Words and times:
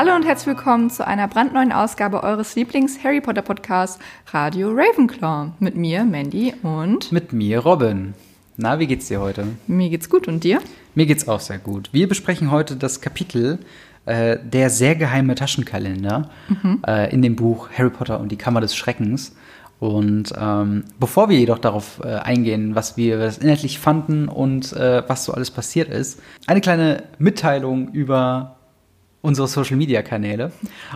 Hallo 0.00 0.16
und 0.16 0.24
herzlich 0.24 0.56
willkommen 0.56 0.88
zu 0.88 1.06
einer 1.06 1.28
brandneuen 1.28 1.72
Ausgabe 1.72 2.22
eures 2.22 2.54
Lieblings-Harry 2.56 3.20
Potter 3.20 3.42
Podcasts 3.42 3.98
Radio 4.32 4.70
Ravenclaw. 4.70 5.50
Mit 5.58 5.76
mir, 5.76 6.04
Mandy 6.04 6.54
und 6.62 7.12
mit 7.12 7.34
mir, 7.34 7.58
Robin. 7.58 8.14
Na, 8.56 8.78
wie 8.78 8.86
geht's 8.86 9.08
dir 9.08 9.20
heute? 9.20 9.44
Mir 9.66 9.90
geht's 9.90 10.08
gut 10.08 10.26
und 10.26 10.42
dir? 10.42 10.62
Mir 10.94 11.04
geht's 11.04 11.28
auch 11.28 11.40
sehr 11.40 11.58
gut. 11.58 11.90
Wir 11.92 12.08
besprechen 12.08 12.50
heute 12.50 12.76
das 12.76 13.02
Kapitel 13.02 13.58
äh, 14.06 14.38
Der 14.42 14.70
sehr 14.70 14.94
geheime 14.94 15.34
Taschenkalender 15.34 16.30
mhm. 16.48 16.82
äh, 16.86 17.12
in 17.12 17.20
dem 17.20 17.36
Buch 17.36 17.68
Harry 17.76 17.90
Potter 17.90 18.20
und 18.20 18.32
die 18.32 18.38
Kammer 18.38 18.62
des 18.62 18.74
Schreckens. 18.74 19.36
Und 19.80 20.32
ähm, 20.40 20.84
bevor 20.98 21.28
wir 21.28 21.38
jedoch 21.38 21.58
darauf 21.58 22.00
äh, 22.02 22.08
eingehen, 22.08 22.74
was 22.74 22.96
wir 22.96 23.18
das 23.18 23.36
inhaltlich 23.36 23.78
fanden 23.78 24.28
und 24.28 24.72
äh, 24.72 25.02
was 25.06 25.26
so 25.26 25.34
alles 25.34 25.50
passiert 25.50 25.90
ist, 25.90 26.22
eine 26.46 26.62
kleine 26.62 27.02
Mitteilung 27.18 27.92
über 27.92 28.56
unsere 29.22 29.48
Social 29.48 29.76
Media 29.76 30.02
Kanäle. 30.02 30.52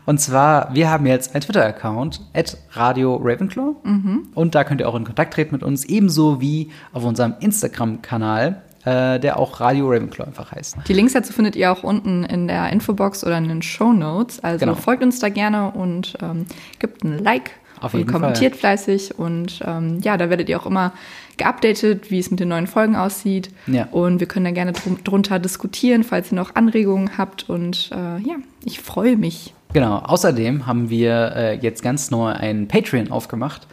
Und 0.06 0.20
zwar, 0.20 0.74
wir 0.74 0.90
haben 0.90 1.06
jetzt 1.06 1.34
einen 1.34 1.42
Twitter-Account, 1.42 2.20
at 2.34 2.56
Radio 2.72 3.16
Ravenclaw. 3.16 3.74
Mhm. 3.82 4.28
Und 4.34 4.54
da 4.54 4.64
könnt 4.64 4.80
ihr 4.80 4.88
auch 4.88 4.94
in 4.94 5.04
Kontakt 5.04 5.34
treten 5.34 5.54
mit 5.54 5.62
uns, 5.62 5.84
ebenso 5.84 6.40
wie 6.40 6.70
auf 6.92 7.04
unserem 7.04 7.34
Instagram-Kanal, 7.40 8.62
äh, 8.84 9.20
der 9.20 9.38
auch 9.38 9.60
Radio 9.60 9.90
Ravenclaw 9.90 10.26
einfach 10.26 10.52
heißt. 10.52 10.76
Die 10.88 10.92
Links 10.92 11.12
dazu 11.12 11.32
findet 11.32 11.56
ihr 11.56 11.70
auch 11.70 11.82
unten 11.82 12.24
in 12.24 12.48
der 12.48 12.70
Infobox 12.70 13.24
oder 13.24 13.38
in 13.38 13.48
den 13.48 13.62
Show 13.62 13.92
Notes. 13.92 14.40
Also 14.40 14.64
genau. 14.64 14.74
folgt 14.74 15.02
uns 15.02 15.18
da 15.18 15.28
gerne 15.28 15.70
und 15.72 16.14
ähm, 16.22 16.46
gebt 16.78 17.04
ein 17.04 17.18
Like 17.18 17.52
auf 17.84 17.94
jeden 17.94 18.08
und 18.08 18.12
kommentiert 18.12 18.52
Fall. 18.52 18.76
fleißig. 18.76 19.18
Und 19.18 19.60
ähm, 19.64 20.00
ja, 20.02 20.16
da 20.16 20.30
werdet 20.30 20.48
ihr 20.48 20.60
auch 20.60 20.66
immer 20.66 20.92
geupdatet, 21.36 22.10
wie 22.10 22.18
es 22.18 22.30
mit 22.30 22.40
den 22.40 22.48
neuen 22.48 22.66
Folgen 22.66 22.96
aussieht. 22.96 23.50
Ja. 23.66 23.88
Und 23.90 24.20
wir 24.20 24.26
können 24.26 24.44
da 24.44 24.50
gerne 24.50 24.72
drum, 24.72 24.98
drunter 25.04 25.38
diskutieren, 25.38 26.04
falls 26.04 26.32
ihr 26.32 26.36
noch 26.36 26.54
Anregungen 26.54 27.18
habt. 27.18 27.48
Und 27.48 27.90
äh, 27.92 28.18
ja, 28.20 28.36
ich 28.64 28.80
freue 28.80 29.16
mich. 29.16 29.54
Genau. 29.72 29.98
Außerdem 29.98 30.66
haben 30.66 30.90
wir 30.90 31.32
äh, 31.34 31.56
jetzt 31.56 31.82
ganz 31.82 32.10
neu 32.10 32.30
ein 32.30 32.68
Patreon 32.68 33.10
aufgemacht 33.10 33.66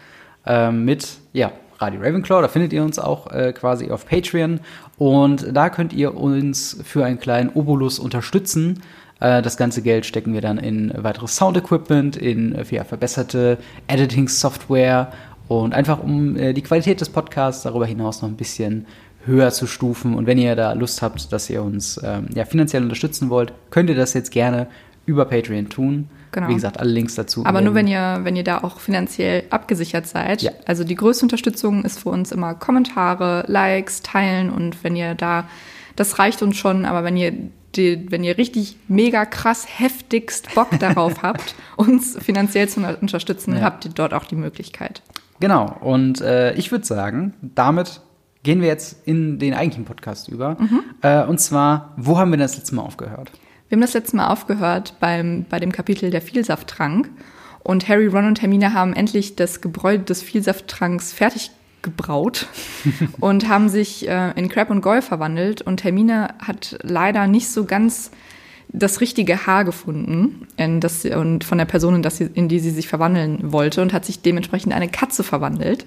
äh, 0.45 0.71
mit, 0.71 1.07
ja, 1.33 1.51
Radio 1.79 1.99
Ravenclaw. 2.01 2.41
Da 2.41 2.47
findet 2.47 2.73
ihr 2.73 2.83
uns 2.83 2.99
auch 2.99 3.31
äh, 3.31 3.53
quasi 3.53 3.89
auf 3.91 4.05
Patreon. 4.05 4.59
Und 4.97 5.55
da 5.55 5.69
könnt 5.69 5.93
ihr 5.93 6.15
uns 6.15 6.79
für 6.83 7.05
einen 7.05 7.19
kleinen 7.19 7.49
Obolus 7.49 7.99
unterstützen. 7.99 8.81
Äh, 9.21 9.41
das 9.41 9.55
ganze 9.55 9.81
Geld 9.81 10.05
stecken 10.05 10.33
wir 10.33 10.41
dann 10.41 10.57
in 10.57 10.91
weiteres 10.97 11.37
Sound-Equipment, 11.37 12.17
in 12.17 12.53
äh, 12.53 12.65
ja, 12.69 12.83
verbesserte 12.83 13.57
Editing-Software 13.87 15.13
und 15.47 15.73
einfach 15.73 16.03
um 16.03 16.35
äh, 16.35 16.53
die 16.53 16.61
Qualität 16.61 16.99
des 16.99 17.09
Podcasts 17.09 17.63
darüber 17.63 17.85
hinaus 17.85 18.21
noch 18.21 18.29
ein 18.29 18.35
bisschen 18.35 18.85
höher 19.25 19.51
zu 19.51 19.67
stufen. 19.67 20.15
Und 20.15 20.25
wenn 20.25 20.39
ihr 20.39 20.55
da 20.55 20.73
Lust 20.73 21.01
habt, 21.01 21.31
dass 21.31 21.49
ihr 21.49 21.61
uns 21.61 21.99
ähm, 22.03 22.27
ja, 22.33 22.43
finanziell 22.43 22.83
unterstützen 22.83 23.29
wollt, 23.29 23.53
könnt 23.69 23.89
ihr 23.89 23.95
das 23.95 24.13
jetzt 24.13 24.31
gerne 24.31 24.67
über 25.05 25.25
Patreon 25.25 25.69
tun. 25.69 26.09
Genau. 26.31 26.47
Wie 26.47 26.53
gesagt, 26.53 26.79
alle 26.79 26.91
Links 26.91 27.15
dazu. 27.15 27.45
Aber 27.45 27.61
nur 27.61 27.75
wenn 27.75 27.87
ihr, 27.87 28.21
wenn 28.23 28.35
ihr 28.35 28.43
da 28.43 28.59
auch 28.59 28.79
finanziell 28.79 29.43
abgesichert 29.49 30.07
seid. 30.07 30.41
Ja. 30.41 30.51
Also 30.65 30.83
die 30.83 30.95
größte 30.95 31.25
Unterstützung 31.25 31.83
ist 31.83 31.99
für 31.99 32.09
uns 32.09 32.31
immer 32.31 32.53
Kommentare, 32.55 33.43
Likes, 33.47 34.01
Teilen 34.01 34.49
und 34.49 34.83
wenn 34.83 34.95
ihr 34.95 35.13
da, 35.13 35.49
das 35.97 36.17
reicht 36.17 36.41
uns 36.41 36.55
schon, 36.55 36.85
aber 36.85 37.03
wenn 37.03 37.17
ihr 37.17 37.33
die, 37.75 38.11
wenn 38.11 38.23
ihr 38.23 38.37
richtig 38.37 38.77
mega 38.87 39.25
krass 39.25 39.65
heftigst 39.67 40.53
Bock 40.55 40.77
darauf 40.79 41.21
habt, 41.23 41.55
uns 41.77 42.17
finanziell 42.19 42.67
zu 42.67 42.81
unterstützen, 43.01 43.55
ja. 43.55 43.61
habt 43.61 43.85
ihr 43.85 43.91
dort 43.91 44.13
auch 44.13 44.25
die 44.25 44.35
Möglichkeit. 44.35 45.01
Genau, 45.39 45.75
und 45.81 46.21
äh, 46.21 46.53
ich 46.53 46.71
würde 46.71 46.85
sagen, 46.85 47.33
damit 47.41 48.01
gehen 48.43 48.61
wir 48.61 48.67
jetzt 48.67 49.07
in 49.07 49.39
den 49.39 49.53
eigentlichen 49.53 49.85
Podcast 49.85 50.27
über. 50.29 50.57
Mhm. 50.59 50.83
Äh, 51.01 51.23
und 51.25 51.39
zwar, 51.39 51.93
wo 51.97 52.17
haben 52.17 52.31
wir 52.31 52.37
das 52.37 52.57
letzte 52.57 52.75
Mal 52.75 52.83
aufgehört? 52.83 53.31
Wir 53.69 53.77
haben 53.77 53.81
das 53.81 53.93
letzte 53.93 54.17
Mal 54.17 54.27
aufgehört 54.27 54.95
beim, 54.99 55.45
bei 55.49 55.59
dem 55.59 55.71
Kapitel 55.71 56.09
der 56.09 56.21
Vielsafttrank. 56.21 57.09
Und 57.63 57.87
Harry, 57.87 58.07
Ron 58.07 58.25
und 58.25 58.41
Hermine 58.41 58.73
haben 58.73 58.93
endlich 58.93 59.35
das 59.35 59.61
Gebräu 59.61 59.97
des 59.97 60.21
Vielsafttranks 60.23 61.13
fertig 61.13 61.51
gebraut 61.81 62.47
und 63.19 63.47
haben 63.47 63.69
sich 63.69 64.07
äh, 64.07 64.31
in 64.35 64.49
Crab 64.49 64.69
und 64.69 64.81
Goyle 64.81 65.01
verwandelt. 65.01 65.61
Und 65.61 65.83
Hermine 65.83 66.35
hat 66.39 66.77
leider 66.81 67.27
nicht 67.27 67.49
so 67.49 67.65
ganz 67.65 68.11
das 68.73 69.01
richtige 69.01 69.45
Haar 69.45 69.65
gefunden 69.65 70.47
in 70.57 70.79
das, 70.79 71.03
und 71.05 71.43
von 71.43 71.57
der 71.57 71.65
Person, 71.65 71.95
in, 71.95 72.03
das 72.03 72.17
sie, 72.17 72.29
in 72.33 72.47
die 72.47 72.59
sie 72.59 72.69
sich 72.69 72.87
verwandeln 72.87 73.51
wollte 73.51 73.81
und 73.81 73.93
hat 73.93 74.05
sich 74.05 74.21
dementsprechend 74.21 74.73
eine 74.73 74.87
Katze 74.87 75.23
verwandelt. 75.23 75.85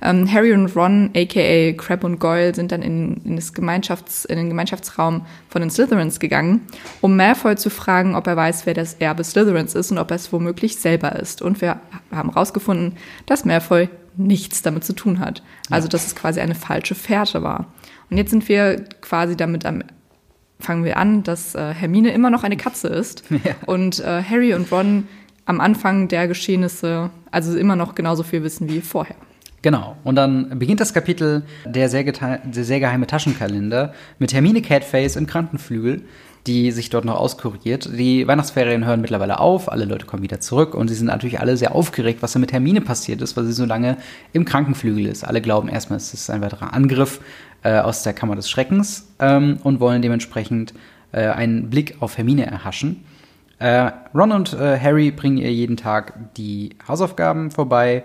Ähm, 0.00 0.30
Harry 0.30 0.52
und 0.52 0.74
Ron, 0.74 1.10
aka 1.14 1.72
Crab 1.74 2.02
und 2.02 2.18
Goyle, 2.18 2.54
sind 2.54 2.72
dann 2.72 2.82
in, 2.82 3.20
in, 3.24 3.36
das 3.36 3.54
Gemeinschafts-, 3.54 4.26
in 4.26 4.36
den 4.36 4.48
Gemeinschaftsraum 4.48 5.24
von 5.48 5.60
den 5.60 5.70
Slytherins 5.70 6.18
gegangen, 6.18 6.62
um 7.00 7.16
Malfoy 7.16 7.54
zu 7.56 7.70
fragen, 7.70 8.16
ob 8.16 8.26
er 8.26 8.36
weiß, 8.36 8.66
wer 8.66 8.74
das 8.74 8.94
Erbe 8.94 9.22
Slytherins 9.22 9.74
ist 9.74 9.92
und 9.92 9.98
ob 9.98 10.10
er 10.10 10.16
es 10.16 10.32
womöglich 10.32 10.76
selber 10.76 11.14
ist. 11.16 11.40
Und 11.40 11.60
wir 11.60 11.80
haben 12.10 12.30
herausgefunden, 12.30 12.96
dass 13.26 13.44
Malfoy 13.44 13.88
nichts 14.16 14.62
damit 14.62 14.84
zu 14.84 14.92
tun 14.92 15.18
hat. 15.18 15.42
Also, 15.70 15.88
dass 15.88 16.06
es 16.06 16.14
quasi 16.14 16.40
eine 16.40 16.54
falsche 16.54 16.94
Fährte 16.94 17.42
war. 17.42 17.72
Und 18.10 18.18
jetzt 18.18 18.30
sind 18.30 18.48
wir 18.48 18.84
quasi 19.00 19.36
damit 19.36 19.64
am 19.64 19.82
fangen 20.60 20.84
wir 20.84 20.96
an, 20.96 21.24
dass 21.24 21.56
äh, 21.56 21.74
Hermine 21.74 22.12
immer 22.12 22.30
noch 22.30 22.44
eine 22.44 22.56
Katze 22.56 22.86
ist 22.86 23.24
ja. 23.30 23.56
und 23.66 23.98
äh, 23.98 24.22
Harry 24.22 24.54
und 24.54 24.70
Ron 24.70 25.08
am 25.44 25.60
Anfang 25.60 26.06
der 26.06 26.28
Geschehnisse 26.28 27.10
also 27.32 27.56
immer 27.56 27.74
noch 27.74 27.96
genauso 27.96 28.22
viel 28.22 28.44
wissen 28.44 28.68
wie 28.68 28.80
vorher. 28.80 29.16
Genau. 29.62 29.96
Und 30.04 30.16
dann 30.16 30.58
beginnt 30.58 30.80
das 30.80 30.92
Kapitel 30.92 31.44
der 31.64 31.88
sehr, 31.88 32.04
der 32.04 32.64
sehr 32.64 32.80
geheime 32.80 33.06
Taschenkalender 33.06 33.92
mit 34.18 34.32
Hermine 34.32 34.60
Catface 34.60 35.16
im 35.16 35.26
Krankenflügel, 35.26 36.02
die 36.46 36.72
sich 36.72 36.90
dort 36.90 37.04
noch 37.04 37.16
auskuriert. 37.16 37.88
Die 37.96 38.26
Weihnachtsferien 38.26 38.84
hören 38.84 39.00
mittlerweile 39.00 39.38
auf, 39.38 39.70
alle 39.70 39.84
Leute 39.84 40.06
kommen 40.06 40.22
wieder 40.22 40.40
zurück 40.40 40.74
und 40.74 40.88
sie 40.88 40.94
sind 40.94 41.06
natürlich 41.06 41.38
alle 41.40 41.56
sehr 41.56 41.74
aufgeregt, 41.74 42.22
was 42.22 42.32
da 42.32 42.38
mit 42.38 42.52
Hermine 42.52 42.80
passiert 42.80 43.22
ist, 43.22 43.36
weil 43.36 43.44
sie 43.44 43.52
so 43.52 43.64
lange 43.64 43.96
im 44.32 44.44
Krankenflügel 44.44 45.06
ist. 45.06 45.24
Alle 45.24 45.40
glauben 45.40 45.68
erstmal, 45.68 45.98
es 45.98 46.12
ist 46.12 46.28
ein 46.30 46.40
weiterer 46.40 46.72
Angriff 46.74 47.20
äh, 47.62 47.78
aus 47.78 48.02
der 48.02 48.12
Kammer 48.12 48.34
des 48.34 48.50
Schreckens 48.50 49.08
ähm, 49.20 49.58
und 49.62 49.78
wollen 49.78 50.02
dementsprechend 50.02 50.74
äh, 51.12 51.28
einen 51.28 51.70
Blick 51.70 51.96
auf 52.00 52.18
Hermine 52.18 52.46
erhaschen. 52.46 53.04
Äh, 53.60 53.92
Ron 54.12 54.32
und 54.32 54.54
äh, 54.54 54.80
Harry 54.80 55.12
bringen 55.12 55.38
ihr 55.38 55.52
jeden 55.52 55.76
Tag 55.76 56.34
die 56.36 56.70
Hausaufgaben 56.88 57.52
vorbei 57.52 58.02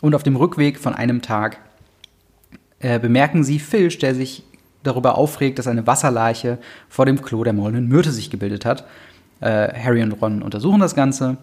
und 0.00 0.16
auf 0.16 0.24
dem 0.24 0.34
Rückweg 0.34 0.80
von 0.80 0.94
einem 0.94 1.22
Tag 1.22 1.58
äh, 2.80 2.98
bemerken 2.98 3.44
sie 3.44 3.60
Filch, 3.60 3.98
der 3.98 4.16
sich 4.16 4.42
darüber 4.86 5.18
aufregt, 5.18 5.58
dass 5.58 5.66
eine 5.66 5.86
Wasserleiche 5.86 6.58
vor 6.88 7.06
dem 7.06 7.22
Klo 7.22 7.44
der 7.44 7.52
maulenden 7.52 7.88
Myrte 7.88 8.12
sich 8.12 8.30
gebildet 8.30 8.64
hat. 8.64 8.84
Äh, 9.40 9.72
Harry 9.72 10.02
und 10.02 10.12
Ron 10.12 10.42
untersuchen 10.42 10.80
das 10.80 10.94
Ganze, 10.94 11.36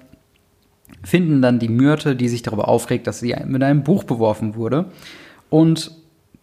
finden 1.04 1.42
dann 1.42 1.59
die 1.59 1.70
Myrte, 1.70 2.16
die 2.16 2.30
sich 2.30 2.42
darüber 2.42 2.68
aufregt, 2.68 3.08
dass 3.08 3.20
sie 3.20 3.36
mit 3.46 3.64
einem 3.64 3.84
Buch 3.84 4.03
beworfen 4.03 4.56
wurde. 4.56 4.86
Und 5.50 5.92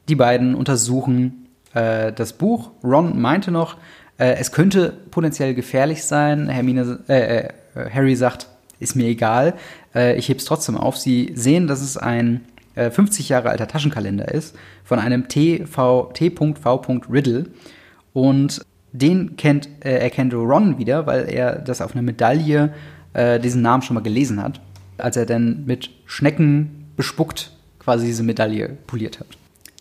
die 0.09 0.15
beiden 0.15 0.55
untersuchen 0.55 1.49
äh, 1.75 2.13
das 2.13 2.33
Buch. 2.33 2.71
Ron 2.85 3.21
meinte 3.21 3.51
noch, 3.51 3.77
äh, 4.19 4.35
es 4.35 4.53
könnte 4.53 4.93
potenziell 5.11 5.55
gefährlich 5.55 6.05
sein. 6.05 6.49
Hermine, 6.49 7.01
äh, 7.09 7.39
äh, 7.39 7.49
Harry 7.93 8.15
sagt, 8.17 8.49
ist 8.79 8.97
mir 8.97 9.07
egal, 9.07 9.55
äh, 9.95 10.17
ich 10.17 10.29
heb's 10.29 10.45
trotzdem 10.45 10.77
auf. 10.77 10.97
Sie 10.97 11.33
sehen, 11.35 11.67
dass 11.67 11.81
es 11.81 11.97
ein 11.97 12.43
50 12.89 13.29
Jahre 13.29 13.51
alter 13.51 13.69
Taschenkalender 13.69 14.33
ist 14.33 14.57
von 14.85 14.99
einem 14.99 15.29
T.V. 15.29 16.13
Riddle 17.11 17.47
und 18.13 18.61
den 18.93 19.37
kennt, 19.37 19.69
äh, 19.85 19.99
erkennt 19.99 20.35
Ron 20.35 20.79
wieder, 20.79 21.07
weil 21.07 21.29
er 21.29 21.59
das 21.59 21.81
auf 21.81 21.93
einer 21.93 22.03
Medaille 22.03 22.73
äh, 23.13 23.39
diesen 23.39 23.63
Namen 23.63 23.83
schon 23.83 23.95
mal 23.95 24.03
gelesen 24.03 24.43
hat, 24.43 24.61
als 24.99 25.17
er 25.17 25.27
dann 25.27 25.65
mit 25.67 25.91
Schnecken 26.07 26.87
bespuckt 26.97 27.53
quasi 27.79 28.07
diese 28.07 28.23
Medaille 28.23 28.77
poliert 28.87 29.21
hat. 29.21 29.27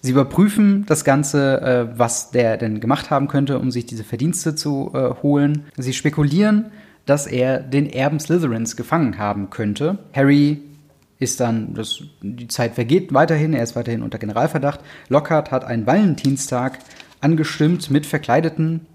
Sie 0.02 0.12
überprüfen 0.12 0.86
das 0.88 1.04
Ganze, 1.04 1.62
äh, 1.62 2.00
was 2.00 2.31
der 2.31 2.57
denn 2.57 2.80
gemacht 2.80 3.10
haben 3.10 3.28
könnte, 3.28 3.60
um 3.60 3.72
sich 3.72 3.86
diese 3.86 4.04
Verdienste 4.04 4.56
zu 4.56 4.92
äh, 4.94 5.22
holen. 5.22 5.66
Sie 5.78 5.94
spekulieren, 5.94 6.72
dass 7.06 7.28
er 7.28 7.60
den 7.60 7.90
Erben 7.90 8.19
Slytherins 8.19 8.78
gefangen 8.78 9.18
haben 9.18 9.50
könnte. 9.50 9.98
Harry 10.13 10.62
ist 11.19 11.39
dann, 11.42 11.74
das, 11.74 12.01
die 12.21 12.48
Zeit 12.48 12.75
vergeht 12.75 13.13
weiterhin, 13.13 13.54
er 13.54 13.63
ist 13.63 13.75
weiterhin 13.75 14.04
unter 14.04 14.18
Generalverdacht. 14.18 14.80
Lockhart 15.10 15.51
hat 15.51 15.66
einen 15.66 15.86
Valentinstag 15.86 16.80
angestimmt 17.19 17.92
mit 17.92 18.06
verkleideten 18.06 18.86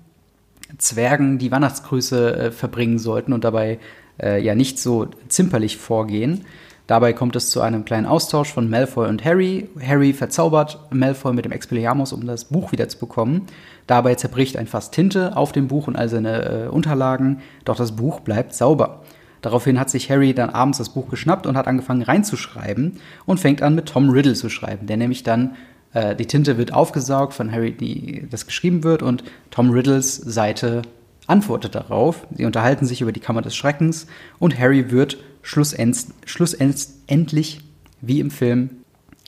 Zwergen, 0.78 1.38
die 1.38 1.52
Weihnachtsgrüße 1.52 2.36
äh, 2.36 2.50
verbringen 2.50 2.98
sollten 2.98 3.32
und 3.32 3.44
dabei 3.44 3.78
äh, 4.20 4.42
ja 4.42 4.54
nicht 4.54 4.78
so 4.78 5.08
zimperlich 5.28 5.76
vorgehen. 5.76 6.46
Dabei 6.86 7.14
kommt 7.14 7.34
es 7.36 7.48
zu 7.48 7.62
einem 7.62 7.84
kleinen 7.84 8.06
Austausch 8.06 8.52
von 8.52 8.68
Malfoy 8.68 9.08
und 9.08 9.24
Harry. 9.24 9.68
Harry 9.80 10.12
verzaubert 10.12 10.78
Malfoy 10.90 11.32
mit 11.32 11.46
dem 11.46 11.52
Expelliarmus, 11.52 12.12
um 12.12 12.26
das 12.26 12.46
Buch 12.46 12.72
wieder 12.72 12.88
zu 12.88 12.98
bekommen. 12.98 13.46
Dabei 13.86 14.14
zerbricht 14.16 14.56
ein 14.56 14.66
Fass 14.66 14.90
Tinte 14.90 15.36
auf 15.36 15.52
dem 15.52 15.68
Buch 15.68 15.88
und 15.88 15.96
all 15.96 16.08
seine 16.08 16.66
äh, 16.66 16.68
Unterlagen, 16.68 17.40
doch 17.64 17.76
das 17.76 17.96
Buch 17.96 18.20
bleibt 18.20 18.54
sauber. 18.54 19.02
Daraufhin 19.44 19.78
hat 19.78 19.90
sich 19.90 20.10
Harry 20.10 20.32
dann 20.32 20.48
abends 20.48 20.78
das 20.78 20.88
Buch 20.88 21.10
geschnappt 21.10 21.46
und 21.46 21.58
hat 21.58 21.66
angefangen 21.66 22.00
reinzuschreiben 22.00 22.98
und 23.26 23.40
fängt 23.40 23.60
an 23.60 23.74
mit 23.74 23.84
Tom 23.84 24.08
Riddle 24.08 24.32
zu 24.32 24.48
schreiben, 24.48 24.86
der 24.86 24.96
nämlich 24.96 25.22
dann 25.22 25.56
äh, 25.92 26.16
die 26.16 26.24
Tinte 26.24 26.56
wird 26.56 26.72
aufgesaugt 26.72 27.34
von 27.34 27.52
Harry, 27.52 27.72
die 27.72 28.26
das 28.30 28.46
geschrieben 28.46 28.84
wird 28.84 29.02
und 29.02 29.22
Tom 29.50 29.68
Riddles 29.68 30.16
Seite 30.16 30.80
antwortet 31.26 31.74
darauf. 31.74 32.26
Sie 32.34 32.46
unterhalten 32.46 32.86
sich 32.86 33.02
über 33.02 33.12
die 33.12 33.20
Kammer 33.20 33.42
des 33.42 33.54
Schreckens 33.54 34.06
und 34.38 34.58
Harry 34.58 34.90
wird 34.90 35.18
schlussendlich, 35.42 37.60
wie 38.00 38.20
im 38.20 38.30
Film 38.30 38.70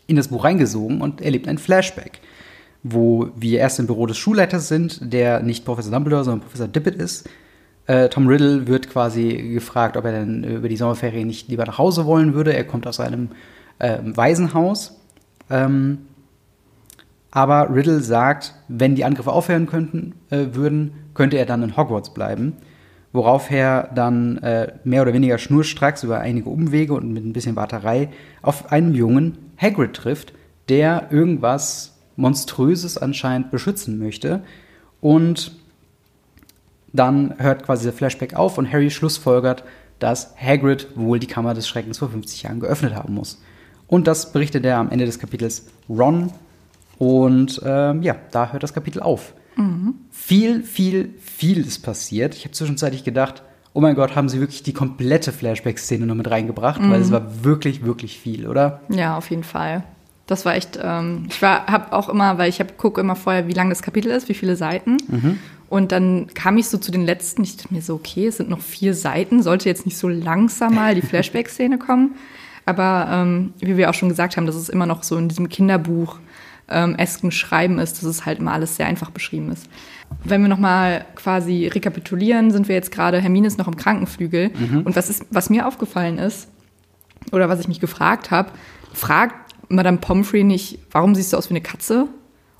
in 0.07 0.17
das 0.17 0.29
Buch 0.29 0.45
reingesogen 0.45 1.03
und 1.03 1.21
erlebt 1.21 1.47
ein 1.47 1.59
Flashback, 1.59 2.21
wo 2.83 3.29
wir 3.37 3.59
erst 3.59 3.81
im 3.81 3.87
Büro 3.87 4.07
des 4.07 4.17
Schulleiters 4.17 4.69
sind, 4.69 5.13
der 5.13 5.43
nicht 5.43 5.67
Professor 5.67 5.93
Dumbledore, 5.93 6.25
sondern 6.25 6.41
Professor 6.41 6.69
Dippet 6.69 6.95
ist. 6.95 7.29
Äh, 7.87 8.09
Tom 8.09 8.27
Riddle 8.27 8.67
wird 8.67 8.91
quasi 8.91 9.51
gefragt, 9.55 9.97
ob 9.97 10.05
er 10.05 10.13
denn 10.13 10.43
über 10.45 10.69
die 10.69 10.77
Sommerferien 10.77 11.27
nicht 11.27 11.49
lieber 11.49 11.65
nach 11.65 11.79
Hause 11.79 12.07
wollen 12.07 12.35
würde. 12.35 12.55
Er 12.55 12.65
kommt 12.65 12.87
aus 12.87 13.01
einem 13.01 13.31
äh, 13.79 13.99
Waisenhaus. 14.03 15.01
Ähm, 15.51 15.99
aber 17.31 17.75
Riddle 17.75 18.01
sagt, 18.01 18.55
wenn 18.69 18.95
die 18.95 19.05
Angriffe 19.05 19.31
aufhören 19.31 19.67
könnten, 19.67 20.15
äh, 20.31 20.47
würden, 20.53 20.93
könnte 21.15 21.37
er 21.37 21.47
dann 21.47 21.63
in 21.63 21.77
Hogwarts 21.77 22.15
bleiben. 22.15 22.55
Worauf 23.13 23.51
er 23.51 23.91
dann 23.95 24.39
äh, 24.39 24.73
mehr 24.85 25.03
oder 25.03 25.13
weniger 25.13 25.39
schnurstracks 25.39 26.03
über 26.03 26.21
einige 26.21 26.51
Umwege 26.51 26.95
und 26.95 27.13
mit 27.13 27.25
ein 27.25 27.33
bisschen 27.33 27.57
Warterei 27.57 28.09
auf 28.43 28.73
einen 28.73 28.95
jungen 28.95 29.39
Hagrid 29.57 29.95
trifft, 29.95 30.33
der 30.69 31.09
irgendwas 31.11 31.99
Monströses 32.17 32.99
anscheinend 32.99 33.51
beschützen 33.51 33.99
möchte. 33.99 34.43
Und 35.01 35.53
dann 36.97 37.35
hört 37.39 37.65
quasi 37.65 37.85
der 37.85 37.93
Flashback 37.93 38.35
auf 38.35 38.59
und 38.59 38.71
Harry 38.73 38.91
schlussfolgert, 38.91 39.65
dass 39.99 40.35
Hagrid 40.37 40.89
wohl 40.95 41.19
die 41.19 41.27
Kammer 41.27 41.55
des 41.55 41.69
Schreckens 41.69 41.99
vor 41.99 42.11
50 42.11 42.43
Jahren 42.43 42.61
geöffnet 42.61 42.95
haben 42.95 43.15
muss. 43.15 43.41
Und 43.87 44.07
das 44.07 44.33
berichtet 44.33 44.65
er 44.65 44.79
am 44.79 44.91
Ende 44.91 45.07
des 45.07 45.19
Kapitels 45.19 45.67
Ron. 45.89 46.33
Und 46.99 47.61
ähm, 47.65 48.03
ja, 48.03 48.17
da 48.31 48.53
hört 48.53 48.63
das 48.63 48.75
Kapitel 48.75 49.01
auf. 49.01 49.33
Mhm. 49.57 49.95
Viel, 50.11 50.63
viel, 50.63 51.15
viel 51.21 51.67
ist 51.67 51.83
passiert. 51.83 52.35
Ich 52.35 52.45
habe 52.45 52.53
zwischenzeitlich 52.53 53.05
gedacht, 53.05 53.43
oh 53.73 53.81
mein 53.81 53.95
Gott, 53.95 54.17
haben 54.17 54.29
sie 54.29 54.41
wirklich 54.41 54.63
die 54.63 54.73
komplette 54.73 55.33
Flashback-Szene 55.33 56.07
noch 56.07 56.15
mit 56.15 56.31
reingebracht, 56.31 56.81
mhm. 56.81 56.91
weil 56.91 57.01
es 57.01 57.13
war 57.13 57.45
wirklich, 57.45 57.85
wirklich 57.85 58.19
viel, 58.19 58.49
oder? 58.49 58.81
Ja, 58.89 59.17
auf 59.17 59.31
jeden 59.31 59.45
Fall. 59.45 59.85
Das 60.27 60.45
war 60.45 60.57
echt, 60.57 60.79
ähm, 60.83 61.27
ich 61.29 61.41
war, 61.41 61.67
habe 61.67 61.93
auch 61.93 62.09
immer, 62.09 62.37
weil 62.39 62.49
ich 62.49 62.61
gucke 62.79 63.01
immer 63.01 63.15
vorher, 63.15 63.47
wie 63.47 63.53
lang 63.53 63.69
das 63.69 63.83
Kapitel 63.83 64.11
ist, 64.11 64.29
wie 64.29 64.35
viele 64.35 64.57
Seiten. 64.57 64.97
Mhm. 65.09 65.39
Und 65.69 65.93
dann 65.93 66.29
kam 66.35 66.59
ich 66.59 66.69
so 66.69 66.79
zu 66.79 66.93
den 66.93 67.05
letzten, 67.05 67.43
ich 67.43 67.57
dachte 67.57 67.75
mir 67.75 67.83
so, 67.83 67.95
okay, 67.95 68.29
es 68.29 68.37
sind 68.37 68.49
noch 68.49 68.61
vier 68.61 68.95
Seiten, 68.95 69.43
sollte 69.43 69.69
jetzt 69.69 69.85
nicht 69.85 69.99
so 69.99 70.09
langsam 70.09 70.75
mal 70.75 70.95
die 70.95 71.03
Flashback-Szene 71.07 71.79
kommen. 71.79 72.15
Aber 72.67 73.09
ähm, 73.11 73.53
wie 73.61 73.77
wir 73.77 73.91
auch 73.91 73.95
schon 73.95 74.09
gesagt 74.09 74.37
haben, 74.37 74.47
dass 74.47 74.57
es 74.57 74.69
immer 74.69 74.87
noch 74.87 75.03
so 75.03 75.17
in 75.17 75.29
diesem 75.29 75.49
Kinderbuch 75.49 76.19
ähm, 76.69 76.97
esken 76.97 77.31
Schreiben 77.31 77.79
ist, 77.79 77.99
dass 77.99 78.05
es 78.05 78.27
halt 78.27 78.41
immer 78.41 78.53
alles 78.53 78.77
sehr 78.77 78.87
einfach 78.87 79.11
beschrieben 79.11 79.53
ist. 79.53 79.69
Wenn 80.25 80.43
wir 80.43 80.49
nochmal 80.49 81.05
quasi 81.15 81.67
rekapitulieren, 81.69 82.51
sind 82.51 82.69
wir 82.69 82.75
jetzt 82.75 82.91
gerade, 82.91 83.21
Hermine 83.21 83.47
ist 83.47 83.59
noch 83.59 83.69
im 83.69 83.77
Krankenflügel. 83.77 84.51
Mhm. 84.51 84.83
Und 84.83 84.97
was, 84.97 85.09
ist, 85.11 85.27
was 85.31 85.51
mir 85.51 85.67
aufgefallen 85.67 86.19
ist, 86.19 86.49
oder 87.33 87.49
was 87.49 87.61
ich 87.61 87.69
mich 87.69 87.81
gefragt 87.81 88.31
habe, 88.31 88.51
fragt 88.93 89.55
Madame 89.69 89.99
Pomfrey 89.99 90.45
nicht, 90.45 90.79
warum 90.93 91.15
siehst 91.15 91.33
du 91.33 91.37
aus 91.37 91.51
wie 91.51 91.55
eine 91.55 91.61
Katze? 91.61 92.09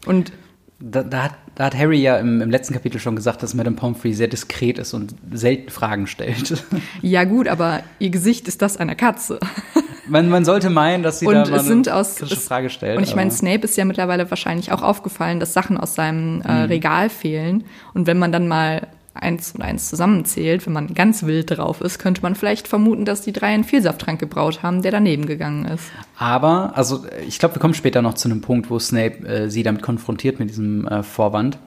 Und 0.07 0.33
da, 0.81 1.03
da, 1.03 1.25
hat, 1.25 1.35
da 1.57 1.65
hat 1.65 1.75
Harry 1.77 1.97
ja 1.97 2.19
im, 2.19 2.43
im, 2.43 2.51
letzten 2.51 2.75
Kapitel 2.75 3.01
schon 3.01 3.17
gesagt, 3.17 3.43
dass 3.43 3.55
Madame 3.55 3.77
Pomfrey 3.77 4.13
sehr 4.13 4.29
diskret 4.29 4.79
ist 4.79 4.93
und 4.93 5.15
selten 5.33 5.71
Fragen 5.71 6.07
stellt. 6.07 6.63
Ja 7.03 7.25
gut, 7.25 7.49
aber 7.49 7.83
ihr 7.99 8.11
Gesicht 8.11 8.47
ist 8.49 8.63
das 8.63 8.77
einer 8.77 8.95
Katze. 8.95 9.41
Man, 10.09 10.29
man 10.29 10.45
sollte 10.45 10.71
meinen, 10.71 11.03
dass 11.03 11.19
sie 11.19 11.27
und 11.27 11.35
da 11.35 11.49
mal 11.49 11.65
sind 11.65 11.89
aus, 11.89 12.15
kritische 12.15 12.41
Frage 12.41 12.71
stellt. 12.71 12.97
Und 12.97 13.03
ich 13.03 13.17
meine, 13.17 13.33
Snape 13.33 13.65
ist 13.65 13.77
ja 13.77 13.85
mittlerweile 13.85 14.31
wahrscheinlich 14.31 14.71
auch 14.71 14.83
aufgefallen, 14.83 15.41
dass 15.41 15.53
Sachen 15.53 15.77
aus 15.77 15.97
seinem 15.97 16.43
äh, 16.43 16.63
mhm. 16.63 16.65
Regal 16.67 17.11
fehlen. 17.11 17.65
Und 17.93 18.07
wenn 18.07 18.17
man 18.17 18.31
dann 18.31 18.47
mal 18.47 18.87
eins 19.23 19.53
und 19.53 19.63
eins 19.63 19.89
zusammenzählt, 19.89 20.67
wenn 20.67 20.73
man 20.73 20.95
ganz 20.95 21.25
wild 21.25 21.57
drauf 21.57 21.81
ist, 21.81 21.99
könnte 21.99 22.23
man 22.23 22.35
vielleicht 22.35 22.69
vermuten, 22.69 23.05
dass 23.05 23.23
die 23.23 23.33
drei 23.33 23.49
einen 23.49 23.65
Vielsafttrank 23.65 24.19
gebraut 24.21 24.63
haben, 24.63 24.83
der 24.83 24.93
daneben 24.93 25.27
gegangen 25.27 25.65
ist. 25.67 25.85
Aber, 26.19 26.77
also 26.77 27.05
ich 27.27 27.39
glaube, 27.39 27.57
wir 27.57 27.61
kommen 27.61 27.75
später 27.75 28.03
noch 28.03 28.15
zu 28.15 28.29
einem 28.29 28.41
Punkt, 28.41 28.71
wo 28.71 28.79
Snape 28.79 29.27
äh, 29.27 29.51
sie 29.51 29.63
damit 29.63 29.83
konfrontiert 29.83 30.39
mit 30.39 30.51
diesem 30.51 30.87
äh, 30.87 31.03
Vorwand. 31.03 31.59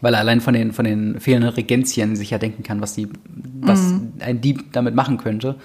Weil 0.00 0.14
er 0.14 0.20
allein 0.20 0.40
von 0.40 0.54
den, 0.54 0.72
von 0.72 0.84
den 0.84 1.20
fehlenden 1.20 1.50
Regenzien 1.50 2.16
sich 2.16 2.30
ja 2.30 2.38
denken 2.38 2.64
kann, 2.64 2.80
was, 2.80 2.94
die, 2.94 3.08
was 3.60 3.80
mhm. 3.80 4.14
ein 4.20 4.40
Dieb 4.40 4.72
damit 4.72 4.94
machen 4.94 5.16
könnte. 5.16 5.56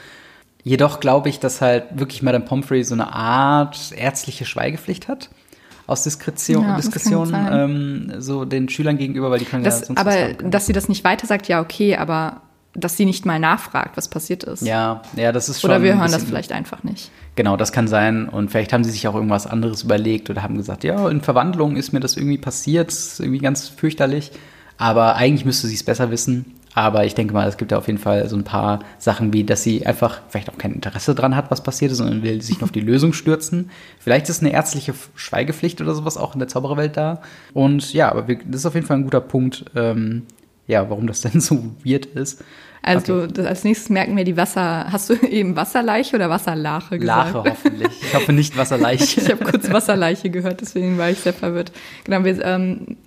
Jedoch 0.63 1.00
glaube 1.00 1.30
ich, 1.30 1.40
dass 1.40 1.62
halt 1.62 1.86
wirklich 1.98 2.22
Madame 2.22 2.45
Pomfrey 2.45 2.83
so 2.83 2.94
eine 2.94 3.13
Art 3.13 3.94
ärztliche 3.95 4.45
Schweigepflicht 4.45 5.07
hat 5.07 5.30
aus 5.88 6.04
Diskretion, 6.04 6.63
ja, 6.63 6.75
Diskretion 6.75 7.34
ähm, 7.34 8.13
so 8.19 8.45
den 8.45 8.69
Schülern 8.69 8.98
gegenüber, 8.98 9.31
weil 9.31 9.39
die 9.39 9.45
können 9.45 9.63
das, 9.63 9.81
ja 9.81 9.86
sonst 9.88 10.00
Aber 10.00 10.34
dass 10.34 10.66
sie 10.66 10.74
das 10.74 10.89
nicht 10.89 11.04
weiter 11.04 11.25
sagt, 11.25 11.48
ja 11.48 11.62
okay, 11.62 11.95
aber 11.95 12.42
dass 12.75 12.95
sie 12.95 13.06
nicht 13.06 13.25
mal 13.25 13.39
nachfragt, 13.39 13.98
was 13.98 14.07
passiert 14.07 14.44
ist. 14.44 14.62
Ja, 14.62 15.01
ja, 15.16 15.31
das 15.31 15.50
ist 15.50 15.62
schon. 15.62 15.72
Oder 15.72 15.81
wir 15.81 15.98
hören 15.98 16.12
das 16.12 16.24
vielleicht 16.24 16.51
einfach 16.51 16.84
nicht. 16.84 17.10
Genau, 17.36 17.57
das 17.57 17.72
kann 17.72 17.88
sein. 17.88 18.30
Und 18.30 18.51
vielleicht 18.51 18.72
haben 18.72 18.84
sie 18.84 18.92
sich 18.92 19.07
auch 19.07 19.16
irgendwas 19.16 19.48
anderes 19.48 19.84
überlegt 19.84 20.30
oder 20.30 20.44
haben 20.44 20.57
gesagt, 20.57 20.84
ja, 20.84 21.10
in 21.10 21.22
Verwandlung 21.22 21.75
ist 21.75 21.92
mir 21.92 22.00
das 22.00 22.18
irgendwie 22.18 22.38
passiert, 22.38 22.90
ist 22.90 23.19
irgendwie 23.19 23.40
ganz 23.40 23.68
fürchterlich. 23.68 24.31
Aber 24.78 25.16
eigentlich 25.16 25.45
müsste 25.45 25.68
sie 25.68 25.75
es 25.75 25.83
besser 25.83 26.12
wissen. 26.12 26.54
Aber 26.78 27.06
ich 27.06 27.16
denke 27.16 27.34
mal, 27.34 27.48
es 27.48 27.58
gibt 27.58 27.72
ja 27.72 27.80
auf 27.80 27.88
jeden 27.88 27.98
Fall 27.98 28.30
so 28.30 28.36
ein 28.36 28.44
paar 28.44 28.82
Sachen, 29.00 29.34
wie 29.34 29.44
dass 29.44 29.64
sie 29.64 29.88
einfach 29.88 30.22
vielleicht 30.30 30.48
auch 30.48 30.60
kein 30.60 30.74
Interesse 30.74 31.16
dran 31.16 31.36
hat, 31.36 31.50
was 31.50 31.64
passiert 31.64 31.92
ist, 31.92 31.98
sondern 31.98 32.22
will 32.22 32.40
sich 32.44 32.60
nur 32.60 32.66
auf 32.66 32.72
die 32.72 32.82
Lösung 32.82 33.14
stürzen. 33.14 33.72
Vielleicht 33.98 34.30
ist 34.30 34.44
eine 34.44 34.54
ärztliche 34.54 34.94
Schweigepflicht 35.16 35.82
oder 35.82 35.96
sowas 35.96 36.18
auch 36.18 36.36
in 36.36 36.40
der 36.40 36.48
Zaubererwelt 36.48 36.96
da. 36.96 37.24
Und 37.56 37.94
ja, 37.94 38.12
aber 38.12 38.28
wir, 38.28 38.38
das 38.46 38.60
ist 38.62 38.68
auf 38.68 38.76
jeden 38.76 38.86
Fall 38.86 38.98
ein 38.98 39.06
guter 39.06 39.22
Punkt, 39.22 39.66
ähm, 39.76 40.28
ja, 40.68 40.88
warum 40.88 41.08
das 41.08 41.22
denn 41.24 41.42
so 41.42 41.72
weird 41.84 42.06
ist. 42.06 42.44
Also 42.84 43.24
okay. 43.24 43.48
als 43.48 43.64
nächstes 43.64 43.90
merken 43.90 44.16
wir 44.16 44.24
die 44.24 44.38
Wasser. 44.38 44.86
Hast 44.92 45.10
du 45.10 45.16
eben 45.16 45.56
Wasserleiche 45.56 46.16
oder 46.16 46.30
Wasserlache 46.30 47.00
gesagt? 47.00 47.34
Lache 47.34 47.50
hoffentlich. 47.50 48.04
Ich 48.04 48.14
hoffe 48.14 48.34
nicht 48.34 48.56
Wasserleiche. 48.56 49.22
ich 49.22 49.32
habe 49.32 49.44
kurz 49.44 49.72
Wasserleiche 49.72 50.30
gehört, 50.30 50.62
deswegen 50.62 51.00
war 51.00 51.10
ich 51.10 51.18
sehr 51.18 51.34
verwirrt. 51.34 51.72
Genau, 52.04 52.24
wir, 52.24 52.46
ähm, 52.46 52.98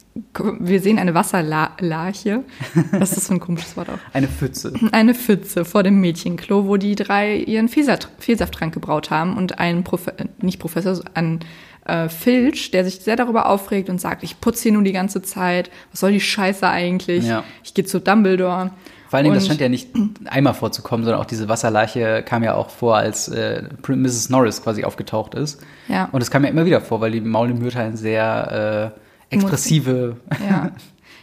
wir 0.58 0.80
sehen 0.80 0.98
eine 0.98 1.14
Wasserlarche. 1.14 2.44
Was 2.92 3.10
ist 3.10 3.16
das 3.16 3.26
für 3.28 3.34
ein 3.34 3.40
komisches 3.40 3.76
Wort 3.76 3.88
auch? 3.90 3.98
Eine 4.12 4.28
Pfütze. 4.28 4.72
Eine 4.92 5.14
Pfütze 5.14 5.64
vor 5.64 5.82
dem 5.82 6.00
Mädchenklo, 6.00 6.66
wo 6.66 6.76
die 6.76 6.94
drei 6.94 7.36
ihren 7.36 7.68
Vielsafttrank 7.68 8.74
gebraut 8.74 9.10
haben 9.10 9.36
und 9.36 9.58
ein 9.58 9.84
Prof 9.84 10.06
nicht 10.40 10.58
Professor, 10.58 11.00
ein 11.14 11.40
äh, 11.86 12.08
Filch, 12.08 12.70
der 12.70 12.84
sich 12.84 13.00
sehr 13.00 13.16
darüber 13.16 13.48
aufregt 13.48 13.88
und 13.90 14.00
sagt, 14.00 14.22
ich 14.22 14.40
putze 14.40 14.64
hier 14.64 14.72
nun 14.72 14.84
die 14.84 14.92
ganze 14.92 15.22
Zeit, 15.22 15.70
was 15.90 16.00
soll 16.00 16.12
die 16.12 16.20
Scheiße 16.20 16.68
eigentlich? 16.68 17.26
Ja. 17.26 17.44
Ich 17.64 17.74
gehe 17.74 17.84
zu 17.84 18.00
Dumbledore. 18.00 18.70
Vor 19.08 19.16
allen 19.16 19.24
Dingen, 19.24 19.34
das 19.34 19.48
scheint 19.48 19.60
ja 19.60 19.68
nicht 19.68 19.88
einmal 20.26 20.54
vorzukommen, 20.54 21.04
sondern 21.04 21.20
auch 21.20 21.26
diese 21.26 21.48
Wasserleiche 21.48 22.22
kam 22.22 22.44
ja 22.44 22.54
auch 22.54 22.70
vor, 22.70 22.96
als 22.96 23.26
äh, 23.26 23.64
Mrs. 23.88 24.30
Norris 24.30 24.62
quasi 24.62 24.84
aufgetaucht 24.84 25.34
ist. 25.34 25.60
Ja. 25.88 26.08
Und 26.12 26.22
es 26.22 26.30
kam 26.30 26.44
ja 26.44 26.50
immer 26.50 26.64
wieder 26.64 26.80
vor, 26.80 27.00
weil 27.00 27.10
die 27.10 27.20
Mauli 27.20 27.52
Myrte 27.52 27.80
ein 27.80 27.96
sehr 27.96 28.94
äh, 28.94 29.00
expressive. 29.30 30.16
Ja, 30.40 30.72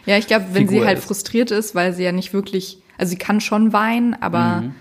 ja 0.06 0.18
ich 0.18 0.26
glaube, 0.26 0.46
wenn 0.52 0.68
sie 0.68 0.84
halt 0.84 0.98
ist. 0.98 1.04
frustriert 1.04 1.50
ist, 1.50 1.74
weil 1.74 1.92
sie 1.92 2.04
ja 2.04 2.12
nicht 2.12 2.32
wirklich, 2.32 2.78
also 2.96 3.10
sie 3.10 3.16
kann 3.16 3.40
schon 3.40 3.72
weinen, 3.72 4.14
aber 4.14 4.62
mhm. 4.62 4.74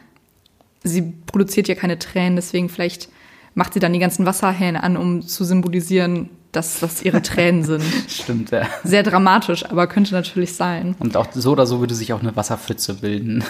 sie 0.83 1.13
produziert 1.25 1.67
ja 1.67 1.75
keine 1.75 1.99
Tränen, 1.99 2.35
deswegen 2.35 2.69
vielleicht 2.69 3.09
macht 3.53 3.73
sie 3.73 3.79
dann 3.79 3.93
die 3.93 3.99
ganzen 3.99 4.25
Wasserhähne 4.25 4.83
an, 4.83 4.97
um 4.97 5.21
zu 5.21 5.43
symbolisieren, 5.43 6.29
dass 6.51 6.79
das 6.79 7.01
ihre 7.01 7.21
Tränen 7.21 7.63
sind. 7.63 7.83
Stimmt, 8.07 8.51
ja. 8.51 8.67
Sehr 8.83 9.03
dramatisch, 9.03 9.65
aber 9.65 9.87
könnte 9.87 10.13
natürlich 10.13 10.53
sein. 10.53 10.95
Und 10.99 11.17
auch 11.17 11.27
so 11.33 11.51
oder 11.51 11.65
so 11.65 11.79
würde 11.79 11.95
sich 11.95 12.13
auch 12.13 12.21
eine 12.21 12.35
Wasserpfütze 12.35 12.95
bilden. 12.95 13.43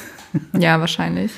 ja, 0.58 0.80
wahrscheinlich. 0.80 1.32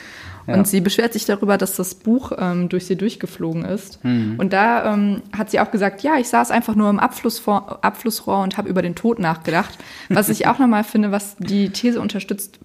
Ja. 0.49 0.55
Und 0.55 0.67
sie 0.67 0.81
beschwert 0.81 1.13
sich 1.13 1.25
darüber, 1.25 1.57
dass 1.57 1.75
das 1.75 1.95
Buch 1.95 2.31
ähm, 2.37 2.69
durch 2.69 2.85
sie 2.87 2.95
durchgeflogen 2.95 3.65
ist. 3.65 4.03
Mhm. 4.03 4.35
Und 4.37 4.51
da 4.51 4.93
ähm, 4.93 5.21
hat 5.37 5.51
sie 5.51 5.59
auch 5.59 5.69
gesagt, 5.69 6.01
ja, 6.01 6.17
ich 6.17 6.27
saß 6.27 6.49
einfach 6.49 6.75
nur 6.75 6.89
im 6.89 6.99
Abflussrohr, 6.99 7.79
Abflussrohr 7.83 8.41
und 8.41 8.57
habe 8.57 8.69
über 8.69 8.81
den 8.81 8.95
Tod 8.95 9.19
nachgedacht. 9.19 9.77
Was 10.09 10.29
ich 10.29 10.47
auch 10.47 10.59
nochmal 10.59 10.83
finde, 10.83 11.11
was 11.11 11.35
die 11.37 11.69
These 11.69 12.01
unterstützt, 12.01 12.59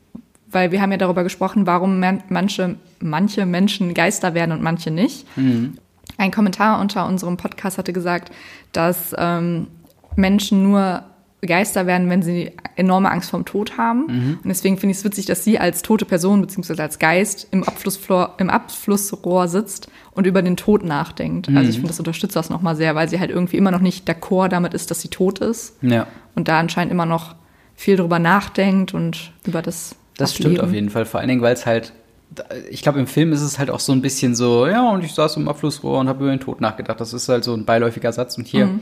weil 0.50 0.72
wir 0.72 0.80
haben 0.80 0.92
ja 0.92 0.98
darüber 0.98 1.24
gesprochen, 1.24 1.66
warum 1.66 2.02
manche, 2.28 2.76
manche 3.00 3.44
Menschen 3.44 3.92
Geister 3.92 4.34
werden 4.34 4.52
und 4.52 4.62
manche 4.62 4.90
nicht. 4.90 5.26
Mhm. 5.36 5.76
Ein 6.16 6.30
Kommentar 6.30 6.80
unter 6.80 7.06
unserem 7.06 7.36
Podcast 7.36 7.76
hatte 7.76 7.92
gesagt, 7.92 8.32
dass 8.72 9.14
ähm, 9.18 9.66
Menschen 10.16 10.62
nur 10.62 11.02
Geister 11.46 11.86
werden, 11.86 12.10
wenn 12.10 12.22
sie 12.22 12.52
enorme 12.76 13.10
Angst 13.10 13.30
vorm 13.30 13.44
Tod 13.44 13.76
haben. 13.78 14.06
Mhm. 14.06 14.38
Und 14.42 14.48
deswegen 14.48 14.78
finde 14.78 14.92
ich 14.92 14.98
es 14.98 15.04
witzig, 15.04 15.26
dass 15.26 15.44
sie 15.44 15.58
als 15.58 15.82
tote 15.82 16.04
Person 16.04 16.40
bzw. 16.40 16.80
als 16.82 16.98
Geist 16.98 17.48
im, 17.50 17.64
im 18.38 18.50
Abflussrohr 18.50 19.48
sitzt 19.48 19.88
und 20.12 20.26
über 20.26 20.42
den 20.42 20.56
Tod 20.56 20.84
nachdenkt. 20.84 21.48
Mhm. 21.48 21.56
Also 21.56 21.70
ich 21.70 21.76
finde, 21.76 21.88
das 21.88 21.98
unterstützt 21.98 22.36
das 22.36 22.50
nochmal 22.50 22.76
sehr, 22.76 22.94
weil 22.94 23.08
sie 23.08 23.20
halt 23.20 23.30
irgendwie 23.30 23.56
immer 23.56 23.70
noch 23.70 23.80
nicht 23.80 24.08
d'accord 24.08 24.48
damit 24.48 24.74
ist, 24.74 24.90
dass 24.90 25.00
sie 25.00 25.08
tot 25.08 25.38
ist. 25.38 25.76
Ja. 25.82 26.06
Und 26.34 26.48
da 26.48 26.58
anscheinend 26.58 26.92
immer 26.92 27.06
noch 27.06 27.34
viel 27.74 27.96
drüber 27.96 28.18
nachdenkt 28.18 28.94
und 28.94 29.32
über 29.44 29.62
das. 29.62 29.96
Das 30.16 30.32
Ableben. 30.32 30.54
stimmt 30.54 30.68
auf 30.68 30.72
jeden 30.72 30.90
Fall. 30.90 31.06
Vor 31.06 31.20
allen 31.20 31.28
Dingen, 31.28 31.42
weil 31.42 31.54
es 31.54 31.66
halt 31.66 31.92
ich 32.70 32.82
glaube, 32.82 32.98
im 32.98 33.06
Film 33.06 33.32
ist 33.32 33.42
es 33.42 33.58
halt 33.58 33.70
auch 33.70 33.80
so 33.80 33.92
ein 33.92 34.02
bisschen 34.02 34.34
so, 34.34 34.66
ja, 34.66 34.90
und 34.90 35.04
ich 35.04 35.12
saß 35.14 35.36
im 35.36 35.48
Abflussrohr 35.48 35.98
und 36.00 36.08
habe 36.08 36.24
über 36.24 36.30
den 36.30 36.40
Tod 36.40 36.60
nachgedacht. 36.60 37.00
Das 37.00 37.12
ist 37.12 37.28
halt 37.28 37.44
so 37.44 37.54
ein 37.54 37.64
beiläufiger 37.64 38.12
Satz 38.12 38.36
und 38.38 38.46
hier 38.46 38.66
mhm. 38.66 38.80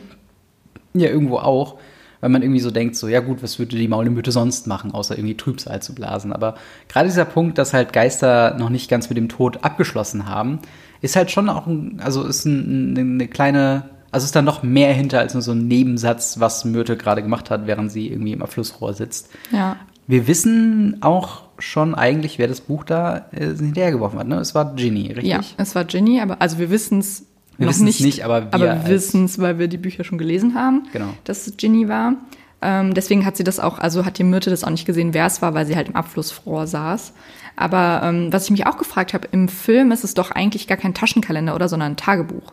ja 0.95 1.09
irgendwo 1.09 1.39
auch 1.39 1.79
weil 2.23 2.31
man 2.31 2.43
irgendwie 2.43 2.61
so 2.61 2.71
denkt, 2.71 2.95
so, 2.95 3.09
ja 3.09 3.21
gut, 3.21 3.43
was 3.43 3.59
würde 3.59 3.77
die 3.77 3.89
Maulemütte 3.89 4.31
sonst 4.31 4.69
machen, 4.69 4.95
außer 4.95 5.19
irgendwie 5.19 5.37
Trübsal 5.37 5.83
zu 5.83 5.93
blasen. 5.93 6.33
Aber 6.33 6.55
gerade 6.89 7.09
dieser 7.09 7.25
Punkt, 7.25 7.59
dass 7.59 7.75
halt 7.75 7.93
Geister 7.93 8.57
noch 8.59 8.71
nicht 8.71 8.89
ganz 8.89 9.11
mit 9.11 9.19
dem 9.19 9.29
Tod 9.29 9.65
abgeschlossen 9.65 10.29
haben, 10.29 10.61
ist 11.01 11.17
halt 11.17 11.33
schon 11.33 11.49
auch 11.49 11.67
ein, 11.67 12.01
also 12.03 12.23
ist 12.23 12.45
ein, 12.45 12.97
eine 12.97 13.27
kleine, 13.27 13.91
also 14.13 14.25
ist 14.25 14.37
da 14.37 14.41
noch 14.41 14.63
mehr 14.63 14.95
hinter 14.95 15.19
als 15.19 15.35
nur 15.35 15.43
so 15.43 15.51
ein 15.51 15.67
Nebensatz, 15.67 16.39
was 16.39 16.65
Myrte 16.65 16.97
gerade 16.97 17.23
gemacht 17.23 17.51
hat, 17.51 17.67
während 17.67 17.91
sie 17.91 18.09
irgendwie 18.09 18.33
im 18.33 18.43
Abflussrohr 18.43 18.95
sitzt. 18.95 19.29
Ja. 19.51 19.77
Wir 20.07 20.29
wissen 20.29 20.99
auch 21.01 21.43
schon 21.59 21.97
eigentlich, 21.97 22.39
wer 22.39 22.47
das 22.47 22.61
Buch 22.61 22.85
da 22.85 23.27
äh, 23.33 23.47
hinterhergeworfen 23.57 24.21
hat. 24.21 24.29
Ne? 24.29 24.37
Es 24.37 24.55
war 24.55 24.77
Ginny, 24.77 25.09
richtig? 25.09 25.25
Ja, 25.25 25.41
es 25.57 25.75
war 25.75 25.85
Ginny, 25.85 26.21
aber 26.21 26.41
also 26.41 26.59
wir 26.59 26.71
wissen 26.71 27.01
es 27.01 27.27
Wir 27.59 27.67
noch 27.67 27.73
wissen's 27.73 28.01
nicht, 28.01 28.25
aber 28.25 28.53
wir 28.53 28.55
aber 28.55 28.89
wissen 28.89 29.25
es, 29.27 29.39
weil 29.39 29.59
wir 29.59 29.69
die 29.69 29.77
Bücher 29.77 30.05
schon 30.05 30.19
gelesen 30.19 30.55
haben, 30.55 30.85
Genau. 30.93 31.09
dass 31.25 31.47
es 31.47 31.57
Ginny 31.57 31.89
war. 31.89 32.15
Ähm, 32.61 32.95
deswegen 32.95 33.27
hat 33.27 33.37
sie 33.37 33.45
das 33.45 33.59
auch, 33.61 33.79
also 33.79 34.05
hat 34.05 34.19
die 34.19 34.25
Myrte 34.25 34.49
das 34.51 34.63
auch 34.65 34.71
nicht 34.71 34.87
gesehen, 34.87 35.15
wer 35.15 35.27
es 35.27 35.43
war, 35.43 35.53
weil 35.55 35.67
sie 35.67 35.77
halt 35.77 35.89
im 35.89 35.97
Abflussrohr 35.97 36.67
saß. 36.67 37.13
Aber 37.57 38.03
ähm, 38.05 38.33
was 38.33 38.45
ich 38.45 38.51
mich 38.51 38.67
auch 38.67 38.79
gefragt 38.79 39.15
habe, 39.15 39.29
im 39.33 39.49
Film 39.49 39.93
ist 39.93 40.05
es 40.05 40.15
doch 40.15 40.31
eigentlich 40.31 40.67
gar 40.69 40.79
kein 40.79 40.95
Taschenkalender 40.95 41.55
oder, 41.55 41.69
sondern 41.69 41.93
ein 41.93 41.97
Tagebuch. 41.97 42.53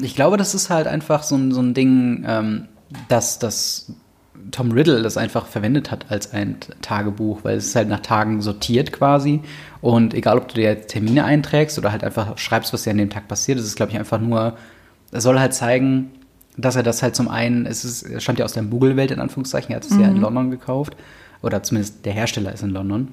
Ich 0.00 0.16
glaube, 0.16 0.36
das 0.36 0.54
ist 0.54 0.70
halt 0.70 0.86
einfach 0.86 1.22
so 1.22 1.36
ein, 1.36 1.52
so 1.52 1.60
ein 1.60 1.74
Ding, 1.74 2.24
ähm, 2.26 2.68
dass, 3.08 3.38
dass 3.38 3.92
Tom 4.50 4.72
Riddle 4.72 5.02
das 5.02 5.16
einfach 5.16 5.46
verwendet 5.46 5.90
hat 5.90 6.06
als 6.10 6.32
ein 6.32 6.56
Tagebuch, 6.80 7.44
weil 7.44 7.56
es 7.56 7.66
ist 7.66 7.76
halt 7.76 7.88
nach 7.88 8.00
Tagen 8.00 8.42
sortiert 8.42 8.92
quasi. 8.92 9.40
Und 9.80 10.14
egal, 10.14 10.38
ob 10.38 10.48
du 10.48 10.54
dir 10.54 10.64
jetzt 10.64 10.88
Termine 10.88 11.24
einträgst 11.24 11.78
oder 11.78 11.92
halt 11.92 12.04
einfach 12.04 12.38
schreibst, 12.38 12.72
was 12.72 12.82
dir 12.82 12.90
an 12.90 12.98
dem 12.98 13.10
Tag 13.10 13.28
passiert, 13.28 13.58
das 13.58 13.66
ist, 13.66 13.76
glaube 13.76 13.92
ich, 13.92 13.98
einfach 13.98 14.20
nur, 14.20 14.56
es 15.10 15.22
soll 15.22 15.38
halt 15.38 15.54
zeigen, 15.54 16.10
dass 16.56 16.76
er 16.76 16.82
das 16.82 17.02
halt 17.02 17.16
zum 17.16 17.28
einen, 17.28 17.66
es 17.66 17.84
ist, 17.84 18.02
es 18.02 18.22
stammt 18.22 18.38
ja 18.38 18.44
aus 18.44 18.52
der 18.52 18.62
Google-Welt 18.64 19.10
in 19.10 19.20
Anführungszeichen, 19.20 19.70
er 19.70 19.76
hat 19.76 19.84
es 19.84 19.96
ja 19.96 20.08
in 20.08 20.20
London 20.20 20.50
gekauft. 20.50 20.96
Oder 21.42 21.62
zumindest 21.62 22.04
der 22.04 22.12
Hersteller 22.12 22.52
ist 22.52 22.62
in 22.62 22.70
London. 22.70 23.08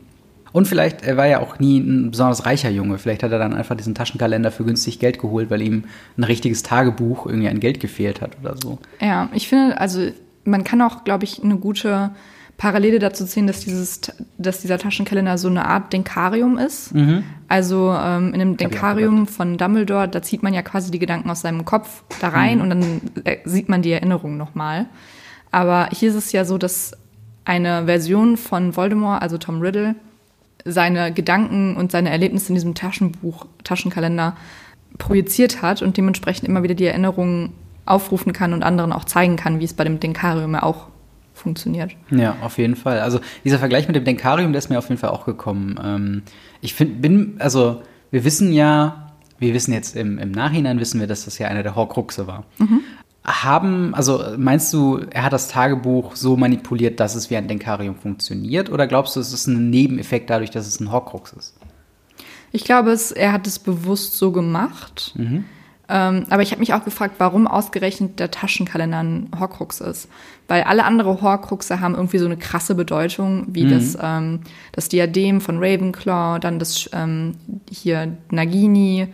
Und 0.52 0.68
vielleicht, 0.68 1.04
er 1.04 1.18
war 1.18 1.28
ja 1.28 1.40
auch 1.40 1.60
nie 1.60 1.80
ein 1.80 2.12
besonders 2.12 2.46
reicher 2.46 2.70
Junge. 2.70 2.98
Vielleicht 2.98 3.24
hat 3.24 3.32
er 3.32 3.40
dann 3.40 3.54
einfach 3.54 3.76
diesen 3.76 3.96
Taschenkalender 3.96 4.52
für 4.52 4.64
günstig 4.64 5.00
Geld 5.00 5.20
geholt, 5.20 5.50
weil 5.50 5.62
ihm 5.62 5.86
ein 6.18 6.24
richtiges 6.24 6.64
Tagebuch 6.64 7.26
irgendwie 7.26 7.50
an 7.50 7.60
Geld 7.60 7.80
gefehlt 7.80 8.22
hat 8.22 8.38
oder 8.42 8.56
so. 8.62 8.80
Ja, 9.00 9.30
ich 9.34 9.48
finde, 9.48 9.80
also 9.80 10.10
man 10.50 10.64
kann 10.64 10.82
auch, 10.82 11.04
glaube 11.04 11.24
ich, 11.24 11.44
eine 11.44 11.58
gute 11.58 12.12
Parallele 12.58 13.00
dazu 13.00 13.26
ziehen, 13.26 13.48
dass 13.48 13.62
dieses, 13.62 14.02
dass 14.38 14.60
dieser 14.62 14.78
Taschenkalender 14.78 15.38
so 15.38 15.48
eine 15.48 15.66
Art 15.66 15.94
Denkarium 15.94 16.58
ist. 16.58 16.94
Also 17.48 17.96
ähm, 17.98 18.34
in 18.34 18.40
dem 18.40 18.50
Mhm. 18.52 18.58
Denkarium 18.58 19.28
von 19.28 19.58
Dumbledore, 19.58 20.10
da 20.10 20.22
zieht 20.22 20.44
man 20.44 20.54
ja 20.54 20.62
quasi 20.62 20.92
die 20.92 21.00
Gedanken 21.00 21.30
aus 21.30 21.40
seinem 21.42 21.64
Kopf 21.64 22.04
da 22.20 22.30
rein 22.30 22.58
Mhm. 22.58 22.62
und 22.64 22.70
dann 22.70 23.02
äh, 23.24 23.38
sieht 23.46 23.70
man 23.70 23.82
die 23.82 23.92
Erinnerungen 23.94 24.38
nochmal. 24.38 24.88
Aber 25.52 25.88
hier 25.94 26.10
ist 26.10 26.16
es 26.16 26.32
ja 26.34 26.44
so, 26.44 26.58
dass 26.58 26.92
eine 27.46 27.86
Version 27.86 28.36
von 28.36 28.76
Voldemort, 28.76 29.22
also 29.22 29.38
Tom 29.38 29.62
Riddle, 29.62 29.96
seine 30.66 31.14
Gedanken 31.14 31.78
und 31.78 31.92
seine 31.94 32.10
Erlebnisse 32.10 32.50
in 32.50 32.56
diesem 32.56 32.76
Taschenbuch, 32.76 33.46
Taschenkalender 33.64 34.36
projiziert 34.98 35.62
hat 35.62 35.82
und 35.82 35.96
dementsprechend 35.96 36.48
immer 36.50 36.62
wieder 36.62 36.76
die 36.76 36.86
Erinnerungen 36.86 37.54
aufrufen 37.90 38.34
kann 38.34 38.54
und 38.54 38.64
anderen 38.64 38.94
auch 38.94 39.06
zeigen 39.06 39.36
kann, 39.36 39.60
wie 39.60 39.66
es 39.66 39.74
bei 39.74 39.84
dem 39.84 40.00
Denkarium 40.00 40.54
ja 40.54 40.64
auch 40.64 40.88
funktioniert. 41.34 41.96
Ja, 42.12 42.36
auf 42.42 42.58
jeden 42.58 42.76
Fall. 42.76 43.00
Also 43.00 43.20
dieser 43.44 43.60
Vergleich 43.60 43.88
mit 43.88 43.96
dem 43.96 44.04
Denkarium, 44.04 44.52
der 44.52 44.60
ist 44.60 44.70
mir 44.70 44.78
auf 44.78 44.90
jeden 44.90 45.00
Fall 45.00 45.10
auch 45.10 45.26
gekommen. 45.26 45.80
Ähm, 45.84 46.22
ich 46.62 46.74
find, 46.74 47.02
bin, 47.02 47.36
also 47.40 47.82
wir 48.12 48.24
wissen 48.24 48.54
ja, 48.54 49.14
wir 49.40 49.54
wissen 49.54 49.74
jetzt 49.74 49.96
im, 49.96 50.20
im 50.20 50.32
Nachhinein, 50.32 50.80
wissen 50.80 51.00
wir, 51.00 51.08
dass 51.08 51.26
das 51.26 51.38
ja 51.38 51.48
einer 51.48 51.64
der 51.64 51.76
Horcruxe 51.76 52.28
war. 52.28 52.44
Haben, 53.24 53.94
also 53.96 54.24
meinst 54.38 54.74
du, 54.74 55.00
er 55.12 55.24
hat 55.24 55.34
das 55.34 55.48
Tagebuch 55.50 56.16
so 56.16 56.36
manipuliert, 56.36 57.00
dass 57.00 57.16
es 57.16 57.30
wie 57.30 57.38
ein 57.38 57.48
Denkarium 57.48 57.96
funktioniert? 57.96 58.70
Oder 58.70 58.88
glaubst 58.88 59.16
du, 59.16 59.20
es 59.20 59.34
ist 59.34 59.48
ein 59.48 59.70
Nebeneffekt 59.70 60.30
dadurch, 60.30 60.52
dass 60.52 60.68
es 60.68 60.80
ein 60.80 60.92
Horcrux 60.92 61.34
ist? 61.34 61.56
Ich 62.52 62.64
glaube, 62.64 62.92
es, 62.92 63.12
er 63.12 63.32
hat 63.32 63.46
es 63.46 63.60
bewusst 63.60 64.18
so 64.18 64.32
gemacht. 64.32 65.14
Ähm, 65.90 66.26
aber 66.30 66.44
ich 66.44 66.52
habe 66.52 66.60
mich 66.60 66.74
auch 66.74 66.86
gefragt, 66.86 67.16
warum 67.18 67.48
ausgerechnet 67.48 68.20
der 68.20 68.30
Taschenkalender 68.30 69.00
ein 69.00 69.32
Horcrux 69.40 69.82
ist. 69.82 70.08
Weil 70.48 70.64
alle 70.64 70.84
andere 70.84 71.22
Horcruxe 71.22 71.80
haben 71.80 71.96
irgendwie 71.96 72.20
so 72.20 72.26
eine 72.26 72.38
krasse 72.38 72.76
Bedeutung, 72.76 73.46
wie 73.48 73.68
das, 73.68 73.98
ähm, 74.02 74.42
das 74.72 74.90
Diadem 74.90 75.42
von 75.42 75.58
Ravenclaw, 75.58 76.40
dann 76.40 76.60
das 76.60 76.90
ähm, 76.94 77.36
hier 77.70 78.18
Nagini, 78.32 79.08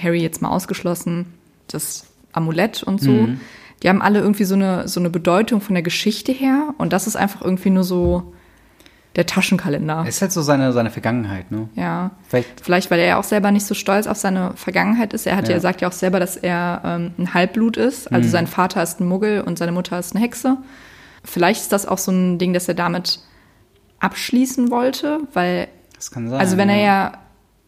Harry 0.00 0.22
jetzt 0.22 0.42
mal 0.42 0.50
ausgeschlossen, 0.50 1.26
das 1.68 2.06
Amulett 2.32 2.82
und 2.82 3.00
so. 3.00 3.28
Die 3.82 3.88
haben 3.88 4.00
alle 4.00 4.20
irgendwie 4.20 4.44
so 4.44 4.54
eine, 4.54 4.86
so 4.86 5.00
eine 5.00 5.10
Bedeutung 5.10 5.60
von 5.60 5.74
der 5.74 5.82
Geschichte 5.82 6.32
her. 6.32 6.74
Und 6.78 6.92
das 6.92 7.06
ist 7.06 7.16
einfach 7.16 7.42
irgendwie 7.42 7.70
nur 7.70 7.84
so 7.84 8.32
der 9.16 9.26
Taschenkalender. 9.26 10.04
Es 10.08 10.16
ist 10.16 10.22
halt 10.22 10.32
so 10.32 10.40
seine, 10.42 10.72
seine 10.72 10.90
Vergangenheit, 10.90 11.50
ne? 11.50 11.68
Ja. 11.74 12.12
Vielleicht, 12.28 12.60
Vielleicht, 12.62 12.90
weil 12.90 12.98
er 13.00 13.06
ja 13.06 13.16
auch 13.18 13.24
selber 13.24 13.50
nicht 13.50 13.66
so 13.66 13.74
stolz 13.74 14.06
auf 14.06 14.16
seine 14.16 14.52
Vergangenheit 14.56 15.12
ist. 15.12 15.26
Er 15.26 15.36
hat 15.36 15.48
ja, 15.48 15.54
Ja. 15.54 15.60
sagt 15.60 15.80
ja 15.82 15.88
auch 15.88 15.92
selber, 15.92 16.18
dass 16.18 16.36
er 16.36 16.80
ähm, 16.84 17.12
ein 17.18 17.34
Halbblut 17.34 17.76
ist. 17.76 18.10
Also 18.12 18.26
Mhm. 18.28 18.32
sein 18.32 18.46
Vater 18.46 18.82
ist 18.82 19.00
ein 19.00 19.06
Muggel 19.08 19.42
und 19.42 19.58
seine 19.58 19.72
Mutter 19.72 19.98
ist 19.98 20.14
eine 20.16 20.24
Hexe. 20.24 20.56
Vielleicht 21.24 21.60
ist 21.60 21.72
das 21.72 21.86
auch 21.86 21.98
so 21.98 22.10
ein 22.10 22.38
Ding, 22.38 22.52
dass 22.54 22.68
er 22.68 22.74
damit 22.74 23.20
abschließen 24.00 24.70
wollte, 24.70 25.20
weil, 25.32 25.68
das 25.94 26.10
kann 26.10 26.28
sein. 26.28 26.40
also 26.40 26.56
wenn 26.56 26.68
er 26.68 26.80
ja, 26.80 27.12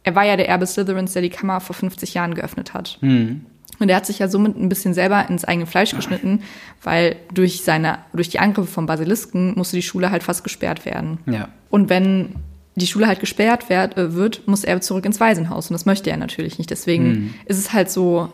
er 0.03 0.15
war 0.15 0.25
ja 0.25 0.37
der 0.37 0.49
Erbe 0.49 0.67
Slytherins, 0.67 1.13
der 1.13 1.23
die 1.23 1.31
Kammer 1.31 1.61
vor 1.61 1.75
50 1.75 2.15
Jahren 2.15 2.35
geöffnet 2.35 2.75
hat. 2.75 2.99
Mhm. 3.01 3.47
Und 3.81 3.89
er 3.89 3.97
hat 3.97 4.07
sich 4.07 4.21
ja 4.21 4.29
somit 4.29 4.57
ein 4.57 4.69
bisschen 4.69 4.95
selber 4.95 5.29
ins 5.29 5.45
eigene 5.45 5.67
Fleisch 5.67 5.95
geschnitten, 5.97 6.43
weil 6.83 7.17
durch 7.33 7.63
seine, 7.63 7.99
durch 8.13 8.29
die 8.29 8.39
Angriffe 8.39 8.71
vom 8.71 8.87
Basilisken 8.87 9.55
musste 9.57 9.77
die 9.77 9.83
Schule 9.83 10.11
halt 10.11 10.23
fast 10.23 10.45
gesperrt 10.45 10.85
werden. 10.87 11.19
Ja. 11.27 11.49
Und 11.71 11.89
wenn 11.89 12.37
die 12.77 12.87
Schule 12.87 13.07
halt 13.09 13.21
gesperrt 13.21 13.69
werd, 13.69 13.97
äh, 13.97 14.15
wird, 14.15 14.47
muss 14.47 14.65
er 14.65 14.81
zurück 14.81 15.05
ins 15.07 15.19
Waisenhaus. 15.21 15.71
Und 15.71 15.75
das 15.75 15.87
möchte 15.87 16.11
er 16.11 16.17
natürlich 16.17 16.59
nicht. 16.59 16.71
Deswegen 16.71 17.05
Mhm. 17.09 17.35
ist 17.47 17.59
es 17.59 17.73
halt 17.73 17.91
so, 17.91 18.33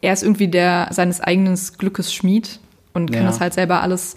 er 0.00 0.12
ist 0.12 0.22
irgendwie 0.22 0.48
der 0.48 0.88
seines 0.90 1.20
eigenen 1.20 1.58
Glückes 1.78 2.12
Schmied 2.12 2.58
und 2.92 3.10
kann 3.12 3.22
Ja. 3.22 3.28
das 3.28 3.40
halt 3.40 3.54
selber 3.54 3.82
alles. 3.82 4.16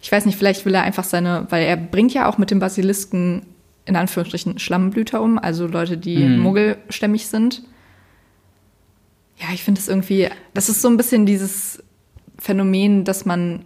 Ich 0.00 0.10
weiß 0.12 0.24
nicht, 0.26 0.38
vielleicht 0.38 0.64
will 0.64 0.74
er 0.74 0.82
einfach 0.82 1.04
seine, 1.04 1.46
weil 1.50 1.64
er 1.64 1.76
bringt 1.76 2.14
ja 2.14 2.28
auch 2.28 2.38
mit 2.38 2.50
dem 2.50 2.58
Basilisken 2.58 3.42
in 3.86 3.96
Anführungsstrichen 3.96 4.58
Schlammblüter 4.58 5.20
um, 5.22 5.38
also 5.38 5.66
Leute, 5.66 5.96
die 5.96 6.18
Mhm. 6.18 6.38
muggelstämmig 6.40 7.26
sind. 7.28 7.62
Ja, 9.38 9.46
ich 9.52 9.62
finde 9.62 9.80
es 9.80 9.88
irgendwie, 9.88 10.28
das 10.54 10.68
ist 10.68 10.82
so 10.82 10.88
ein 10.88 10.96
bisschen 10.96 11.26
dieses 11.26 11.82
Phänomen, 12.38 13.04
dass 13.04 13.24
man 13.24 13.64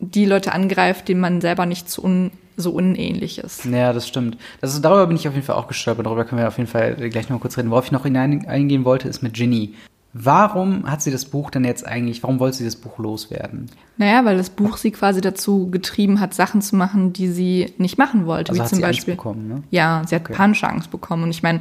die 0.00 0.26
Leute 0.26 0.52
angreift, 0.52 1.08
denen 1.08 1.20
man 1.20 1.40
selber 1.40 1.66
nicht 1.66 1.90
so, 1.90 2.02
un, 2.02 2.30
so 2.56 2.70
unähnlich 2.70 3.38
ist. 3.38 3.64
Ja, 3.64 3.92
das 3.92 4.06
stimmt. 4.06 4.38
Das 4.60 4.74
ist, 4.74 4.84
darüber 4.84 5.06
bin 5.06 5.16
ich 5.16 5.26
auf 5.26 5.34
jeden 5.34 5.46
Fall 5.46 5.56
auch 5.56 5.68
gestolpert. 5.68 6.06
Darüber 6.06 6.24
können 6.24 6.40
wir 6.40 6.48
auf 6.48 6.58
jeden 6.58 6.70
Fall 6.70 6.94
gleich 7.10 7.28
noch 7.28 7.36
mal 7.36 7.40
kurz 7.40 7.58
reden. 7.58 7.70
Worauf 7.70 7.86
ich 7.86 7.92
noch 7.92 8.04
hinein, 8.04 8.46
eingehen 8.46 8.84
wollte, 8.84 9.08
ist 9.08 9.22
mit 9.22 9.34
Ginny. 9.34 9.74
Warum 10.14 10.90
hat 10.90 11.02
sie 11.02 11.10
das 11.10 11.26
Buch 11.26 11.50
denn 11.50 11.64
jetzt 11.64 11.86
eigentlich, 11.86 12.22
warum 12.22 12.40
wollte 12.40 12.56
sie 12.56 12.64
das 12.64 12.76
Buch 12.76 12.98
loswerden? 12.98 13.66
Naja, 13.98 14.24
weil 14.24 14.38
das 14.38 14.48
Buch 14.48 14.78
sie 14.78 14.90
quasi 14.90 15.20
dazu 15.20 15.70
getrieben 15.70 16.18
hat, 16.18 16.32
Sachen 16.32 16.62
zu 16.62 16.76
machen, 16.76 17.12
die 17.12 17.28
sie 17.28 17.74
nicht 17.76 17.98
machen 17.98 18.24
wollte. 18.24 18.50
Also 18.52 18.58
wie 18.58 18.62
hat 18.62 18.68
zum 18.70 18.78
sie 18.78 18.84
Angst 18.84 18.98
Beispiel. 19.00 19.14
bekommen, 19.14 19.48
ne? 19.48 19.62
Ja, 19.70 20.02
sie 20.06 20.14
hat 20.14 20.22
Okay. 20.22 20.32
panische 20.32 20.66
Angst 20.68 20.90
bekommen. 20.90 21.24
Und 21.24 21.30
ich 21.30 21.42
meine, 21.42 21.60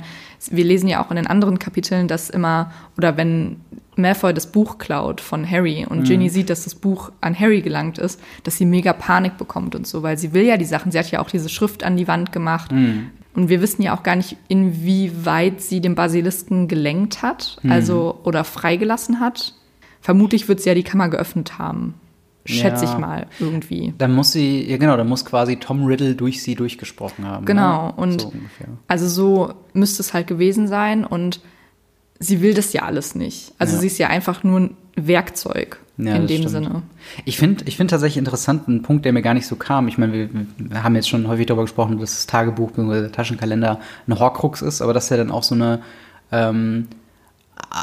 wir 0.50 0.64
lesen 0.64 0.88
ja 0.88 1.04
auch 1.04 1.10
in 1.12 1.18
den 1.18 1.28
anderen 1.28 1.60
Kapiteln, 1.60 2.08
dass 2.08 2.30
immer, 2.30 2.72
oder 2.98 3.18
wenn 3.18 3.58
Malfoy 3.98 4.34
das 4.34 4.48
Buch 4.48 4.78
klaut 4.78 5.20
von 5.20 5.50
Harry 5.50 5.86
und 5.88 6.00
Mhm. 6.00 6.04
Ginny 6.06 6.30
sieht, 6.30 6.50
dass 6.50 6.64
das 6.64 6.76
Buch 6.76 7.12
an 7.20 7.38
Harry 7.38 7.62
gelangt 7.62 7.98
ist, 7.98 8.22
dass 8.44 8.56
sie 8.56 8.66
mega 8.66 8.94
Panik 8.94 9.38
bekommt 9.38 9.76
und 9.76 9.86
so, 9.86 10.04
weil 10.04 10.18
sie 10.18 10.32
will 10.34 10.44
ja 10.44 10.56
die 10.58 10.66
Sachen, 10.66 10.92
sie 10.92 11.00
hat 11.00 11.12
ja 11.12 11.20
auch 11.20 11.30
diese 11.30 11.50
Schrift 11.50 11.84
an 11.84 11.98
die 11.98 12.08
Wand 12.08 12.32
gemacht. 12.32 12.72
Mhm. 12.72 13.10
Und 13.38 13.50
wir 13.50 13.62
wissen 13.62 13.84
ja 13.84 13.96
auch 13.96 14.02
gar 14.02 14.16
nicht, 14.16 14.36
inwieweit 14.48 15.62
sie 15.62 15.80
den 15.80 15.94
Basilisken 15.94 16.68
gelenkt 16.68 17.22
hat, 17.22 17.58
also 17.70 18.20
oder 18.24 18.44
freigelassen 18.44 19.20
hat. 19.20 19.54
Vermutlich 20.02 20.48
wird 20.48 20.60
sie 20.60 20.70
ja 20.70 20.76
die 20.76 20.82
Kammer 20.84 21.08
geöffnet 21.10 21.60
haben. 21.60 21.94
Schätze 22.46 22.86
Ja. 22.86 22.94
ich 22.94 22.98
mal 22.98 23.28
irgendwie. 23.40 23.94
Dann 23.98 24.16
muss 24.16 24.32
sie, 24.32 24.64
ja 24.68 24.78
genau, 24.78 24.98
dann 24.98 25.08
muss 25.08 25.24
quasi 25.24 25.58
Tom 25.58 25.84
Riddle 25.86 26.16
durch 26.16 26.42
sie 26.42 26.56
durchgesprochen 26.56 27.26
haben. 27.28 27.46
Genau, 27.46 27.88
ne? 27.88 27.94
und 27.94 28.22
so. 28.22 28.34
Also 28.88 29.08
so 29.08 29.54
müsste 29.74 30.02
es 30.02 30.14
halt 30.16 30.26
gewesen 30.28 30.68
sein 30.68 31.04
und 31.06 31.42
sie 32.20 32.42
will 32.42 32.54
das 32.56 32.74
ja 32.74 32.84
alles 32.84 33.14
nicht. 33.16 33.54
Also 33.60 33.76
Ja. 33.76 33.82
sie 33.82 33.88
ist 33.88 33.98
ja 34.00 34.08
einfach 34.08 34.44
nur 34.44 34.62
ein 34.62 34.78
Werkzeug 34.96 35.80
Ja, 35.98 36.16
in 36.16 36.28
dem 36.28 36.38
stimmt. 36.38 36.50
Sinne. 36.50 36.82
Ich 37.26 37.38
finde 37.38 37.64
ich 37.66 37.76
find 37.76 37.90
tatsächlich 37.90 38.18
interessant, 38.18 38.68
einen 38.68 38.84
Punkt, 38.84 39.04
der 39.06 39.14
mir 39.14 39.24
gar 39.24 39.34
nicht 39.34 39.48
so 39.48 39.56
kam. 39.56 39.88
Ich 39.88 39.98
meine, 39.98 40.14
wir, 40.14 40.30
wir 40.58 40.84
haben 40.84 40.96
jetzt 40.96 41.10
schon 41.10 41.28
häufig 41.28 41.48
darüber 41.48 41.64
gesprochen, 41.64 42.00
dass 42.00 42.14
das 42.14 42.28
Tagebuch 42.28 42.72
bzw. 42.72 43.02
der 43.02 43.12
Taschenkalender 43.12 43.80
eine 44.06 44.20
Horcrux 44.20 44.62
ist, 44.62 44.82
aber 44.82 44.94
dass 44.94 45.10
er 45.10 45.18
dann 45.18 45.32
auch 45.32 45.42
so 45.42 45.56
eine 45.56 45.82
ähm, 46.32 46.88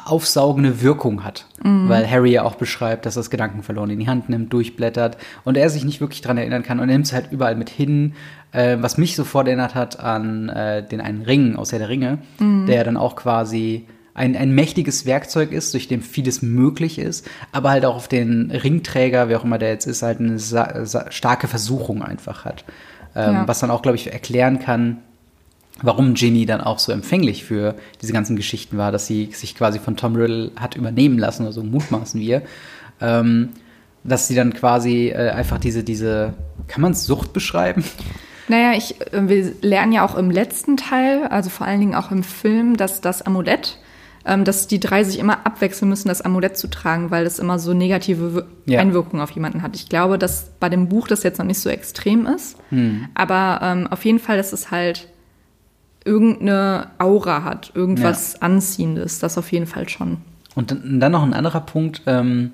aufsaugende 0.07 0.81
Wirkung 0.81 1.25
hat. 1.25 1.47
Weil 1.89 2.09
Harry 2.09 2.31
ja 2.31 2.45
auch 2.45 2.55
beschreibt, 2.55 3.05
dass 3.07 3.17
er 3.17 3.21
das 3.21 3.31
Gedanken 3.31 3.63
verloren 3.63 3.91
in 3.91 3.99
die 3.99 4.09
Hand 4.09 4.29
nimmt, 4.29 4.53
durchblättert 4.53 5.17
und 5.45 5.57
er 5.57 5.69
sich 5.69 5.85
nicht 5.85 6.01
wirklich 6.01 6.21
dran 6.21 6.39
erinnern 6.39 6.63
kann 6.63 6.79
und 6.79 6.89
er 6.89 6.95
nimmt 6.95 7.07
es 7.07 7.13
halt 7.13 7.33
überall 7.33 7.57
mit 7.57 7.71
hin. 7.71 8.15
Äh, 8.53 8.77
was 8.81 8.99
mich 8.99 9.17
sofort 9.17 9.49
erinnert 9.49 9.75
hat 9.75 9.99
an 9.99 10.49
äh, 10.49 10.87
den 10.87 11.01
einen 11.01 11.23
Ring 11.23 11.57
aus 11.57 11.73
Herr 11.73 11.81
der 11.81 11.89
Ringe, 11.89 12.19
der 12.69 12.85
dann 12.85 12.97
auch 12.97 13.17
quasi 13.17 13.87
ein, 14.15 14.37
ein 14.37 14.53
mächtiges 14.53 15.07
Werkzeug 15.07 15.53
ist, 15.53 15.75
durch 15.75 15.89
dem 15.89 16.01
vieles 16.01 16.41
möglich 16.41 16.99
ist, 16.99 17.29
aber 17.53 17.71
halt 17.71 17.85
auch 17.85 17.97
auf 17.97 18.09
den 18.09 18.51
Ringträger, 18.51 19.29
wer 19.29 19.41
auch 19.41 19.45
immer 19.45 19.59
der 19.59 19.71
jetzt 19.71 19.87
ist, 19.87 20.03
halt 20.03 20.21
eine 20.21 20.39
starke 20.39 21.49
Versuchung 21.49 22.03
einfach 22.03 22.45
hat. 22.45 22.65
Ähm, 23.17 23.35
ja. 23.35 23.49
Was 23.49 23.59
dann 23.59 23.71
auch, 23.71 23.83
glaube 23.83 23.97
ich, 23.97 24.13
erklären 24.13 24.61
kann, 24.61 24.99
warum 25.83 26.15
Ginny 26.15 26.47
dann 26.47 26.61
auch 26.61 26.79
so 26.79 26.93
empfänglich 26.93 27.45
für 27.45 27.75
diese 28.01 28.13
ganzen 28.13 28.37
Geschichten 28.37 28.79
war, 28.79 28.93
dass 28.93 29.07
sie 29.07 29.31
sich 29.33 29.57
quasi 29.57 29.81
von 29.81 29.97
Tom 29.97 30.15
Riddle 30.15 30.53
hat 30.57 30.77
übernehmen 30.77 31.19
lassen, 31.19 31.43
oder 31.43 31.53
so 31.53 31.65
mutmaßen 31.65 32.21
wir. 32.21 32.43
Ähm, 33.01 33.51
dass 34.05 34.29
sie 34.29 34.35
dann 34.35 34.53
quasi 34.53 35.09
äh, 35.09 35.31
einfach 35.31 35.59
diese, 35.59 35.83
diese, 35.83 36.35
kann 36.69 36.83
man 36.83 36.93
es 36.93 37.05
Sucht 37.07 37.33
beschreiben? 37.33 37.83
Naja, 38.49 38.77
ich, 38.77 39.01
äh, 39.13 39.29
wir 39.29 39.53
lernen 39.63 39.93
ja 39.93 40.05
auch 40.05 40.15
im 40.15 40.31
letzten 40.31 40.77
Teil, 40.77 41.27
also 41.29 41.51
vor 41.51 41.67
allen 41.67 41.81
Dingen 41.81 41.95
auch 41.95 42.11
im 42.11 42.23
Film, 42.23 42.77
dass 42.77 43.01
das 43.01 43.23
Amulett, 43.23 43.79
dass 44.25 44.67
die 44.67 44.81
drei 44.81 45.05
sich 45.05 45.19
immer 45.19 45.47
abwechseln 45.47 45.89
müssen, 45.89 46.09
das 46.09 46.23
Amulett 46.23 46.57
zu 46.57 46.69
tragen, 46.69 47.11
weil 47.11 47.25
das 47.25 47.39
immer 47.39 47.59
so 47.59 47.75
negative 47.75 48.47
ja. 48.65 48.81
Einwirkungen 48.81 49.23
auf 49.23 49.31
jemanden 49.33 49.63
hat. 49.63 49.77
Ich 49.77 49.89
glaube, 49.89 50.19
dass 50.19 50.51
bei 50.61 50.71
dem 50.71 50.89
Buch 50.89 51.09
das 51.09 51.23
jetzt 51.23 51.39
noch 51.39 51.47
nicht 51.47 51.61
so 51.61 51.69
extrem 51.69 52.27
ist, 52.27 52.57
hm. 52.71 53.09
aber 53.15 53.61
ähm, 53.63 53.87
auf 53.89 54.05
jeden 54.05 54.19
Fall, 54.19 54.39
dass 54.39 54.53
es 54.53 54.71
halt 54.71 55.09
irgendeine 56.05 56.89
Aura 56.99 57.45
hat, 57.45 57.73
irgendwas 57.75 58.35
ja. 58.35 58.43
Anziehendes, 58.43 59.19
das 59.19 59.39
auf 59.39 59.53
jeden 59.53 59.67
Fall 59.67 59.89
schon. 59.89 60.19
Und 60.55 60.77
dann 60.85 61.13
noch 61.13 61.23
ein 61.23 61.35
anderer 61.35 61.61
Punkt, 61.61 62.03
ähm, 62.07 62.53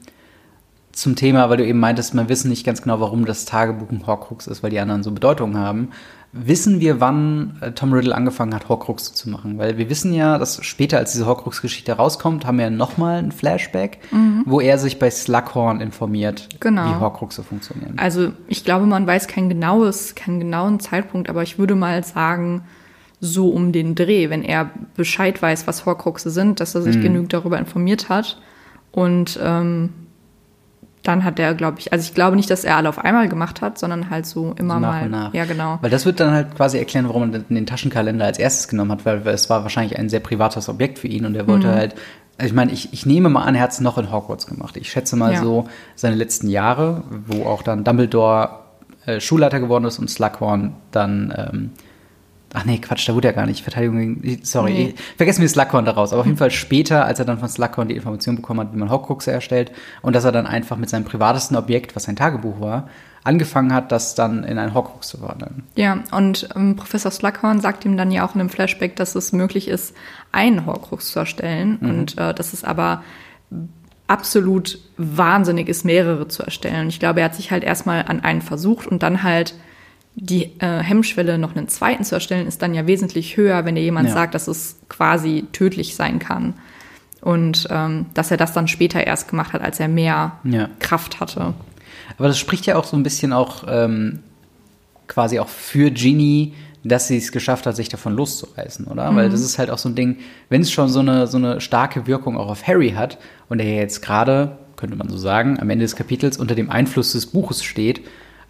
zum 1.00 1.16
Thema, 1.16 1.48
weil 1.48 1.56
du 1.56 1.66
eben 1.66 1.80
meintest, 1.80 2.14
man 2.14 2.28
wissen 2.28 2.50
nicht 2.50 2.66
ganz 2.66 2.82
genau, 2.82 3.00
warum 3.00 3.24
das 3.24 3.46
Tagebuch 3.46 3.90
ein 3.90 4.06
Horcrux 4.06 4.46
ist, 4.46 4.62
weil 4.62 4.70
die 4.70 4.78
anderen 4.78 5.02
so 5.02 5.10
Bedeutung 5.12 5.56
haben. 5.56 5.88
Wissen 6.32 6.78
wir, 6.78 7.00
wann 7.00 7.56
äh, 7.62 7.72
Tom 7.72 7.94
Riddle 7.94 8.14
angefangen 8.14 8.54
hat, 8.54 8.68
Horcrux 8.68 9.14
zu 9.14 9.30
machen? 9.30 9.56
Weil 9.56 9.78
wir 9.78 9.88
wissen 9.88 10.12
ja, 10.12 10.36
dass 10.36 10.62
später, 10.62 10.98
als 10.98 11.12
diese 11.12 11.24
Horcrux-Geschichte 11.24 11.92
rauskommt, 11.92 12.46
haben 12.46 12.58
wir 12.58 12.64
ja 12.64 12.70
nochmal 12.70 13.18
ein 13.18 13.32
Flashback, 13.32 13.98
mhm. 14.10 14.42
wo 14.44 14.60
er 14.60 14.76
sich 14.76 14.98
bei 14.98 15.10
Slughorn 15.10 15.80
informiert, 15.80 16.48
genau. 16.60 16.90
wie 16.90 17.00
Horcruxe 17.00 17.42
funktionieren. 17.42 17.94
Also 17.96 18.32
ich 18.46 18.64
glaube, 18.64 18.84
man 18.84 19.06
weiß 19.06 19.26
kein 19.26 19.48
genaues, 19.48 20.14
keinen 20.14 20.38
genauen 20.38 20.80
Zeitpunkt, 20.80 21.30
aber 21.30 21.42
ich 21.42 21.58
würde 21.58 21.76
mal 21.76 22.04
sagen, 22.04 22.64
so 23.20 23.48
um 23.48 23.72
den 23.72 23.94
Dreh, 23.94 24.28
wenn 24.28 24.42
er 24.42 24.68
Bescheid 24.96 25.40
weiß, 25.40 25.66
was 25.66 25.86
Horcruxe 25.86 26.30
sind, 26.30 26.60
dass 26.60 26.74
er 26.74 26.82
sich 26.82 26.96
mhm. 26.96 27.02
genügend 27.02 27.32
darüber 27.32 27.58
informiert 27.58 28.10
hat 28.10 28.38
und 28.92 29.38
ähm, 29.42 29.90
dann 31.02 31.24
hat 31.24 31.38
er, 31.38 31.54
glaube 31.54 31.78
ich, 31.78 31.92
also 31.92 32.02
ich 32.02 32.14
glaube 32.14 32.36
nicht, 32.36 32.50
dass 32.50 32.64
er 32.64 32.76
alle 32.76 32.88
auf 32.88 32.98
einmal 32.98 33.28
gemacht 33.28 33.62
hat, 33.62 33.78
sondern 33.78 34.10
halt 34.10 34.26
so 34.26 34.54
immer 34.58 34.74
so 34.74 34.80
nach 34.80 34.92
mal. 34.92 35.04
Und 35.04 35.10
nach. 35.10 35.34
Ja, 35.34 35.44
genau. 35.46 35.78
Weil 35.80 35.90
das 35.90 36.04
wird 36.04 36.20
dann 36.20 36.32
halt 36.32 36.54
quasi 36.54 36.78
erklären, 36.78 37.08
warum 37.08 37.32
er 37.32 37.38
den 37.40 37.66
Taschenkalender 37.66 38.24
als 38.24 38.38
erstes 38.38 38.68
genommen 38.68 38.92
hat, 38.92 39.06
weil 39.06 39.26
es 39.28 39.48
war 39.48 39.62
wahrscheinlich 39.62 39.98
ein 39.98 40.08
sehr 40.08 40.20
privates 40.20 40.68
Objekt 40.68 40.98
für 40.98 41.08
ihn 41.08 41.24
und 41.24 41.34
er 41.34 41.46
wollte 41.46 41.68
mhm. 41.68 41.74
halt. 41.74 41.94
Also 42.36 42.48
ich 42.48 42.54
meine, 42.54 42.72
ich, 42.72 42.92
ich 42.92 43.04
nehme 43.04 43.28
mal 43.28 43.44
an, 43.44 43.54
er 43.54 43.62
hat 43.62 43.72
es 43.72 43.80
noch 43.80 43.98
in 43.98 44.10
Hogwarts 44.10 44.46
gemacht. 44.46 44.76
Ich 44.76 44.90
schätze 44.90 45.16
mal 45.16 45.34
ja. 45.34 45.40
so 45.40 45.68
seine 45.94 46.16
letzten 46.16 46.48
Jahre, 46.48 47.02
wo 47.26 47.44
auch 47.44 47.62
dann 47.62 47.84
Dumbledore 47.84 48.60
äh, 49.06 49.20
Schulleiter 49.20 49.60
geworden 49.60 49.84
ist 49.84 49.98
und 49.98 50.08
Slughorn 50.08 50.74
dann 50.90 51.34
ähm, 51.36 51.70
Ach 52.52 52.64
nee, 52.64 52.78
Quatsch, 52.78 53.08
da 53.08 53.14
wurde 53.14 53.28
er 53.28 53.34
gar 53.34 53.46
nicht. 53.46 53.62
Verteidigung 53.62 54.22
gegen. 54.22 54.44
Sorry, 54.44 54.72
nee. 54.72 54.94
vergessen 55.16 55.40
wir 55.40 55.48
Slughorn 55.48 55.84
daraus. 55.84 56.12
Aber 56.12 56.20
auf 56.20 56.26
jeden 56.26 56.38
Fall 56.38 56.50
später, 56.50 57.04
als 57.04 57.18
er 57.18 57.24
dann 57.24 57.38
von 57.38 57.48
Slughorn 57.48 57.88
die 57.88 57.94
Information 57.94 58.36
bekommen 58.36 58.60
hat, 58.60 58.72
wie 58.74 58.78
man 58.78 58.90
Horcruxe 58.90 59.30
erstellt 59.30 59.70
und 60.02 60.16
dass 60.16 60.24
er 60.24 60.32
dann 60.32 60.46
einfach 60.46 60.76
mit 60.76 60.90
seinem 60.90 61.04
privatesten 61.04 61.56
Objekt, 61.56 61.94
was 61.94 62.04
sein 62.04 62.16
Tagebuch 62.16 62.60
war, 62.60 62.88
angefangen 63.22 63.72
hat, 63.72 63.92
das 63.92 64.14
dann 64.14 64.44
in 64.44 64.58
ein 64.58 64.74
Horcrux 64.74 65.08
zu 65.08 65.18
verwandeln. 65.18 65.62
Ja, 65.76 66.02
und 66.10 66.48
ähm, 66.56 66.74
Professor 66.74 67.10
Slughorn 67.10 67.60
sagt 67.60 67.84
ihm 67.84 67.96
dann 67.96 68.10
ja 68.10 68.26
auch 68.26 68.34
in 68.34 68.40
einem 68.40 68.50
Flashback, 68.50 68.96
dass 68.96 69.14
es 69.14 69.32
möglich 69.32 69.68
ist, 69.68 69.94
einen 70.32 70.66
Horcrux 70.66 71.12
zu 71.12 71.18
erstellen 71.18 71.78
mhm. 71.80 71.90
und 71.90 72.18
äh, 72.18 72.34
dass 72.34 72.52
es 72.52 72.64
aber 72.64 73.02
absolut 74.06 74.80
wahnsinnig 74.96 75.68
ist, 75.68 75.84
mehrere 75.84 76.26
zu 76.26 76.42
erstellen. 76.42 76.82
Und 76.82 76.88
ich 76.88 76.98
glaube, 76.98 77.20
er 77.20 77.26
hat 77.26 77.36
sich 77.36 77.52
halt 77.52 77.62
erstmal 77.62 78.06
an 78.06 78.20
einen 78.20 78.42
versucht 78.42 78.88
und 78.88 79.04
dann 79.04 79.22
halt 79.22 79.54
die 80.14 80.60
äh, 80.60 80.80
Hemmschwelle, 80.80 81.38
noch 81.38 81.54
einen 81.54 81.68
zweiten 81.68 82.04
zu 82.04 82.14
erstellen, 82.14 82.46
ist 82.46 82.62
dann 82.62 82.74
ja 82.74 82.86
wesentlich 82.86 83.36
höher, 83.36 83.64
wenn 83.64 83.74
dir 83.74 83.82
jemand 83.82 84.08
ja. 84.08 84.14
sagt, 84.14 84.34
dass 84.34 84.48
es 84.48 84.76
quasi 84.88 85.44
tödlich 85.52 85.94
sein 85.94 86.18
kann. 86.18 86.54
Und 87.20 87.68
ähm, 87.70 88.06
dass 88.14 88.30
er 88.30 88.36
das 88.36 88.52
dann 88.52 88.66
später 88.66 89.06
erst 89.06 89.28
gemacht 89.28 89.52
hat, 89.52 89.62
als 89.62 89.78
er 89.78 89.88
mehr 89.88 90.38
ja. 90.44 90.68
Kraft 90.78 91.20
hatte. 91.20 91.54
Aber 92.18 92.28
das 92.28 92.38
spricht 92.38 92.66
ja 92.66 92.76
auch 92.76 92.84
so 92.84 92.96
ein 92.96 93.02
bisschen 93.02 93.32
auch 93.32 93.64
ähm, 93.68 94.20
quasi 95.06 95.38
auch 95.38 95.48
für 95.48 95.90
Genie, 95.90 96.54
dass 96.82 97.08
sie 97.08 97.18
es 97.18 97.30
geschafft 97.30 97.66
hat, 97.66 97.76
sich 97.76 97.90
davon 97.90 98.14
loszureißen, 98.14 98.86
oder? 98.86 99.10
Mhm. 99.10 99.16
Weil 99.16 99.28
das 99.28 99.42
ist 99.42 99.58
halt 99.58 99.70
auch 99.70 99.78
so 99.78 99.88
ein 99.88 99.94
Ding, 99.94 100.18
wenn 100.48 100.62
es 100.62 100.70
schon 100.70 100.88
so 100.88 101.00
eine, 101.00 101.26
so 101.26 101.36
eine 101.36 101.60
starke 101.60 102.06
Wirkung 102.06 102.38
auch 102.38 102.48
auf 102.48 102.66
Harry 102.66 102.92
hat 102.92 103.18
und 103.48 103.60
er 103.60 103.74
jetzt 103.74 104.00
gerade, 104.00 104.58
könnte 104.76 104.96
man 104.96 105.10
so 105.10 105.18
sagen, 105.18 105.60
am 105.60 105.68
Ende 105.68 105.84
des 105.84 105.94
Kapitels 105.94 106.38
unter 106.38 106.54
dem 106.54 106.70
Einfluss 106.70 107.12
des 107.12 107.26
Buches 107.26 107.62
steht 107.62 108.00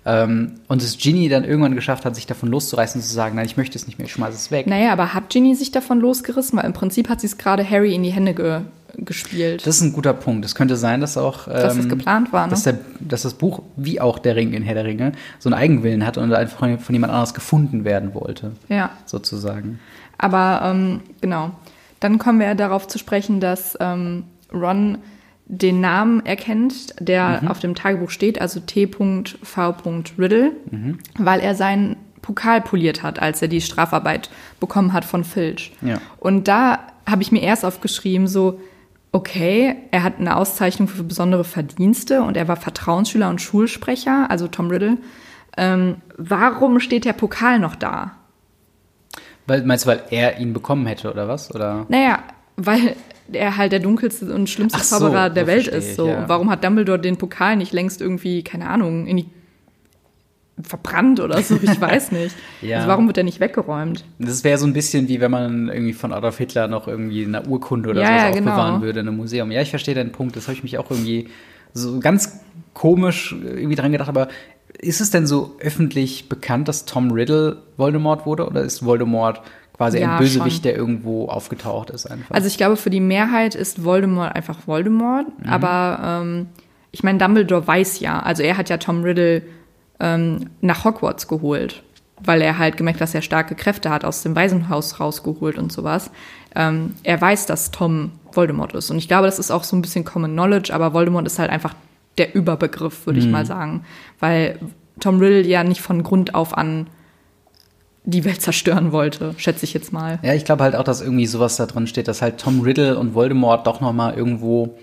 und 0.02 0.82
es 0.82 0.96
Ginny 0.96 1.28
dann 1.28 1.44
irgendwann 1.44 1.74
geschafft 1.74 2.06
hat, 2.06 2.14
sich 2.14 2.26
davon 2.26 2.48
loszureißen 2.48 3.00
und 3.00 3.06
zu 3.06 3.12
sagen, 3.12 3.36
nein, 3.36 3.44
ich 3.44 3.58
möchte 3.58 3.76
es 3.76 3.86
nicht 3.86 3.98
mehr, 3.98 4.06
ich 4.06 4.12
schmeiße 4.12 4.34
es 4.34 4.50
weg. 4.50 4.66
Naja, 4.66 4.92
aber 4.92 5.12
hat 5.12 5.28
Ginny 5.28 5.54
sich 5.54 5.72
davon 5.72 6.00
losgerissen? 6.00 6.58
Weil 6.58 6.64
im 6.64 6.72
Prinzip 6.72 7.10
hat 7.10 7.20
sie 7.20 7.26
es 7.26 7.36
gerade 7.36 7.68
Harry 7.68 7.94
in 7.94 8.02
die 8.02 8.10
Hände 8.10 8.34
ge 8.34 8.60
gespielt. 8.96 9.66
Das 9.66 9.76
ist 9.76 9.82
ein 9.82 9.92
guter 9.92 10.12
Punkt. 10.12 10.44
Es 10.44 10.54
könnte 10.54 10.76
sein, 10.76 11.00
dass 11.00 11.16
auch 11.16 11.46
ähm, 11.46 11.52
dass 11.54 11.76
das 11.76 11.88
geplant 11.88 12.32
war, 12.32 12.46
ne? 12.46 12.50
dass, 12.50 12.64
der, 12.64 12.78
dass, 12.98 13.22
das 13.22 13.34
Buch, 13.34 13.62
wie 13.76 14.00
auch 14.00 14.18
der 14.18 14.34
Ring 14.34 14.52
in 14.52 14.62
Herr 14.62 14.74
der 14.74 14.84
Ringe, 14.84 15.12
so 15.38 15.48
einen 15.48 15.54
Eigenwillen 15.54 16.04
hat 16.04 16.18
und 16.18 16.32
einfach 16.32 16.58
von, 16.58 16.78
von 16.78 16.94
jemand 16.94 17.12
anderes 17.12 17.32
gefunden 17.32 17.84
werden 17.84 18.14
wollte. 18.14 18.52
Ja. 18.68 18.90
Sozusagen. 19.06 19.78
Aber 20.18 20.62
ähm, 20.64 21.00
genau. 21.20 21.52
Dann 22.00 22.18
kommen 22.18 22.40
wir 22.40 22.54
darauf 22.54 22.88
zu 22.88 22.98
sprechen, 22.98 23.40
dass 23.40 23.76
ähm, 23.80 24.24
Ron 24.52 24.98
den 25.52 25.80
Namen 25.80 26.24
erkennt, 26.24 26.94
der 27.00 27.42
mhm. 27.42 27.48
auf 27.48 27.58
dem 27.58 27.74
Tagebuch 27.74 28.10
steht, 28.10 28.40
also 28.40 28.60
T.V. 28.60 29.24
Riddle, 30.16 30.52
mhm. 30.70 30.98
weil 31.18 31.40
er 31.40 31.56
seinen 31.56 31.96
Pokal 32.22 32.60
poliert 32.60 33.02
hat, 33.02 33.20
als 33.20 33.42
er 33.42 33.48
die 33.48 33.60
Strafarbeit 33.60 34.30
bekommen 34.60 34.92
hat 34.92 35.04
von 35.04 35.24
Filch. 35.24 35.72
Ja. 35.82 36.00
Und 36.18 36.46
da 36.46 36.78
habe 37.04 37.22
ich 37.22 37.32
mir 37.32 37.42
erst 37.42 37.64
aufgeschrieben, 37.64 38.28
so, 38.28 38.60
okay, 39.10 39.74
er 39.90 40.04
hat 40.04 40.20
eine 40.20 40.36
Auszeichnung 40.36 40.86
für 40.86 41.02
besondere 41.02 41.42
Verdienste 41.42 42.22
und 42.22 42.36
er 42.36 42.46
war 42.46 42.56
Vertrauensschüler 42.56 43.28
und 43.28 43.40
Schulsprecher, 43.40 44.30
also 44.30 44.46
Tom 44.46 44.68
Riddle. 44.68 44.98
Ähm, 45.56 45.96
warum 46.16 46.78
steht 46.78 47.04
der 47.04 47.12
Pokal 47.12 47.58
noch 47.58 47.74
da? 47.74 48.12
Weil, 49.48 49.64
meinst 49.64 49.84
du, 49.84 49.88
weil 49.88 50.04
er 50.10 50.38
ihn 50.38 50.52
bekommen 50.52 50.86
hätte 50.86 51.10
oder 51.10 51.26
was? 51.26 51.52
Oder? 51.52 51.86
Naja, 51.88 52.20
weil 52.56 52.96
er 53.32 53.56
halt 53.56 53.72
der 53.72 53.80
dunkelste 53.80 54.32
und 54.34 54.48
schlimmste 54.48 54.80
so, 54.80 54.98
Zauberer 54.98 55.30
der 55.30 55.46
Welt 55.46 55.68
ist. 55.68 55.96
So. 55.96 56.06
Ich, 56.06 56.12
ja. 56.12 56.28
Warum 56.28 56.50
hat 56.50 56.64
Dumbledore 56.64 56.98
den 56.98 57.16
Pokal 57.16 57.56
nicht 57.56 57.72
längst 57.72 58.00
irgendwie, 58.00 58.42
keine 58.42 58.68
Ahnung, 58.68 59.06
in 59.06 59.18
die 59.18 59.26
verbrannt 60.62 61.20
oder 61.20 61.40
so, 61.42 61.58
ich 61.60 61.80
weiß 61.80 62.12
nicht. 62.12 62.36
ja. 62.60 62.78
Also 62.78 62.88
warum 62.88 63.06
wird 63.06 63.18
er 63.18 63.24
nicht 63.24 63.40
weggeräumt? 63.40 64.04
Das 64.18 64.44
wäre 64.44 64.58
so 64.58 64.66
ein 64.66 64.72
bisschen 64.72 65.08
wie 65.08 65.20
wenn 65.20 65.30
man 65.30 65.68
irgendwie 65.68 65.92
von 65.92 66.12
Adolf 66.12 66.38
Hitler 66.38 66.68
noch 66.68 66.86
irgendwie 66.86 67.24
eine 67.24 67.46
Urkunde 67.46 67.90
oder 67.90 68.02
ja, 68.02 68.08
sowas 68.08 68.22
ja, 68.22 68.30
genau. 68.30 68.50
aufbewahren 68.50 68.82
würde 68.82 69.00
in 69.00 69.08
einem 69.08 69.16
Museum. 69.16 69.50
Ja, 69.50 69.62
ich 69.62 69.70
verstehe 69.70 69.94
deinen 69.94 70.12
Punkt, 70.12 70.36
das 70.36 70.44
habe 70.44 70.54
ich 70.54 70.62
mich 70.62 70.78
auch 70.78 70.90
irgendwie 70.90 71.28
so 71.72 71.98
ganz 72.00 72.40
komisch 72.74 73.34
irgendwie 73.42 73.76
dran 73.76 73.92
gedacht, 73.92 74.08
aber 74.08 74.28
ist 74.78 75.00
es 75.00 75.10
denn 75.10 75.26
so 75.26 75.56
öffentlich 75.60 76.28
bekannt, 76.28 76.68
dass 76.68 76.84
Tom 76.84 77.10
Riddle 77.10 77.62
Voldemort 77.76 78.26
wurde 78.26 78.46
oder 78.46 78.62
ist 78.62 78.84
Voldemort 78.84 79.42
quasi 79.80 79.98
ja, 79.98 80.12
ein 80.12 80.18
Bösewicht, 80.18 80.56
schon. 80.56 80.62
der 80.64 80.76
irgendwo 80.76 81.26
aufgetaucht 81.28 81.88
ist 81.88 82.04
einfach. 82.04 82.34
Also 82.34 82.48
ich 82.48 82.58
glaube, 82.58 82.76
für 82.76 82.90
die 82.90 83.00
Mehrheit 83.00 83.54
ist 83.54 83.82
Voldemort 83.82 84.36
einfach 84.36 84.66
Voldemort, 84.66 85.26
mhm. 85.38 85.48
aber 85.48 86.20
ähm, 86.22 86.48
ich 86.90 87.02
meine, 87.02 87.18
Dumbledore 87.18 87.66
weiß 87.66 88.00
ja, 88.00 88.20
also 88.20 88.42
er 88.42 88.58
hat 88.58 88.68
ja 88.68 88.76
Tom 88.76 89.02
Riddle 89.02 89.40
ähm, 89.98 90.50
nach 90.60 90.84
Hogwarts 90.84 91.28
geholt, 91.28 91.82
weil 92.22 92.42
er 92.42 92.58
halt 92.58 92.76
gemerkt, 92.76 93.00
dass 93.00 93.14
er 93.14 93.22
starke 93.22 93.54
Kräfte 93.54 93.88
hat, 93.88 94.04
aus 94.04 94.22
dem 94.22 94.36
Waisenhaus 94.36 95.00
rausgeholt 95.00 95.56
und 95.56 95.72
sowas. 95.72 96.10
Ähm, 96.54 96.92
er 97.02 97.18
weiß, 97.18 97.46
dass 97.46 97.70
Tom 97.70 98.12
Voldemort 98.32 98.74
ist. 98.74 98.90
Und 98.90 98.98
ich 98.98 99.08
glaube, 99.08 99.26
das 99.26 99.38
ist 99.38 99.50
auch 99.50 99.64
so 99.64 99.76
ein 99.76 99.80
bisschen 99.80 100.04
Common 100.04 100.32
Knowledge, 100.32 100.74
aber 100.74 100.92
Voldemort 100.92 101.26
ist 101.26 101.38
halt 101.38 101.48
einfach 101.48 101.74
der 102.18 102.34
Überbegriff, 102.34 103.06
würde 103.06 103.18
mhm. 103.18 103.26
ich 103.26 103.32
mal 103.32 103.46
sagen. 103.46 103.86
Weil 104.18 104.58
Tom 104.98 105.20
Riddle 105.20 105.46
ja 105.46 105.64
nicht 105.64 105.80
von 105.80 106.02
Grund 106.02 106.34
auf 106.34 106.58
an 106.58 106.88
die 108.04 108.24
Welt 108.24 108.40
zerstören 108.40 108.92
wollte, 108.92 109.34
schätze 109.36 109.64
ich 109.64 109.74
jetzt 109.74 109.92
mal. 109.92 110.18
Ja, 110.22 110.34
ich 110.34 110.44
glaube 110.44 110.64
halt 110.64 110.74
auch, 110.74 110.84
dass 110.84 111.00
irgendwie 111.00 111.26
sowas 111.26 111.56
da 111.56 111.66
drin 111.66 111.86
steht, 111.86 112.08
dass 112.08 112.22
halt 112.22 112.38
Tom 112.38 112.60
Riddle 112.60 112.98
und 112.98 113.14
Voldemort 113.14 113.66
doch 113.66 113.80
noch 113.80 113.92
mal 113.92 114.14
irgendwo 114.14 114.78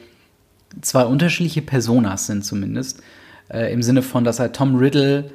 zwei 0.81 1.05
unterschiedliche 1.05 1.61
Personas 1.61 2.27
sind 2.27 2.45
zumindest. 2.45 3.01
Äh, 3.49 3.73
Im 3.73 3.81
Sinne 3.81 4.01
von, 4.01 4.23
dass 4.23 4.39
halt 4.39 4.55
Tom 4.55 4.75
Riddle 4.75 5.31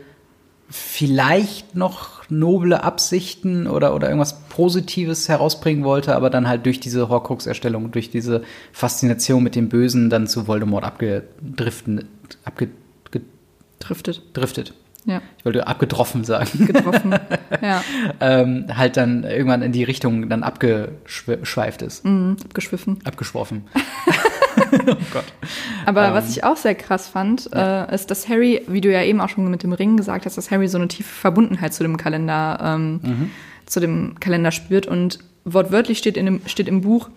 vielleicht 0.68 1.74
noch 1.76 2.28
noble 2.30 2.82
Absichten 2.82 3.66
oder, 3.66 3.94
oder 3.94 4.08
irgendwas 4.08 4.40
Positives 4.48 5.28
herausbringen 5.28 5.84
wollte, 5.84 6.16
aber 6.16 6.30
dann 6.30 6.48
halt 6.48 6.64
durch 6.64 6.80
diese 6.80 7.08
Horcrux-Erstellung, 7.08 7.90
durch 7.90 8.10
diese 8.10 8.42
Faszination 8.72 9.42
mit 9.42 9.54
dem 9.54 9.68
Bösen 9.68 10.08
dann 10.08 10.26
zu 10.26 10.46
Voldemort 10.46 10.84
abgedriftet, 10.84 12.06
abgedriftet. 12.44 14.22
Driftet. 14.32 14.72
Ja. 15.04 15.20
Ich 15.38 15.44
wollte 15.44 15.66
abgetroffen 15.66 16.24
sagen. 16.24 16.66
Getroffen. 16.66 17.14
ja. 17.62 17.82
ähm, 18.20 18.66
halt 18.74 18.96
dann 18.96 19.24
irgendwann 19.24 19.62
in 19.62 19.72
die 19.72 19.84
Richtung 19.84 20.28
dann 20.28 20.42
abgeschweift 20.42 21.82
ist. 21.82 22.04
Mhm, 22.04 22.36
abgeschwiffen. 22.44 23.00
Abgeschworfen. 23.04 23.64
oh 24.72 24.96
Gott. 25.12 25.24
Aber 25.86 26.08
ähm, 26.08 26.14
was 26.14 26.30
ich 26.30 26.44
auch 26.44 26.56
sehr 26.56 26.74
krass 26.74 27.08
fand, 27.08 27.50
ja. 27.52 27.84
äh, 27.84 27.94
ist, 27.94 28.10
dass 28.10 28.28
Harry, 28.28 28.62
wie 28.68 28.80
du 28.80 28.92
ja 28.92 29.02
eben 29.02 29.20
auch 29.20 29.28
schon 29.28 29.50
mit 29.50 29.62
dem 29.62 29.72
Ring 29.72 29.96
gesagt 29.96 30.24
hast, 30.26 30.36
dass 30.36 30.50
Harry 30.50 30.68
so 30.68 30.78
eine 30.78 30.88
tiefe 30.88 31.12
Verbundenheit 31.12 31.74
zu 31.74 31.82
dem 31.82 31.96
Kalender, 31.96 32.58
ähm, 32.62 33.00
mhm. 33.02 33.30
zu 33.66 33.80
dem 33.80 34.20
Kalender 34.20 34.52
spürt. 34.52 34.86
Und 34.86 35.18
wortwörtlich 35.44 35.98
steht, 35.98 36.16
in 36.16 36.26
dem, 36.26 36.40
steht 36.46 36.68
im 36.68 36.82
Buch, 36.82 37.10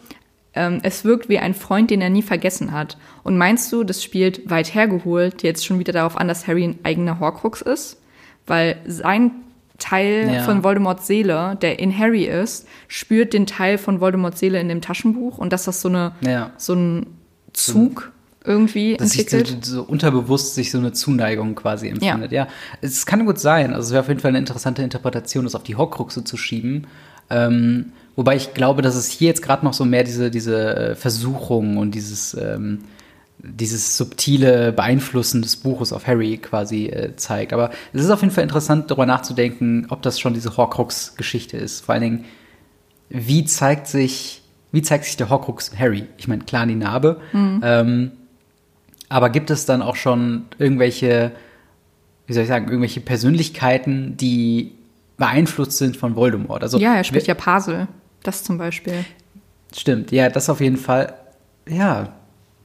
ähm, 0.56 0.80
es 0.84 1.04
wirkt 1.04 1.30
wie 1.30 1.40
ein 1.40 1.54
Freund, 1.54 1.92
den 1.92 2.02
er 2.02 2.10
nie 2.10 2.22
vergessen 2.22 2.72
hat. 2.72 2.98
Und 3.24 3.38
meinst 3.38 3.72
du, 3.72 3.84
das 3.84 4.04
spielt 4.04 4.50
weit 4.50 4.74
hergeholt 4.74 5.44
jetzt 5.44 5.66
schon 5.66 5.80
wieder 5.80 5.94
darauf 5.94 6.18
an, 6.18 6.28
dass 6.28 6.48
Harry 6.48 6.64
ein 6.64 6.80
eigener 6.84 7.20
Horcrux 7.20 7.62
ist? 7.62 8.02
Weil 8.48 8.78
sein 8.86 9.32
Teil 9.78 10.32
ja. 10.34 10.44
von 10.44 10.64
Voldemorts 10.64 11.08
Seele, 11.08 11.58
der 11.62 11.80
in 11.80 11.98
Harry 11.98 12.26
ist, 12.26 12.68
spürt 12.88 13.34
den 13.34 13.46
Teil 13.46 13.78
von 13.78 14.00
Voldemorts 14.00 14.40
Seele 14.40 14.60
in 14.60 14.70
dem 14.70 14.82
Taschenbuch 14.82 15.38
und 15.38 15.52
dass 15.52 15.66
das 15.66 15.82
so 15.82 15.90
eine 15.90 16.14
ja. 16.22 16.52
so 16.58 16.74
ein 16.74 17.08
Zug 17.52 18.12
irgendwie 18.46 18.96
dass 18.96 19.12
entwickelt. 19.12 19.48
Sich 19.48 19.58
so, 19.64 19.76
so, 19.76 19.84
unterbewusst 19.84 20.56
sich 20.56 20.72
so 20.72 20.78
eine 20.78 20.94
Zuneigung 20.94 21.56
quasi 21.56 21.90
empfindet. 21.90 22.32
Ja. 22.32 22.46
ja, 22.46 22.50
es 22.82 23.06
kann 23.06 23.26
gut 23.26 23.40
sein. 23.40 23.74
Also 23.74 23.88
es 23.88 23.92
wäre 23.92 24.02
auf 24.02 24.08
jeden 24.08 24.20
Fall 24.20 24.30
eine 24.30 24.38
interessante 24.38 24.84
Interpretation, 24.84 25.44
das 25.44 25.56
auf 25.56 25.64
die 25.64 25.76
Horcruxe 25.76 26.24
zu 26.24 26.38
schieben. 26.38 26.88
Ähm, 27.30 27.92
wobei 28.16 28.36
ich 28.36 28.54
glaube, 28.54 28.82
dass 28.82 28.96
es 28.96 29.10
hier 29.10 29.28
jetzt 29.28 29.42
gerade 29.42 29.66
noch 29.66 29.74
so 29.74 29.86
mehr 29.86 30.04
diese, 30.04 30.32
diese 30.32 30.76
äh, 30.76 30.96
Versuchung 30.96 31.78
und 31.78 31.92
dieses, 31.92 32.34
ähm, 32.34 32.80
dieses 33.38 33.98
subtile 33.98 34.72
Beeinflussen 34.72 35.42
des 35.42 35.58
Buches 35.58 35.94
auf 35.94 36.08
Harry 36.08 36.38
quasi 36.38 36.88
äh, 36.88 37.16
zeigt. 37.16 37.54
Aber 37.54 37.72
es 37.94 38.04
ist 38.04 38.10
auf 38.10 38.22
jeden 38.22 38.34
Fall 38.34 38.44
interessant, 38.44 38.90
darüber 38.90 39.06
nachzudenken, 39.06 39.88
ob 39.90 40.02
das 40.02 40.20
schon 40.20 40.34
diese 40.34 40.58
Horcrux-Geschichte 40.58 41.58
ist. 41.58 41.82
Vor 41.82 41.94
allen 41.94 42.04
Dingen, 42.04 42.26
wie 43.10 43.46
zeigt 43.46 43.88
sich, 43.88 44.42
wie 44.72 44.82
zeigt 44.82 45.06
sich 45.06 45.18
der 45.18 45.30
Horcrux 45.30 45.72
Harry? 45.78 46.06
Ich 46.18 46.28
meine, 46.28 46.44
klar 46.44 46.66
die 46.66 46.76
Narbe. 46.76 47.22
Mhm. 47.34 47.62
Ähm, 47.64 48.12
aber 49.10 49.30
gibt 49.30 49.52
es 49.52 49.66
dann 49.66 49.82
auch 49.82 49.96
schon 49.96 50.46
irgendwelche, 50.58 51.32
wie 52.28 52.34
soll 52.34 52.44
ich 52.44 52.50
sagen, 52.50 52.68
irgendwelche 52.68 53.02
Persönlichkeiten, 53.02 54.18
die 54.18 54.72
beeinflusst 55.18 55.78
sind 55.78 55.96
von 55.96 56.16
Voldemort. 56.16 56.64
Also, 56.64 56.80
ja, 56.80 56.96
er 56.96 57.04
spricht 57.04 57.28
ja 57.28 57.36
Pasel. 57.36 57.88
Das 58.26 58.44
zum 58.44 58.58
Beispiel. 58.58 59.06
Stimmt, 59.74 60.12
ja, 60.12 60.30
das 60.30 60.50
auf 60.50 60.60
jeden 60.60 60.78
Fall. 60.78 61.14
Ja, 61.70 62.10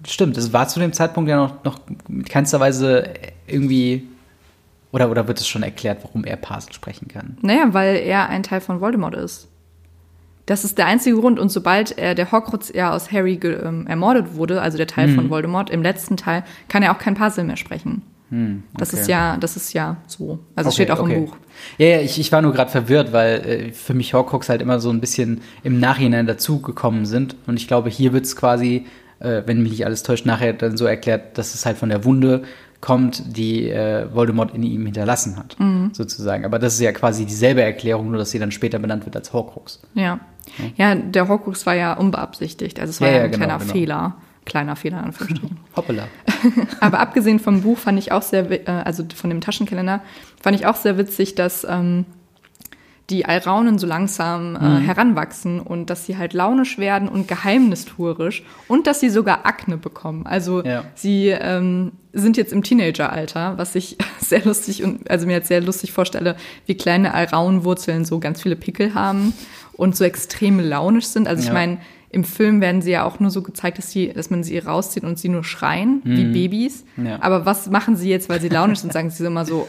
stimmt. 0.06 0.38
Es 0.38 0.52
war 0.54 0.66
zu 0.68 0.80
dem 0.80 0.94
Zeitpunkt 0.94 1.28
ja 1.28 1.36
noch, 1.36 1.62
noch 1.64 1.80
mit 2.08 2.30
keinster 2.30 2.60
Weise 2.60 3.12
irgendwie. 3.46 4.08
Oder, 4.90 5.10
oder 5.10 5.28
wird 5.28 5.38
es 5.38 5.46
schon 5.46 5.62
erklärt, 5.62 6.02
warum 6.02 6.24
er 6.24 6.36
Pasel 6.36 6.72
sprechen 6.72 7.08
kann? 7.08 7.36
Naja, 7.42 7.68
weil 7.72 7.96
er 7.96 8.28
ein 8.28 8.42
Teil 8.42 8.60
von 8.60 8.80
Voldemort 8.80 9.14
ist. 9.14 9.48
Das 10.46 10.64
ist 10.64 10.78
der 10.78 10.86
einzige 10.86 11.16
Grund. 11.16 11.38
Und 11.38 11.50
sobald 11.50 11.96
er 11.96 12.14
der 12.14 12.32
Horcrux 12.32 12.72
ja 12.74 12.92
aus 12.92 13.12
Harry 13.12 13.38
ähm, 13.44 13.86
ermordet 13.86 14.34
wurde, 14.34 14.62
also 14.62 14.78
der 14.78 14.86
Teil 14.86 15.08
hm. 15.08 15.14
von 15.14 15.30
Voldemort, 15.30 15.68
im 15.68 15.82
letzten 15.82 16.16
Teil, 16.16 16.42
kann 16.68 16.82
er 16.82 16.92
auch 16.92 16.98
kein 16.98 17.14
Puzzle 17.14 17.44
mehr 17.44 17.56
sprechen. 17.56 18.02
Hm, 18.30 18.62
okay. 18.68 18.78
Das 18.78 18.92
ist 18.92 19.08
ja, 19.08 19.36
das 19.36 19.56
ist 19.56 19.72
ja 19.72 19.96
so. 20.06 20.38
Also 20.54 20.68
okay, 20.68 20.74
steht 20.74 20.90
auch 20.90 21.00
okay. 21.00 21.14
im 21.14 21.26
Buch. 21.26 21.36
Ja, 21.78 21.86
ja 21.86 22.00
ich, 22.00 22.18
ich 22.18 22.30
war 22.32 22.42
nur 22.42 22.52
gerade 22.52 22.70
verwirrt, 22.70 23.12
weil 23.12 23.40
äh, 23.40 23.72
für 23.72 23.94
mich 23.94 24.14
Horcrux 24.14 24.48
halt 24.48 24.62
immer 24.62 24.80
so 24.80 24.90
ein 24.90 25.00
bisschen 25.00 25.42
im 25.62 25.80
Nachhinein 25.80 26.26
dazugekommen 26.26 27.06
sind. 27.06 27.36
Und 27.46 27.56
ich 27.56 27.66
glaube, 27.66 27.90
hier 27.90 28.12
wird 28.12 28.24
es 28.24 28.36
quasi, 28.36 28.86
äh, 29.18 29.42
wenn 29.46 29.62
mich 29.62 29.72
nicht 29.72 29.84
alles 29.84 30.04
täuscht, 30.04 30.26
nachher 30.26 30.52
dann 30.52 30.76
so 30.76 30.86
erklärt, 30.86 31.38
dass 31.38 31.54
es 31.54 31.66
halt 31.66 31.76
von 31.76 31.88
der 31.88 32.04
Wunde 32.04 32.44
kommt, 32.80 33.36
die 33.36 33.68
äh, 33.68 34.06
Voldemort 34.14 34.54
in 34.54 34.62
ihm 34.62 34.86
hinterlassen 34.86 35.36
hat, 35.36 35.58
mhm. 35.58 35.90
sozusagen. 35.92 36.44
Aber 36.44 36.58
das 36.58 36.74
ist 36.74 36.80
ja 36.80 36.92
quasi 36.92 37.26
dieselbe 37.26 37.62
Erklärung, 37.62 38.10
nur 38.10 38.18
dass 38.18 38.30
sie 38.30 38.38
dann 38.38 38.52
später 38.52 38.78
benannt 38.78 39.04
wird 39.04 39.16
als 39.16 39.32
Horcrux. 39.32 39.80
Ja. 39.94 40.20
Ja, 40.76 40.94
der 40.94 41.28
Horcrux 41.28 41.66
war 41.66 41.74
ja 41.74 41.92
unbeabsichtigt. 41.92 42.80
Also 42.80 42.90
es 42.90 43.00
war 43.00 43.08
ja, 43.08 43.18
ja 43.18 43.22
ein 43.24 43.30
genau, 43.30 43.44
kleiner 43.44 43.58
genau. 43.58 43.72
Fehler. 43.72 44.16
Kleiner 44.44 44.76
Fehler, 44.76 44.98
in 44.98 45.04
Anführungsstrichen. 45.06 45.58
Hoppala. 45.76 46.08
Aber 46.80 47.00
abgesehen 47.00 47.38
vom 47.38 47.62
Buch 47.62 47.78
fand 47.78 47.98
ich 47.98 48.12
auch 48.12 48.22
sehr, 48.22 48.50
äh, 48.50 48.70
also 48.70 49.04
von 49.14 49.30
dem 49.30 49.40
Taschenkalender, 49.40 50.02
fand 50.40 50.58
ich 50.58 50.66
auch 50.66 50.76
sehr 50.76 50.98
witzig, 50.98 51.34
dass 51.34 51.64
ähm, 51.64 52.06
die 53.10 53.26
Alraunen 53.26 53.78
so 53.78 53.86
langsam 53.86 54.56
äh, 54.56 54.58
mhm. 54.60 54.78
heranwachsen 54.78 55.60
und 55.60 55.90
dass 55.90 56.06
sie 56.06 56.16
halt 56.16 56.32
launisch 56.32 56.78
werden 56.78 57.08
und 57.08 57.28
geheimnistuerisch 57.28 58.44
und 58.68 58.86
dass 58.86 59.00
sie 59.00 59.10
sogar 59.10 59.46
Akne 59.46 59.76
bekommen. 59.76 60.26
Also 60.26 60.64
ja. 60.64 60.84
sie 60.94 61.28
ähm, 61.28 61.92
sind 62.12 62.36
jetzt 62.36 62.52
im 62.52 62.62
Teenageralter, 62.62 63.58
was 63.58 63.74
ich 63.74 63.98
sehr 64.20 64.44
lustig 64.44 64.84
und 64.84 65.10
also 65.10 65.26
mir 65.26 65.32
jetzt 65.32 65.48
sehr 65.48 65.60
lustig 65.60 65.92
vorstelle, 65.92 66.36
wie 66.66 66.76
kleine 66.76 67.12
Alraunenwurzeln 67.12 68.04
so 68.04 68.20
ganz 68.20 68.42
viele 68.42 68.56
Pickel 68.56 68.94
haben 68.94 69.34
und 69.72 69.96
so 69.96 70.04
extrem 70.04 70.60
launisch 70.60 71.06
sind. 71.06 71.26
Also 71.26 71.42
ich 71.42 71.48
ja. 71.48 71.54
meine, 71.54 71.78
im 72.12 72.24
Film 72.24 72.60
werden 72.60 72.82
sie 72.82 72.90
ja 72.90 73.04
auch 73.04 73.20
nur 73.20 73.30
so 73.30 73.40
gezeigt, 73.40 73.78
dass, 73.78 73.92
sie, 73.92 74.12
dass 74.12 74.30
man 74.30 74.42
sie 74.42 74.58
rauszieht 74.58 75.04
und 75.04 75.16
sie 75.16 75.28
nur 75.28 75.44
schreien, 75.44 76.02
mhm. 76.02 76.16
wie 76.16 76.24
Babys. 76.24 76.84
Ja. 76.96 77.18
Aber 77.20 77.46
was 77.46 77.70
machen 77.70 77.94
sie 77.94 78.10
jetzt, 78.10 78.28
weil 78.28 78.40
sie 78.40 78.48
launisch 78.48 78.80
sind? 78.80 78.92
Sagen 78.92 79.10
sie 79.10 79.24
immer 79.24 79.44
so, 79.44 79.68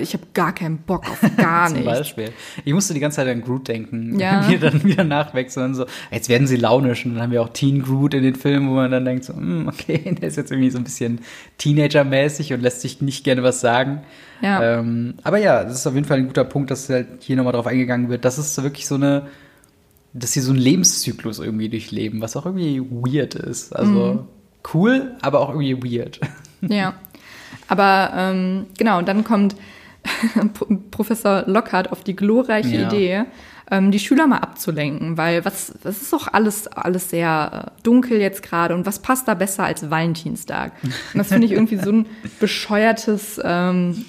ich 0.00 0.12
habe 0.12 0.22
gar 0.32 0.54
keinen 0.54 0.78
Bock 0.78 1.08
auf 1.08 1.20
gar 1.36 1.68
nichts. 1.68 1.84
Zum 1.84 1.92
Beispiel. 1.92 2.32
Ich 2.64 2.72
musste 2.72 2.94
die 2.94 3.00
ganze 3.00 3.16
Zeit 3.16 3.26
an 3.26 3.42
Groot 3.42 3.66
denken, 3.66 4.20
ja. 4.20 4.42
wenn 4.48 4.50
wir 4.50 4.70
dann 4.70 4.84
wieder 4.84 5.02
nachwechseln 5.02 5.66
und 5.66 5.74
so, 5.74 5.86
jetzt 6.12 6.28
werden 6.28 6.46
sie 6.46 6.56
launisch. 6.56 7.04
Und 7.04 7.14
dann 7.14 7.24
haben 7.24 7.32
wir 7.32 7.42
auch 7.42 7.48
Teen 7.48 7.82
Groot 7.82 8.14
in 8.14 8.22
den 8.22 8.36
Filmen, 8.36 8.70
wo 8.70 8.74
man 8.74 8.92
dann 8.92 9.04
denkt 9.04 9.24
so, 9.24 9.34
hm, 9.34 9.66
okay, 9.66 10.14
der 10.20 10.28
ist 10.28 10.36
jetzt 10.36 10.52
irgendwie 10.52 10.70
so 10.70 10.78
ein 10.78 10.84
bisschen 10.84 11.20
Teenager-mäßig 11.58 12.52
und 12.54 12.60
lässt 12.60 12.82
sich 12.82 13.00
nicht 13.00 13.24
gerne 13.24 13.42
was 13.42 13.60
sagen. 13.60 14.02
Ja. 14.42 14.78
Ähm, 14.78 15.14
aber 15.24 15.38
ja, 15.38 15.64
das 15.64 15.74
ist 15.74 15.86
auf 15.88 15.94
jeden 15.94 16.06
Fall 16.06 16.18
ein 16.18 16.28
guter 16.28 16.44
Punkt, 16.44 16.70
dass 16.70 16.88
halt 16.88 17.08
hier 17.18 17.34
nochmal 17.34 17.52
drauf 17.52 17.66
eingegangen 17.66 18.08
wird. 18.08 18.24
Das 18.24 18.38
ist 18.38 18.62
wirklich 18.62 18.86
so 18.86 18.94
eine 18.94 19.26
dass 20.12 20.32
sie 20.32 20.40
so 20.40 20.50
einen 20.50 20.60
Lebenszyklus 20.60 21.38
irgendwie 21.38 21.68
durchleben, 21.68 22.20
was 22.20 22.36
auch 22.36 22.46
irgendwie 22.46 22.80
weird 22.80 23.34
ist. 23.34 23.74
Also 23.74 24.14
mhm. 24.14 24.20
cool, 24.74 25.16
aber 25.22 25.40
auch 25.40 25.50
irgendwie 25.50 25.98
weird. 25.98 26.20
Ja. 26.62 26.92
Aber 27.68 28.12
ähm, 28.14 28.66
genau, 28.76 29.00
dann 29.00 29.24
kommt 29.24 29.56
Professor 30.90 31.44
Lockhart 31.46 31.90
auf 31.90 32.04
die 32.04 32.14
glorreiche 32.14 32.76
ja. 32.76 32.86
Idee, 32.86 33.24
ähm, 33.70 33.90
die 33.90 33.98
Schüler 33.98 34.26
mal 34.26 34.38
abzulenken, 34.38 35.16
weil 35.16 35.44
was, 35.46 35.72
das 35.82 36.02
ist 36.02 36.12
doch 36.12 36.28
alles, 36.30 36.66
alles 36.66 37.08
sehr 37.08 37.72
äh, 37.78 37.82
dunkel 37.82 38.20
jetzt 38.20 38.42
gerade 38.42 38.74
und 38.74 38.84
was 38.84 38.98
passt 38.98 39.26
da 39.26 39.32
besser 39.32 39.64
als 39.64 39.88
Valentinstag? 39.88 40.72
Und 40.82 41.18
das 41.18 41.28
finde 41.28 41.46
ich 41.46 41.52
irgendwie 41.52 41.78
so 41.78 41.92
ein 41.92 42.06
bescheuertes, 42.40 43.40
ähm, 43.42 44.04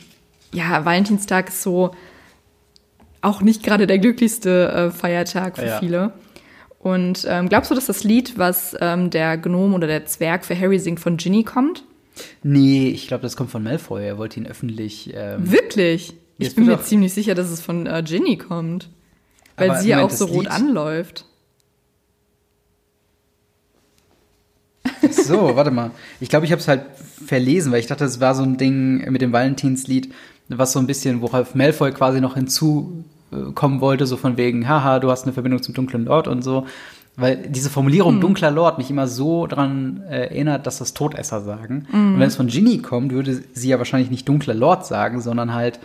ja, 0.52 0.84
Valentinstag 0.84 1.48
ist 1.48 1.62
so, 1.62 1.92
auch 3.22 3.42
nicht 3.42 3.64
gerade 3.64 3.88
der 3.88 4.00
glücklichste 4.00 4.72
äh, 4.72 4.92
Feiertag 4.92 5.58
für 5.58 5.66
ja. 5.66 5.80
viele. 5.80 6.14
Und 6.80 7.26
ähm, 7.30 7.48
glaubst 7.48 7.70
du, 7.70 7.76
dass 7.76 7.86
das 7.86 8.04
Lied, 8.04 8.38
was 8.38 8.76
ähm, 8.82 9.12
der 9.12 9.38
Gnome 9.38 9.76
oder 9.76 9.88
der 9.88 10.06
Zwerg 10.06 10.44
für 10.44 10.60
Harry 10.60 10.80
singt, 10.80 11.00
von 11.00 11.18
Ginny 11.18 11.44
kommt? 11.44 11.84
Nee, 12.44 12.90
ich 12.90 13.08
glaube, 13.08 13.22
das 13.22 13.36
kommt 13.36 13.52
von 13.52 13.64
Malfoy. 13.64 14.04
Er 14.04 14.18
wollte 14.18 14.40
ihn 14.40 14.48
öffentlich. 14.48 15.12
Ähm 15.14 15.52
Wirklich? 15.52 16.14
Ich 16.40 16.56
bin 16.56 16.66
mir 16.66 16.82
ziemlich 16.82 17.14
sicher, 17.14 17.36
dass 17.36 17.52
es 17.52 17.62
von 17.62 17.86
äh, 17.86 18.04
Ginny 18.04 18.38
kommt. 18.38 18.90
Weil 19.58 19.70
Aber 19.70 19.80
sie 19.80 19.90
ja 19.90 20.04
auch 20.04 20.10
so 20.10 20.26
rot 20.26 20.46
Lied? 20.46 20.52
anläuft. 20.52 21.26
So, 25.10 25.56
warte 25.56 25.72
mal. 25.72 25.92
Ich 26.20 26.30
glaube, 26.30 26.46
ich 26.46 26.52
habe 26.52 26.60
es 26.60 26.68
halt 26.68 26.86
verlesen, 27.26 27.72
weil 27.72 27.80
ich 27.80 27.88
dachte, 27.88 28.06
es 28.06 28.20
war 28.20 28.36
so 28.36 28.44
ein 28.44 28.58
Ding 28.58 29.10
mit 29.12 29.22
dem 29.22 29.32
Valentinslied, 29.32 30.14
was 30.58 30.72
so 30.72 30.80
ein 30.80 30.88
bisschen, 30.88 31.22
worauf 31.22 31.56
Malfoy 31.56 31.92
quasi 31.92 32.22
noch 32.22 32.36
hinzukommen 32.36 33.82
wollte, 33.82 34.06
so 34.06 34.18
von 34.18 34.38
wegen, 34.38 34.68
haha, 34.68 35.00
du 35.00 35.12
hast 35.12 35.24
eine 35.24 35.34
Verbindung 35.34 35.62
zum 35.62 35.74
dunklen 35.74 36.06
Lord 36.06 36.28
und 36.28 36.44
so. 36.44 36.66
Weil 37.18 37.38
diese 37.50 37.70
Formulierung 37.70 38.16
mhm. 38.16 38.22
dunkler 38.22 38.52
Lord 38.52 38.78
mich 38.78 38.90
immer 38.90 39.06
so 39.06 39.46
daran 39.46 40.02
äh, 40.10 40.28
erinnert, 40.28 40.66
dass 40.66 40.78
das 40.78 40.94
Todesser 40.94 41.42
sagen. 41.42 41.86
Mhm. 41.92 42.14
Und 42.14 42.20
wenn 42.20 42.28
es 42.28 42.38
von 42.38 42.48
Ginny 42.48 42.78
kommt, 42.78 43.12
würde 43.12 43.44
sie 43.54 43.70
ja 43.70 43.78
wahrscheinlich 43.78 44.10
nicht 44.10 44.28
dunkler 44.30 44.54
Lord 44.54 44.86
sagen, 44.86 45.20
sondern 45.20 45.54
halt, 45.54 45.80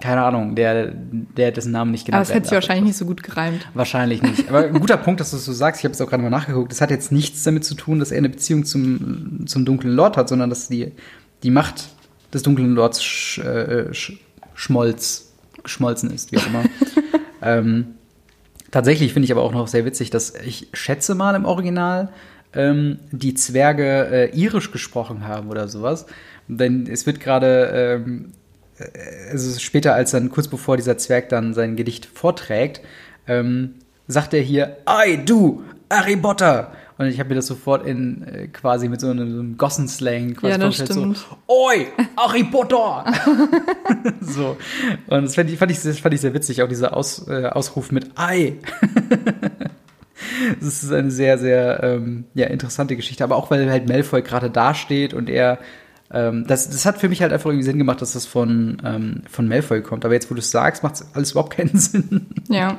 keine 0.00 0.22
Ahnung, 0.22 0.56
der, 0.56 0.92
der 0.92 1.52
dessen 1.52 1.72
Namen 1.72 1.92
nicht 1.92 2.06
genannt. 2.06 2.20
Aber 2.20 2.28
es 2.28 2.34
hätte 2.34 2.48
sich 2.48 2.54
wahrscheinlich 2.54 2.86
nicht 2.86 2.96
so 2.96 3.04
gut 3.04 3.22
gereimt. 3.22 3.68
Wahrscheinlich 3.74 4.20
nicht. 4.20 4.48
Aber 4.48 4.66
ein 4.66 4.80
guter 4.80 4.96
Punkt, 4.96 5.20
dass 5.20 5.30
du 5.30 5.36
es 5.36 5.44
so 5.44 5.52
sagst. 5.52 5.80
Ich 5.80 5.84
habe 5.84 5.94
es 5.94 6.00
auch 6.00 6.08
gerade 6.08 6.22
mal 6.22 6.30
nachgeguckt. 6.30 6.72
Das 6.72 6.80
hat 6.80 6.90
jetzt 6.90 7.12
nichts 7.12 7.42
damit 7.44 7.64
zu 7.64 7.74
tun, 7.74 8.00
dass 8.00 8.10
er 8.10 8.18
eine 8.18 8.28
Beziehung 8.28 8.64
zum, 8.64 9.46
zum 9.46 9.64
dunklen 9.64 9.94
Lord 9.94 10.16
hat, 10.16 10.28
sondern 10.28 10.50
dass 10.50 10.68
die, 10.68 10.92
die 11.44 11.50
Macht 11.50 11.88
des 12.32 12.42
dunklen 12.42 12.74
Lords 12.74 13.02
sch, 13.02 13.38
äh, 13.38 13.92
sch, 13.94 14.18
schmolz, 14.54 15.32
geschmolzen 15.62 16.10
ist, 16.10 16.32
wie 16.32 16.38
auch 16.38 16.46
immer. 16.46 16.64
ähm, 17.42 17.94
tatsächlich 18.70 19.12
finde 19.12 19.24
ich 19.24 19.32
aber 19.32 19.42
auch 19.42 19.52
noch 19.52 19.68
sehr 19.68 19.84
witzig, 19.84 20.10
dass 20.10 20.34
ich 20.34 20.68
schätze 20.72 21.14
mal 21.14 21.34
im 21.34 21.44
Original 21.44 22.10
ähm, 22.54 22.98
die 23.12 23.34
Zwerge 23.34 24.08
äh, 24.10 24.38
irisch 24.38 24.70
gesprochen 24.70 25.26
haben 25.26 25.48
oder 25.48 25.68
sowas. 25.68 26.06
Denn 26.48 26.86
es 26.90 27.06
wird 27.06 27.20
gerade, 27.20 28.02
ähm, 28.06 28.32
äh, 28.78 29.30
also 29.30 29.58
später 29.58 29.94
als 29.94 30.12
dann 30.12 30.30
kurz 30.30 30.48
bevor 30.48 30.76
dieser 30.76 30.98
Zwerg 30.98 31.28
dann 31.28 31.54
sein 31.54 31.76
Gedicht 31.76 32.06
vorträgt, 32.06 32.80
ähm, 33.26 33.74
sagt 34.06 34.32
er 34.34 34.40
hier, 34.40 34.78
Ei, 34.86 35.16
du, 35.16 35.62
Harry 35.90 36.16
Potter! 36.16 36.72
Und 36.98 37.06
ich 37.06 37.20
habe 37.20 37.28
mir 37.28 37.36
das 37.36 37.46
sofort 37.46 37.86
in 37.86 38.24
äh, 38.24 38.48
quasi 38.48 38.88
mit 38.88 39.00
so 39.00 39.08
einem, 39.08 39.32
so 39.32 39.38
einem 39.38 39.56
Gossen-Slang 39.56 40.34
quasi 40.34 40.50
Ja, 40.50 40.58
das 40.58 40.76
vorgestellt, 40.76 40.90
stimmt. 40.90 41.16
so, 41.16 41.36
Oi, 41.46 41.86
Harry 42.16 42.44
Potter! 42.44 43.04
so. 44.20 44.56
Und 45.06 45.22
das 45.22 45.36
fand 45.36 45.48
ich, 45.48 45.58
fand 45.58 45.70
ich, 45.70 45.80
das 45.80 46.00
fand 46.00 46.14
ich 46.14 46.20
sehr 46.20 46.34
witzig, 46.34 46.60
auch 46.62 46.68
dieser 46.68 46.96
Aus, 46.96 47.26
äh, 47.28 47.46
Ausruf 47.46 47.92
mit 47.92 48.10
Ei. 48.16 48.54
Das 50.60 50.82
ist 50.82 50.92
eine 50.92 51.10
sehr, 51.10 51.38
sehr 51.38 51.82
ähm, 51.82 52.24
ja, 52.34 52.46
interessante 52.46 52.96
Geschichte. 52.96 53.22
Aber 53.24 53.36
auch, 53.36 53.50
weil 53.50 53.70
halt 53.70 53.88
Malfoy 53.88 54.22
gerade 54.22 54.50
dasteht 54.50 55.14
und 55.14 55.28
er. 55.30 55.58
Ähm, 56.10 56.44
das, 56.46 56.70
das 56.70 56.86
hat 56.86 56.98
für 56.98 57.08
mich 57.08 57.22
halt 57.22 57.32
einfach 57.32 57.50
irgendwie 57.50 57.64
Sinn 57.64 57.78
gemacht, 57.78 58.00
dass 58.00 58.14
das 58.14 58.24
von, 58.24 58.80
ähm, 58.84 59.22
von 59.28 59.46
Malfoy 59.46 59.82
kommt. 59.82 60.04
Aber 60.04 60.14
jetzt, 60.14 60.30
wo 60.30 60.34
du 60.34 60.40
es 60.40 60.50
sagst, 60.50 60.82
macht 60.82 60.94
es 60.96 61.06
alles 61.14 61.32
überhaupt 61.32 61.54
keinen 61.56 61.76
Sinn. 61.78 62.26
Ja. 62.48 62.78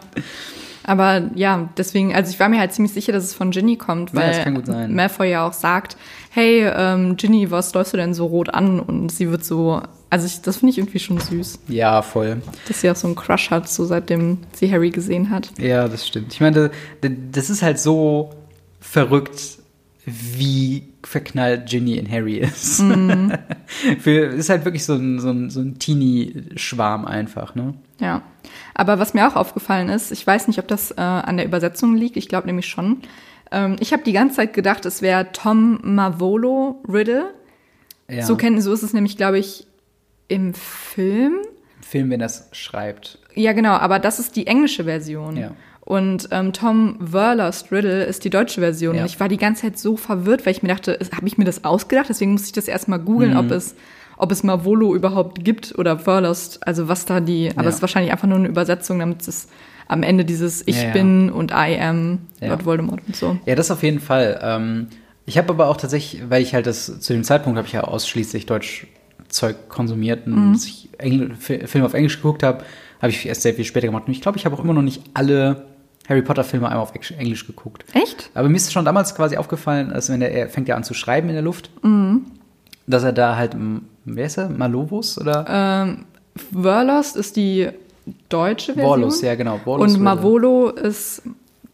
Aber 0.89 1.29
ja, 1.35 1.69
deswegen, 1.77 2.15
also 2.15 2.31
ich 2.31 2.39
war 2.39 2.49
mir 2.49 2.59
halt 2.59 2.73
ziemlich 2.73 2.93
sicher, 2.93 3.11
dass 3.13 3.23
es 3.23 3.33
von 3.35 3.51
Ginny 3.51 3.75
kommt, 3.77 4.15
weil. 4.15 4.87
Malfoy 4.95 5.29
ja 5.29 5.47
auch 5.47 5.53
sagt, 5.53 5.97
hey, 6.31 6.63
ähm, 6.75 7.15
Ginny, 7.15 7.51
was 7.51 7.73
läufst 7.75 7.93
du 7.93 7.97
denn 7.97 8.13
so 8.15 8.25
rot 8.25 8.53
an? 8.53 8.79
Und 8.79 9.11
sie 9.11 9.29
wird 9.29 9.45
so, 9.45 9.81
also 10.09 10.25
ich, 10.25 10.41
das 10.41 10.57
finde 10.57 10.71
ich 10.71 10.79
irgendwie 10.79 10.97
schon 10.99 11.19
süß, 11.19 11.59
Ja, 11.67 12.01
voll. 12.01 12.41
dass 12.67 12.81
sie 12.81 12.89
auch 12.89 12.95
so 12.95 13.05
einen 13.05 13.15
Crush 13.15 13.51
hat, 13.51 13.69
so 13.69 13.85
seitdem 13.85 14.39
sie 14.53 14.71
Harry 14.71 14.89
gesehen 14.89 15.29
hat. 15.29 15.51
Ja, 15.59 15.87
das 15.87 16.07
stimmt. 16.07 16.33
Ich 16.33 16.41
meine, 16.41 16.71
da- 17.01 17.09
das 17.31 17.51
ist 17.51 17.61
halt 17.61 17.77
so 17.79 18.31
verrückt, 18.79 19.59
wie 20.05 20.87
verknallt 21.03 21.69
Ginny 21.69 21.97
in 21.97 22.09
Harry 22.09 22.37
ist. 22.39 22.81
Für, 23.99 24.25
ist 24.25 24.49
halt 24.49 24.65
wirklich 24.65 24.83
so 24.85 24.95
ein, 24.95 25.19
so 25.19 25.29
ein, 25.29 25.49
so 25.51 25.59
ein 25.61 25.77
Teenie-Schwarm 25.77 27.05
einfach, 27.05 27.53
ne? 27.55 27.75
Ja. 27.99 28.23
Aber 28.79 28.97
was 28.97 29.13
mir 29.13 29.27
auch 29.27 29.35
aufgefallen 29.35 29.89
ist, 29.89 30.11
ich 30.11 30.25
weiß 30.25 30.47
nicht, 30.47 30.57
ob 30.59 30.67
das 30.69 30.91
äh, 30.91 31.01
an 31.01 31.35
der 31.35 31.45
Übersetzung 31.45 31.95
liegt, 31.95 32.15
ich 32.15 32.29
glaube 32.29 32.47
nämlich 32.47 32.67
schon. 32.67 33.01
Ähm, 33.51 33.75
ich 33.81 33.91
habe 33.91 34.03
die 34.03 34.13
ganze 34.13 34.37
Zeit 34.37 34.53
gedacht, 34.53 34.85
es 34.85 35.01
wäre 35.01 35.31
Tom 35.33 35.79
Mavolo 35.83 36.81
Riddle. 36.87 37.33
Ja. 38.09 38.23
So, 38.25 38.37
kennen, 38.37 38.61
so 38.61 38.71
ist 38.71 38.83
es 38.83 38.93
nämlich, 38.93 39.17
glaube 39.17 39.37
ich, 39.37 39.67
im 40.29 40.53
Film. 40.53 41.33
Im 41.77 41.83
Film, 41.83 42.09
wenn 42.09 42.19
das 42.21 42.47
schreibt. 42.53 43.19
Ja, 43.35 43.51
genau, 43.53 43.73
aber 43.73 43.99
das 43.99 44.17
ist 44.19 44.35
die 44.35 44.47
englische 44.47 44.85
Version. 44.85 45.35
Ja. 45.35 45.51
Und 45.81 46.29
ähm, 46.31 46.53
Tom 46.53 46.99
Verlust 47.05 47.71
Riddle 47.71 48.03
ist 48.05 48.23
die 48.23 48.29
deutsche 48.29 48.61
Version. 48.61 48.95
Ja. 48.95 49.01
Und 49.01 49.07
ich 49.07 49.19
war 49.19 49.27
die 49.27 49.37
ganze 49.37 49.63
Zeit 49.63 49.77
so 49.77 49.97
verwirrt, 49.97 50.45
weil 50.45 50.51
ich 50.53 50.63
mir 50.63 50.69
dachte, 50.69 50.97
habe 51.15 51.27
ich 51.27 51.37
mir 51.37 51.45
das 51.45 51.65
ausgedacht? 51.65 52.07
Deswegen 52.09 52.31
musste 52.31 52.47
ich 52.47 52.53
das 52.53 52.67
erstmal 52.67 52.99
googeln, 52.99 53.31
Mhm. 53.31 53.39
ob 53.39 53.51
es 53.51 53.75
ob 54.19 54.31
es 54.31 54.43
Mavolo 54.43 54.93
überhaupt 54.95 55.43
gibt 55.43 55.77
oder 55.77 55.97
Verlust, 55.97 56.65
also 56.67 56.87
was 56.87 57.05
da 57.05 57.19
die, 57.19 57.49
aber 57.51 57.63
Ja. 57.63 57.69
es 57.69 57.75
ist 57.75 57.81
wahrscheinlich 57.81 58.11
einfach 58.11 58.27
nur 58.27 58.37
eine 58.37 58.47
Übersetzung, 58.47 58.99
damit 58.99 59.27
es 59.27 59.47
am 59.87 60.03
Ende 60.03 60.23
dieses 60.25 60.61
Ich 60.67 60.83
Ja, 60.83 60.91
bin 60.91 61.31
und 61.31 61.51
I 61.51 61.79
am. 61.81 62.19
Lord 62.41 62.65
Voldemort 62.65 63.01
und 63.07 63.15
so. 63.15 63.37
Ja, 63.47 63.55
das 63.55 63.71
auf 63.71 63.81
jeden 63.81 63.99
Fall. 63.99 64.39
Ähm, 64.43 64.87
ich 65.25 65.37
habe 65.39 65.49
aber 65.49 65.67
auch 65.67 65.77
tatsächlich, 65.77 66.23
weil 66.29 66.41
ich 66.43 66.53
halt 66.53 66.67
das 66.67 66.99
zu 66.99 67.13
dem 67.13 67.23
Zeitpunkt 67.23 67.57
habe 67.57 67.65
ich 67.67 67.73
ja 67.73 67.81
ausschließlich 67.85 68.45
Deutsch 68.45 68.85
Zeug 69.29 69.69
konsumiert 69.69 70.25
und 70.27 70.53
dass 70.53 70.65
ich 70.65 70.89
Engl 70.97 71.35
Fi- 71.35 71.67
Filme 71.67 71.85
auf 71.85 71.93
Englisch 71.93 72.15
geguckt 72.17 72.41
habe, 72.43 72.63
habe 72.99 73.11
ich 73.11 73.25
erst 73.27 73.43
sehr 73.43 73.53
viel 73.53 73.63
später 73.65 73.85
gemacht. 73.87 74.03
Und 74.07 74.11
ich 74.13 74.21
glaube, 74.21 74.37
ich 74.39 74.45
habe 74.45 74.55
auch 74.55 74.63
immer 74.63 74.73
noch 74.73 74.81
nicht 74.81 75.03
alle 75.13 75.65
Harry 76.07 76.23
Potter 76.23 76.43
Filme 76.43 76.67
einmal 76.67 76.81
auf 76.81 76.93
Englisch 77.17 77.45
geguckt. 77.45 77.85
Echt? 77.93 78.31
Aber 78.33 78.49
mir 78.49 78.55
ist 78.57 78.73
schon 78.73 78.85
damals 78.85 79.13
quasi 79.13 79.37
aufgefallen, 79.37 79.91
als 79.91 80.09
wenn 80.09 80.19
der, 80.19 80.31
er 80.33 80.49
fängt 80.49 80.67
ja 80.67 80.75
an 80.75 80.83
zu 80.83 80.95
schreiben 80.95 81.29
in 81.29 81.35
der 81.35 81.43
Luft, 81.43 81.69
dass 82.89 83.03
er 83.03 83.13
da 83.13 83.35
halt, 83.35 83.55
wer 84.05 84.25
ist 84.25 84.37
er, 84.37 84.49
Malovus 84.49 85.19
oder? 85.19 85.45
Ähm, 85.47 86.05
Verlust 86.35 87.15
ist 87.15 87.35
die 87.35 87.69
deutsche 88.29 88.73
Version. 88.73 88.87
Vorlus, 88.87 89.21
ja 89.21 89.35
genau. 89.35 89.59
Vorlus 89.59 89.93
und 89.93 90.01
Riddle. 90.01 90.03
Mavolo 90.03 90.69
ist 90.69 91.21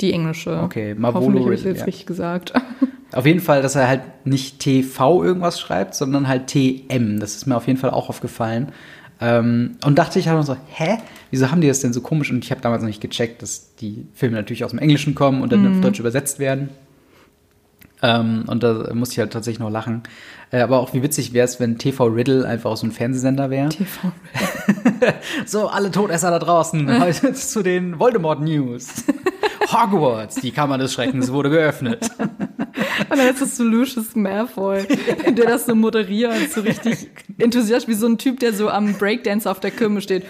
die 0.02 0.12
englische. 0.12 0.62
Okay, 0.62 0.94
Mavolo 0.94 1.28
habe 1.28 1.54
ich 1.54 1.62
Riddle, 1.62 1.72
jetzt 1.72 1.88
richtig 1.88 2.06
gesagt. 2.06 2.54
Auf 3.14 3.26
jeden 3.26 3.40
Fall, 3.40 3.62
dass 3.62 3.76
er 3.76 3.88
halt 3.88 4.02
nicht 4.26 4.60
TV 4.60 5.24
irgendwas 5.24 5.60
schreibt, 5.60 5.96
sondern 5.96 6.28
halt 6.28 6.48
TM. 6.48 7.20
Das 7.20 7.36
ist 7.36 7.46
mir 7.46 7.56
auf 7.56 7.66
jeden 7.66 7.80
Fall 7.80 7.92
auch 7.92 8.10
aufgefallen. 8.10 8.74
Ähm, 9.22 9.78
und 9.86 9.98
dachte 9.98 10.20
ich 10.20 10.28
halt 10.28 10.46
so, 10.46 10.58
hä? 10.68 10.98
Wieso 11.32 11.50
haben 11.50 11.62
die 11.62 11.70
das 11.70 11.80
denn 11.80 11.94
so 11.94 12.02
komisch? 12.02 12.30
Und 12.30 12.44
ich 12.44 12.52
habe 12.52 12.60
damals 12.60 12.82
noch 12.82 12.90
nicht 12.90 13.00
gecheckt, 13.00 13.42
dass 13.42 13.74
die 13.76 14.06
Filme 14.16 14.36
natürlich 14.36 14.66
aus 14.66 14.72
dem 14.72 14.80
Englischen 14.80 15.16
kommen 15.16 15.42
und 15.42 15.54
dann 15.54 15.66
auf 15.66 15.80
Deutsch 15.80 16.00
übersetzt 16.00 16.40
werden. 16.40 16.72
Ähm, 18.02 18.44
und 18.48 18.64
da 18.64 18.94
musste 18.94 19.14
ich 19.14 19.20
halt 19.20 19.32
tatsächlich 19.32 19.60
noch 19.60 19.70
lachen. 19.70 20.04
Äh, 20.56 20.62
aber 20.62 20.80
auch 20.80 20.94
wie 20.94 21.04
witzig 21.04 21.34
wäre 21.34 21.44
es, 21.44 21.60
wenn 21.60 21.78
TV 21.78 22.06
Riddle 22.06 22.48
einfach 22.48 22.72
aus 22.72 22.80
so 22.80 22.86
einem 22.86 22.94
Fernsehsender 22.94 23.50
wäre. 23.50 23.70
TV. 23.70 24.12
So, 25.46 25.68
alle 25.68 25.92
Todesser 25.92 26.32
da 26.32 26.40
draußen, 26.40 27.00
heute 27.02 27.34
zu 27.34 27.62
den 27.62 28.00
Voldemort 28.00 28.42
News. 28.42 29.04
Hogwarts, 29.72 30.36
die 30.36 30.52
Kammer 30.52 30.78
des 30.78 30.94
Schreckens 30.94 31.32
wurde 31.32 31.50
geöffnet. 31.50 32.10
Und 32.20 33.18
dann 33.18 33.28
ist 33.28 33.42
das 33.42 33.58
so 33.58 33.64
Lucius 33.64 34.16
Malfoy, 34.16 34.86
der 35.28 35.46
das 35.46 35.66
so 35.66 35.76
moderiert, 35.76 36.52
so 36.52 36.62
richtig 36.62 37.10
enthusiastisch, 37.38 37.90
wie 37.90 38.00
so 38.00 38.08
ein 38.08 38.18
Typ, 38.18 38.40
der 38.40 38.54
so 38.54 38.70
am 38.70 38.94
Breakdance 38.94 39.50
auf 39.50 39.60
der 39.60 39.72
Kirme 39.72 40.02
steht. 40.02 40.24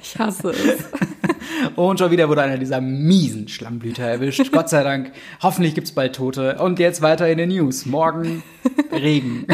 Ich 0.00 0.18
hasse 0.18 0.50
es. 0.50 0.84
Und 1.76 1.98
schon 1.98 2.10
wieder 2.10 2.28
wurde 2.28 2.42
einer 2.42 2.58
dieser 2.58 2.80
miesen 2.80 3.48
Schlammblüter 3.48 4.04
erwischt. 4.04 4.52
Gott 4.52 4.68
sei 4.68 4.82
Dank. 4.82 5.12
Hoffentlich 5.42 5.74
gibt's 5.74 5.92
bald 5.92 6.14
Tote. 6.14 6.56
Und 6.58 6.78
jetzt 6.78 7.02
weiter 7.02 7.28
in 7.28 7.38
den 7.38 7.50
News. 7.50 7.86
Morgen 7.86 8.42
Regen. 8.92 9.46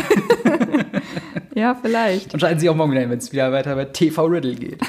Ja, 1.54 1.74
vielleicht. 1.74 2.34
Und 2.34 2.40
schalten 2.40 2.60
Sie 2.60 2.68
auch 2.68 2.76
morgen 2.76 2.92
wieder 2.92 3.02
ein, 3.02 3.10
wenn 3.10 3.18
es 3.18 3.32
wieder 3.32 3.50
weiter 3.50 3.74
bei 3.74 3.86
TV 3.86 4.26
Riddle 4.26 4.54
geht. 4.54 4.80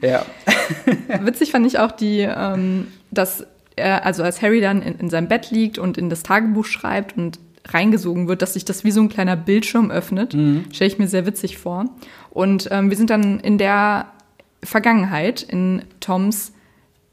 Ja. 0.00 0.26
Witzig 1.20 1.52
fand 1.52 1.66
ich 1.66 1.78
auch 1.78 1.92
die, 1.92 2.20
ähm, 2.20 2.88
dass 3.10 3.46
er, 3.76 4.04
also 4.04 4.22
als 4.22 4.42
Harry 4.42 4.60
dann 4.60 4.82
in, 4.82 4.98
in 4.98 5.10
seinem 5.10 5.28
Bett 5.28 5.50
liegt 5.50 5.78
und 5.78 5.96
in 5.98 6.10
das 6.10 6.22
Tagebuch 6.22 6.64
schreibt 6.64 7.16
und 7.16 7.38
reingesogen 7.68 8.26
wird, 8.26 8.42
dass 8.42 8.54
sich 8.54 8.64
das 8.64 8.82
wie 8.82 8.90
so 8.90 9.00
ein 9.00 9.08
kleiner 9.08 9.36
Bildschirm 9.36 9.92
öffnet, 9.92 10.32
stelle 10.72 10.90
ich 10.90 10.98
mir 10.98 11.06
sehr 11.06 11.26
witzig 11.26 11.58
vor. 11.58 11.84
Und 12.30 12.68
ähm, 12.72 12.90
wir 12.90 12.96
sind 12.96 13.10
dann 13.10 13.38
in 13.38 13.58
der 13.58 14.06
Vergangenheit, 14.62 15.42
in 15.42 15.82
Toms 16.00 16.52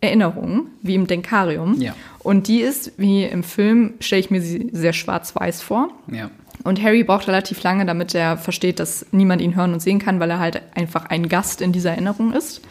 Erinnerung, 0.01 0.67
wie 0.81 0.95
im 0.95 1.07
Denkarium. 1.07 1.79
Ja. 1.79 1.93
Und 2.19 2.47
die 2.47 2.61
ist, 2.61 2.93
wie 2.97 3.25
im 3.25 3.43
Film, 3.43 3.95
stelle 3.99 4.21
ich 4.21 4.31
mir 4.31 4.41
sie 4.41 4.69
sehr 4.71 4.93
schwarz-weiß 4.93 5.61
vor. 5.61 5.89
Ja. 6.07 6.29
Und 6.63 6.81
Harry 6.81 7.03
braucht 7.03 7.27
relativ 7.27 7.61
lange, 7.63 7.85
damit 7.85 8.15
er 8.15 8.37
versteht, 8.37 8.79
dass 8.79 9.05
niemand 9.11 9.41
ihn 9.41 9.55
hören 9.55 9.73
und 9.73 9.81
sehen 9.81 9.99
kann, 9.99 10.19
weil 10.19 10.29
er 10.29 10.39
halt 10.39 10.61
einfach 10.75 11.05
ein 11.05 11.27
Gast 11.29 11.61
in 11.61 11.71
dieser 11.71 11.91
Erinnerung 11.91 12.33
ist. 12.33 12.61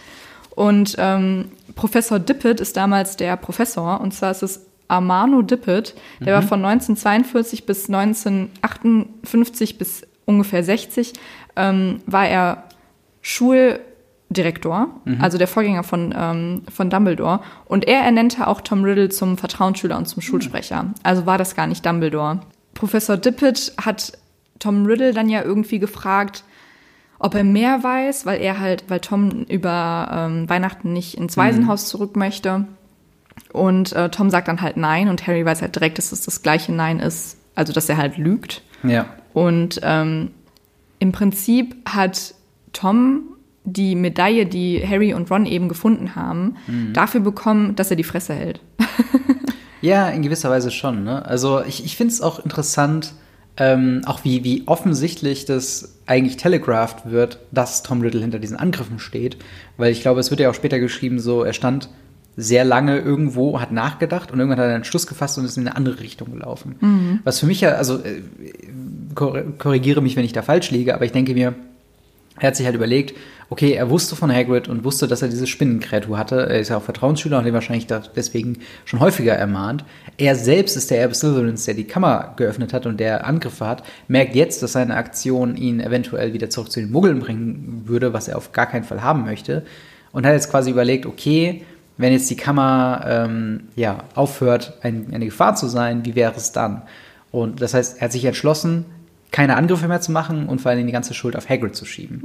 Und 0.51 0.97
ähm, 0.99 1.51
Professor 1.75 2.19
Dippet 2.19 2.61
ist 2.61 2.77
damals 2.77 3.17
der 3.17 3.37
Professor, 3.37 4.01
und 4.01 4.13
zwar 4.13 4.31
ist 4.31 4.43
es 4.43 4.67
Armano 4.89 5.43
Dippet, 5.43 5.95
der 6.21 6.35
war 6.35 6.43
von 6.43 6.65
1942 6.65 7.67
bis 7.67 7.89
1958 7.89 9.79
bis 9.79 10.03
ungefähr 10.25 10.65
60, 10.65 11.13
ähm, 11.57 12.01
war 12.07 12.27
er 12.27 12.65
Schuldirektor, 14.29 14.89
also 15.21 15.39
der 15.39 15.49
Vorgänger 15.49 15.83
von, 15.83 16.15
ähm, 16.17 16.63
von 16.73 16.91
Dumbledore. 16.91 17.41
Und 17.65 17.87
er 17.87 18.03
ernannte 18.03 18.47
auch 18.47 18.61
Tom 18.61 18.85
Riddle 18.85 19.09
zum 19.09 19.39
Vertrauensschüler 19.39 19.97
und 19.97 20.07
zum 20.07 20.23
Schulsprecher. 20.23 20.93
Also 21.03 21.25
war 21.27 21.39
das 21.39 21.55
gar 21.55 21.67
nicht 21.67 21.85
Dumbledore. 21.85 22.41
Professor 22.75 23.17
Dippet 23.17 23.73
hat 23.83 24.13
Tom 24.59 24.85
Riddle 24.87 25.13
dann 25.13 25.29
ja 25.29 25.43
irgendwie 25.43 25.79
gefragt, 25.79 26.45
ob 27.19 27.35
er 27.35 27.45
mehr 27.45 27.83
weiß, 27.83 28.27
weil 28.27 28.41
er 28.41 28.61
halt, 28.61 28.85
weil 28.89 29.01
Tom 29.01 29.45
über 29.49 30.09
ähm, 30.13 30.49
Weihnachten 30.49 30.93
nicht 30.93 31.17
ins 31.17 31.37
Waisenhaus 31.37 31.89
zurück 31.89 32.15
möchte. 32.15 32.67
Und 33.53 33.93
äh, 33.95 34.11
Tom 34.11 34.31
sagt 34.31 34.49
dann 34.49 34.61
halt 34.61 34.77
nein 34.77 35.09
und 35.09 35.27
Harry 35.27 35.45
weiß 35.45 35.63
halt 35.63 35.75
direkt, 35.75 35.99
dass 35.99 36.13
es 36.13 36.21
das 36.21 36.43
gleiche 36.43 36.73
Nein 36.73 37.01
ist, 37.01 37.39
also 37.55 37.73
dass 37.73 37.89
er 37.89 37.97
halt 37.97 38.19
lügt. 38.19 38.63
Ja. 38.83 39.07
Und 39.33 39.81
ähm, 39.83 40.33
im 40.99 41.13
Prinzip 41.13 41.77
hat 41.89 42.35
Tom 42.73 43.23
die 43.73 43.95
Medaille, 43.95 44.47
die 44.47 44.83
Harry 44.87 45.15
und 45.15 45.31
Ron 45.31 45.47
eben 45.47 45.69
gefunden 45.69 46.15
haben, 46.17 46.57
dafür 46.93 47.21
bekommen, 47.21 47.75
dass 47.77 47.91
er 47.91 47.97
die 47.97 48.05
Fresse 48.05 48.35
hält. 48.35 48.61
Ja, 49.81 50.09
in 50.09 50.23
gewisser 50.23 50.51
Weise 50.51 50.73
schon. 50.73 51.05
Ne? 51.05 51.25
Also 51.25 51.63
ich, 51.63 51.85
ich 51.85 51.97
finde 51.97 52.13
es 52.13 52.21
auch 52.21 52.45
interessant, 52.45 53.13
ähm, 53.57 54.01
auch 54.07 54.25
wie, 54.25 54.43
wie 54.43 54.65
offensichtlich 54.67 55.45
das 55.45 55.95
eigentlich 56.07 56.37
telegraphed 56.37 57.09
wird, 57.13 57.39
dass 57.53 57.85
Tom 57.85 58.01
Riddle 58.01 58.21
hinter 58.21 58.41
diesen 58.41 58.57
Angriffen 58.57 58.99
steht. 58.99 59.37
Weil 59.77 59.93
ich 59.93 60.01
glaube, 60.01 60.19
es 60.19 60.31
wird 60.31 60.41
ja 60.41 60.51
auch 60.51 60.55
später 60.55 60.81
geschrieben, 60.81 61.21
so 61.21 61.45
er 61.45 61.53
stand 61.53 61.91
sehr 62.37 62.65
lange 62.65 62.99
irgendwo, 62.99 63.61
hat 63.61 63.71
nachgedacht 63.71 64.33
und 64.33 64.41
irgendwann 64.41 64.59
hat 64.59 64.67
er 64.69 64.75
einen 64.75 64.83
Schluss 64.85 65.07
gefasst 65.07 65.39
und 65.39 65.45
ist 65.45 65.57
in 65.57 65.67
eine 65.69 65.77
andere 65.77 66.01
Richtung 66.01 66.33
gelaufen. 66.33 67.21
Was 67.23 67.39
für 67.39 67.47
mich 67.47 67.61
ja, 67.61 67.71
also 67.75 67.99
äh, 68.03 68.23
kor- 69.15 69.43
korrigiere 69.59 70.01
mich, 70.03 70.17
wenn 70.17 70.25
ich 70.25 70.33
da 70.33 70.43
falsch 70.43 70.73
liege, 70.73 70.93
aber 70.95 71.05
ich 71.05 71.13
denke 71.13 71.35
mir, 71.35 71.55
er 72.41 72.47
hat 72.49 72.57
sich 72.57 72.67
halt 72.67 72.75
überlegt, 72.77 73.17
okay, 73.51 73.73
er 73.73 73.89
wusste 73.89 74.15
von 74.15 74.33
Hagrid 74.33 74.69
und 74.69 74.85
wusste, 74.85 75.09
dass 75.09 75.23
er 75.23 75.29
diese 75.29 75.47
Spinnenkreatur 75.47 76.19
hatte. 76.19 76.49
Er 76.49 76.61
ist 76.61 76.69
ja 76.69 76.77
auch 76.77 76.83
Vertrauensschüler 76.83 77.39
und 77.39 77.45
hat 77.45 77.49
ihn 77.49 77.55
wahrscheinlich 77.55 77.87
deswegen 78.15 78.59
schon 78.85 79.01
häufiger 79.01 79.35
ermahnt. 79.35 79.85
Er 80.19 80.35
selbst 80.35 80.77
ist 80.77 80.91
der 80.91 81.01
Erbe 81.01 81.15
Slytherins, 81.15 81.65
der 81.65 81.75
die 81.75 81.85
Kammer 81.85 82.35
geöffnet 82.37 82.73
hat 82.73 82.85
und 82.85 83.01
der 83.01 83.27
Angriffe 83.27 83.67
hat, 83.67 83.85
merkt 84.07 84.35
jetzt, 84.35 84.63
dass 84.63 84.73
seine 84.73 84.97
Aktion 84.97 85.57
ihn 85.57 85.81
eventuell 85.81 86.35
wieder 86.35 86.51
zurück 86.51 86.71
zu 86.71 86.81
den 86.81 86.91
Muggeln 86.91 87.21
bringen 87.21 87.85
würde, 87.87 88.13
was 88.13 88.29
er 88.29 88.37
auf 88.37 88.53
gar 88.53 88.67
keinen 88.67 88.85
Fall 88.85 89.03
haben 89.03 89.25
möchte. 89.25 89.65
Und 90.13 90.27
hat 90.27 90.35
jetzt 90.35 90.51
quasi 90.51 90.71
überlegt, 90.71 91.07
okay, 91.07 91.63
wenn 91.97 92.13
jetzt 92.13 92.31
die 92.31 92.37
Kammer 92.37 93.05
ähm, 93.07 93.61
ja, 93.77 94.05
aufhört, 94.15 94.75
ein, 94.83 95.09
eine 95.13 95.25
Gefahr 95.25 95.57
zu 95.57 95.69
sein, 95.69 96.05
wie 96.05 96.15
wäre 96.15 96.35
es 96.37 96.53
dann? 96.53 96.83
Und 97.31 97.61
das 97.61 97.75
heißt, 97.75 97.99
er 97.99 98.05
hat 98.05 98.13
sich 98.13 98.25
entschlossen, 98.25 98.85
keine 99.31 99.57
Angriffe 99.57 99.89
mehr 99.89 100.01
zu 100.01 100.13
machen 100.13 100.47
und 100.49 100.61
vor 100.61 100.71
allem 100.71 100.87
die 100.87 100.93
ganze 100.93 101.13
Schuld 101.13 101.37
auf 101.37 101.49
Hagrid 101.49 101.77
zu 101.77 101.85
schieben. 101.85 102.23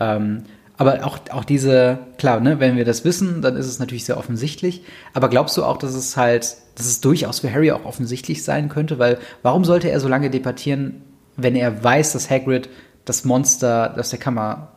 Ähm, 0.00 0.42
aber 0.80 1.04
auch, 1.04 1.18
auch 1.30 1.44
diese, 1.44 1.98
klar, 2.16 2.40
ne, 2.40 2.58
wenn 2.58 2.78
wir 2.78 2.86
das 2.86 3.04
wissen, 3.04 3.42
dann 3.42 3.54
ist 3.54 3.66
es 3.66 3.78
natürlich 3.78 4.06
sehr 4.06 4.16
offensichtlich. 4.16 4.82
Aber 5.12 5.28
glaubst 5.28 5.54
du 5.58 5.62
auch, 5.62 5.76
dass 5.76 5.94
es 5.94 6.16
halt, 6.16 6.56
dass 6.74 6.86
es 6.86 7.02
durchaus 7.02 7.40
für 7.40 7.52
Harry 7.52 7.70
auch 7.70 7.84
offensichtlich 7.84 8.42
sein 8.44 8.70
könnte? 8.70 8.98
Weil 8.98 9.18
warum 9.42 9.66
sollte 9.66 9.90
er 9.90 10.00
so 10.00 10.08
lange 10.08 10.30
debattieren, 10.30 11.02
wenn 11.36 11.54
er 11.54 11.84
weiß, 11.84 12.12
dass 12.14 12.30
Hagrid 12.30 12.70
das 13.04 13.26
Monster 13.26 13.94
aus 13.98 14.08
der 14.08 14.18
Kammer 14.18 14.68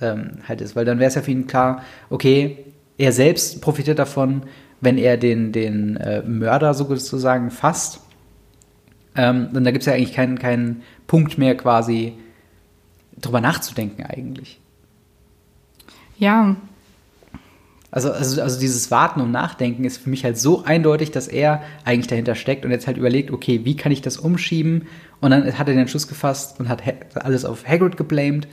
ähm, 0.00 0.38
halt 0.46 0.60
ist? 0.60 0.76
Weil 0.76 0.84
dann 0.84 1.00
wäre 1.00 1.08
es 1.08 1.16
ja 1.16 1.22
für 1.22 1.32
ihn 1.32 1.48
klar, 1.48 1.82
okay, 2.08 2.64
er 2.96 3.12
selbst 3.12 3.60
profitiert 3.60 3.98
davon, 3.98 4.42
wenn 4.80 4.96
er 4.96 5.16
den, 5.16 5.50
den 5.50 5.96
äh, 5.96 6.22
Mörder 6.22 6.72
sozusagen 6.72 7.50
fasst. 7.50 7.98
Ähm, 9.16 9.48
und 9.52 9.64
da 9.64 9.72
gibt 9.72 9.82
es 9.82 9.86
ja 9.86 9.94
eigentlich 9.94 10.14
keinen, 10.14 10.38
keinen 10.38 10.82
Punkt 11.08 11.36
mehr 11.36 11.56
quasi 11.56 12.12
drüber 13.20 13.40
nachzudenken 13.40 14.04
eigentlich. 14.04 14.60
Ja, 16.18 16.56
Also, 17.90 18.12
also, 18.12 18.42
also 18.42 18.60
dieses 18.60 18.90
Warten 18.90 19.20
und 19.22 19.30
Nachdenken 19.30 19.84
ist 19.84 19.96
für 19.98 20.10
mich 20.10 20.22
halt 20.24 20.38
so 20.38 20.62
eindeutig, 20.64 21.10
dass 21.10 21.26
er 21.26 21.62
eigentlich 21.86 22.06
dahinter 22.06 22.34
steckt 22.34 22.64
und 22.66 22.70
jetzt 22.70 22.86
halt 22.86 22.98
überlegt, 22.98 23.30
okay, 23.30 23.60
wie 23.64 23.76
kann 23.76 23.92
ich 23.92 24.02
das 24.02 24.18
umschieben? 24.18 24.86
Und 25.20 25.30
dann 25.30 25.44
hat 25.46 25.58
er 25.68 25.72
den 25.74 25.78
Entschluss 25.78 26.06
gefasst 26.06 26.60
und 26.60 26.68
hat 26.68 26.84
Ha- 26.84 26.92
alles 27.14 27.44
auf 27.46 27.66
Hagrid 27.66 27.96
geblamed, 27.96 28.46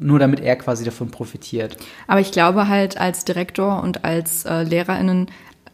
nur 0.00 0.18
damit 0.18 0.40
er 0.40 0.56
quasi 0.56 0.84
davon 0.84 1.10
profitiert. 1.10 1.76
Aber 2.06 2.20
ich 2.20 2.32
glaube 2.32 2.66
halt 2.68 2.96
als 2.98 3.24
Direktor 3.26 3.82
und 3.82 4.04
als 4.04 4.44
äh, 4.46 4.62
LehrerInnen, 4.62 5.26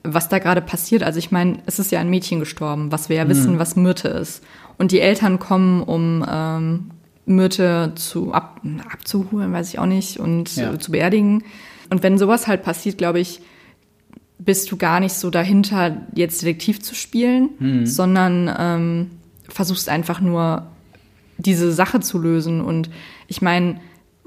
was 0.02 0.28
da 0.28 0.38
gerade 0.40 0.60
passiert, 0.60 1.02
also 1.04 1.18
ich 1.20 1.30
meine, 1.30 1.58
es 1.66 1.78
ist 1.78 1.92
ja 1.92 2.00
ein 2.00 2.10
Mädchen 2.10 2.40
gestorben, 2.40 2.90
was 2.90 3.08
wir 3.08 3.16
ja 3.16 3.28
wissen, 3.28 3.58
was 3.60 3.76
Myrte 3.76 4.08
ist. 4.08 4.42
Und 4.76 4.90
die 4.92 5.00
Eltern 5.00 5.38
kommen, 5.38 5.82
um 5.82 6.24
ähm, 6.28 6.90
Myrte 7.28 7.92
zu 7.94 8.32
ab, 8.32 8.60
abzuholen, 8.92 9.52
weiß 9.52 9.68
ich 9.72 9.78
auch 9.78 9.86
nicht, 9.86 10.18
und 10.18 10.56
Ja. 10.56 10.78
zu 10.78 10.90
beerdigen. 10.92 11.44
Und 11.90 12.02
wenn 12.02 12.18
sowas 12.18 12.46
halt 12.46 12.62
passiert, 12.62 12.98
glaube 12.98 13.20
ich, 13.20 13.40
bist 14.38 14.70
du 14.70 14.76
gar 14.76 15.00
nicht 15.00 15.14
so 15.14 15.30
dahinter, 15.30 15.96
jetzt 16.14 16.42
Detektiv 16.42 16.80
zu 16.82 16.94
spielen, 16.94 17.84
sondern 17.86 18.50
ähm, 18.58 19.10
versuchst 19.48 19.88
einfach 19.88 20.20
nur 20.20 20.66
diese 21.38 21.72
Sache 21.72 22.00
zu 22.00 22.18
lösen. 22.18 22.60
Und 22.60 22.88
ich 23.26 23.42
meine, 23.42 23.80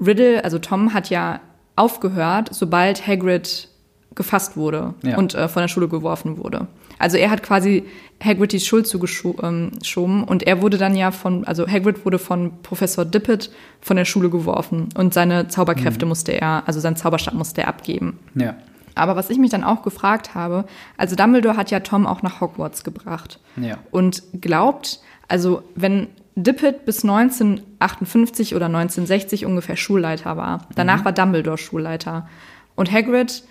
Riddle, 0.04 0.44
also 0.44 0.58
Tom, 0.58 0.92
hat 0.94 1.10
ja 1.10 1.40
aufgehört, 1.76 2.48
sobald 2.52 3.06
Hagrid 3.06 3.68
gefasst 4.14 4.56
wurde 4.56 4.94
Ja. 5.02 5.16
und 5.16 5.34
äh, 5.34 5.48
von 5.48 5.62
der 5.62 5.68
Schule 5.68 5.88
geworfen 5.88 6.36
wurde. 6.36 6.66
Also 7.02 7.16
er 7.16 7.30
hat 7.30 7.42
quasi 7.42 7.82
Hagrid 8.22 8.52
die 8.52 8.60
Schuld 8.60 8.86
zugeschoben 8.86 9.72
ähm, 9.96 10.24
und 10.24 10.44
er 10.44 10.62
wurde 10.62 10.78
dann 10.78 10.94
ja 10.94 11.10
von, 11.10 11.44
also 11.44 11.66
Hagrid 11.66 12.04
wurde 12.04 12.20
von 12.20 12.62
Professor 12.62 13.04
Dippet 13.04 13.50
von 13.80 13.96
der 13.96 14.04
Schule 14.04 14.30
geworfen 14.30 14.88
und 14.96 15.12
seine 15.12 15.48
Zauberkräfte 15.48 16.06
musste 16.06 16.30
er, 16.30 16.62
also 16.66 16.78
seinen 16.78 16.94
Zauberstab 16.94 17.34
musste 17.34 17.62
er 17.62 17.68
abgeben. 17.68 18.20
Ja. 18.36 18.54
Aber 18.94 19.16
was 19.16 19.30
ich 19.30 19.38
mich 19.38 19.50
dann 19.50 19.64
auch 19.64 19.82
gefragt 19.82 20.36
habe, 20.36 20.64
also 20.96 21.16
Dumbledore 21.16 21.56
hat 21.56 21.72
ja 21.72 21.80
Tom 21.80 22.06
auch 22.06 22.22
nach 22.22 22.40
Hogwarts 22.40 22.84
gebracht. 22.84 23.40
Ja. 23.56 23.78
Und 23.90 24.22
glaubt, 24.40 25.00
also 25.26 25.64
wenn 25.74 26.06
Dippet 26.36 26.84
bis 26.84 27.02
1958 27.02 28.54
oder 28.54 28.66
1960 28.66 29.44
ungefähr 29.44 29.76
Schulleiter 29.76 30.36
war, 30.36 30.68
danach 30.76 31.04
war 31.04 31.10
Dumbledore 31.10 31.58
Schulleiter. 31.58 32.28
Und 32.76 32.92
Hagrid 32.92 33.42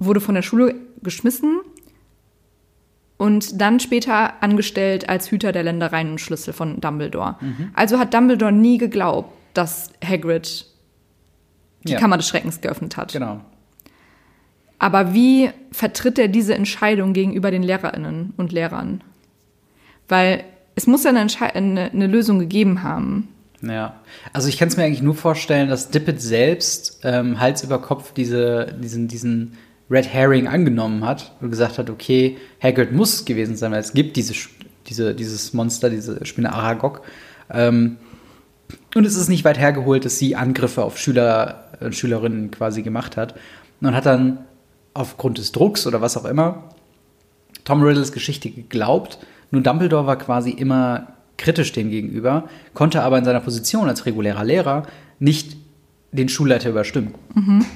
wurde 0.00 0.20
von 0.20 0.34
der 0.34 0.42
Schule 0.42 0.74
geschmissen 1.00 1.60
und 3.18 3.60
dann 3.60 3.80
später 3.80 4.42
angestellt 4.42 5.08
als 5.08 5.30
Hüter 5.30 5.52
der 5.52 5.64
Ländereien 5.64 6.12
und 6.12 6.20
Schlüssel 6.20 6.54
von 6.54 6.80
Dumbledore. 6.80 7.36
Also 7.74 7.98
hat 7.98 8.14
Dumbledore 8.14 8.52
nie 8.52 8.78
geglaubt, 8.78 9.32
dass 9.54 9.90
Hagrid 10.02 10.66
die 11.82 11.92
Ja. 11.92 11.98
Kammer 11.98 12.16
des 12.16 12.28
Schreckens 12.28 12.60
geöffnet 12.60 12.96
hat. 12.96 13.12
Genau. 13.12 13.40
Aber 14.78 15.12
wie 15.12 15.50
vertritt 15.72 16.18
er 16.18 16.28
diese 16.28 16.54
Entscheidung 16.54 17.12
gegenüber 17.12 17.50
den 17.50 17.64
Lehrerinnen 17.64 18.32
und 18.36 18.52
Lehrern? 18.52 19.02
Weil 20.06 20.44
es 20.76 20.86
muss 20.86 21.02
ja 21.02 21.10
eine, 21.10 21.26
eine, 21.54 21.90
eine 21.90 22.06
Lösung 22.06 22.38
gegeben 22.38 22.84
haben. 22.84 23.28
Ja, 23.60 24.00
also 24.32 24.48
ich 24.48 24.56
kann 24.56 24.68
es 24.68 24.76
mir 24.76 24.84
eigentlich 24.84 25.02
nur 25.02 25.16
vorstellen, 25.16 25.68
dass 25.68 25.90
Dippet 25.90 26.22
selbst 26.22 27.00
ähm, 27.02 27.40
Hals 27.40 27.64
über 27.64 27.80
Kopf 27.80 28.12
diese, 28.12 28.76
diesen, 28.80 29.08
diesen 29.08 29.54
Red 29.90 30.06
Herring 30.06 30.46
angenommen 30.46 31.04
hat 31.04 31.32
und 31.40 31.50
gesagt 31.50 31.78
hat, 31.78 31.88
okay, 31.90 32.36
Hagrid 32.62 32.92
muss 32.92 33.14
es 33.14 33.24
gewesen 33.24 33.56
sein, 33.56 33.72
weil 33.72 33.80
es 33.80 33.92
gibt 33.92 34.16
diese, 34.16 34.34
diese, 34.86 35.14
dieses 35.14 35.54
Monster, 35.54 35.90
diese 35.90 36.24
Spinne 36.26 36.52
Aragog. 36.52 37.02
Ähm, 37.50 37.96
und 38.94 39.04
es 39.04 39.16
ist 39.16 39.28
nicht 39.28 39.44
weit 39.44 39.58
hergeholt, 39.58 40.04
dass 40.04 40.18
sie 40.18 40.36
Angriffe 40.36 40.84
auf 40.84 40.98
Schüler 40.98 41.70
und 41.80 41.94
Schülerinnen 41.94 42.50
quasi 42.50 42.82
gemacht 42.82 43.16
hat. 43.16 43.34
Und 43.80 43.94
hat 43.94 44.06
dann 44.06 44.40
aufgrund 44.94 45.38
des 45.38 45.52
Drucks 45.52 45.86
oder 45.86 46.00
was 46.00 46.16
auch 46.16 46.24
immer 46.24 46.64
Tom 47.64 47.82
Riddles 47.82 48.12
Geschichte 48.12 48.50
geglaubt. 48.50 49.18
Nur 49.50 49.62
Dumbledore 49.62 50.06
war 50.06 50.18
quasi 50.18 50.50
immer 50.50 51.08
kritisch 51.36 51.72
dem 51.72 51.90
gegenüber, 51.90 52.48
konnte 52.74 53.02
aber 53.02 53.16
in 53.16 53.24
seiner 53.24 53.40
Position 53.40 53.88
als 53.88 54.06
regulärer 54.06 54.44
Lehrer 54.44 54.82
nicht 55.20 55.56
den 56.12 56.28
Schulleiter 56.28 56.70
überstimmen. 56.70 57.14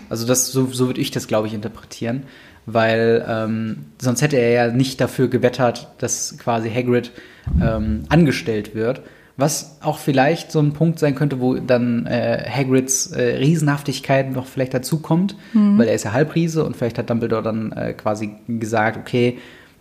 Also 0.08 0.26
das, 0.26 0.52
so, 0.52 0.66
so 0.66 0.86
würde 0.86 1.00
ich 1.00 1.10
das, 1.10 1.26
glaube 1.26 1.48
ich, 1.48 1.54
interpretieren, 1.54 2.24
weil 2.66 3.24
ähm, 3.28 3.86
sonst 4.00 4.22
hätte 4.22 4.36
er 4.36 4.50
ja 4.50 4.72
nicht 4.72 5.00
dafür 5.00 5.28
gewettert, 5.28 5.88
dass 5.98 6.38
quasi 6.38 6.70
Hagrid 6.70 7.12
ähm, 7.60 8.04
angestellt 8.08 8.74
wird. 8.74 9.02
Was 9.38 9.78
auch 9.80 9.98
vielleicht 9.98 10.52
so 10.52 10.60
ein 10.60 10.74
Punkt 10.74 10.98
sein 10.98 11.14
könnte, 11.14 11.40
wo 11.40 11.54
dann 11.54 12.06
äh, 12.06 12.44
Hagrids 12.48 13.08
äh, 13.12 13.36
Riesenhaftigkeit 13.38 14.30
noch 14.30 14.46
vielleicht 14.46 14.74
dazukommt, 14.74 15.36
weil 15.54 15.88
er 15.88 15.94
ist 15.94 16.04
ja 16.04 16.12
Halbriese 16.12 16.64
und 16.64 16.76
vielleicht 16.76 16.98
hat 16.98 17.08
Dumbledore 17.08 17.42
dann 17.42 17.72
äh, 17.72 17.94
quasi 17.94 18.34
gesagt, 18.46 18.98
okay, 18.98 19.38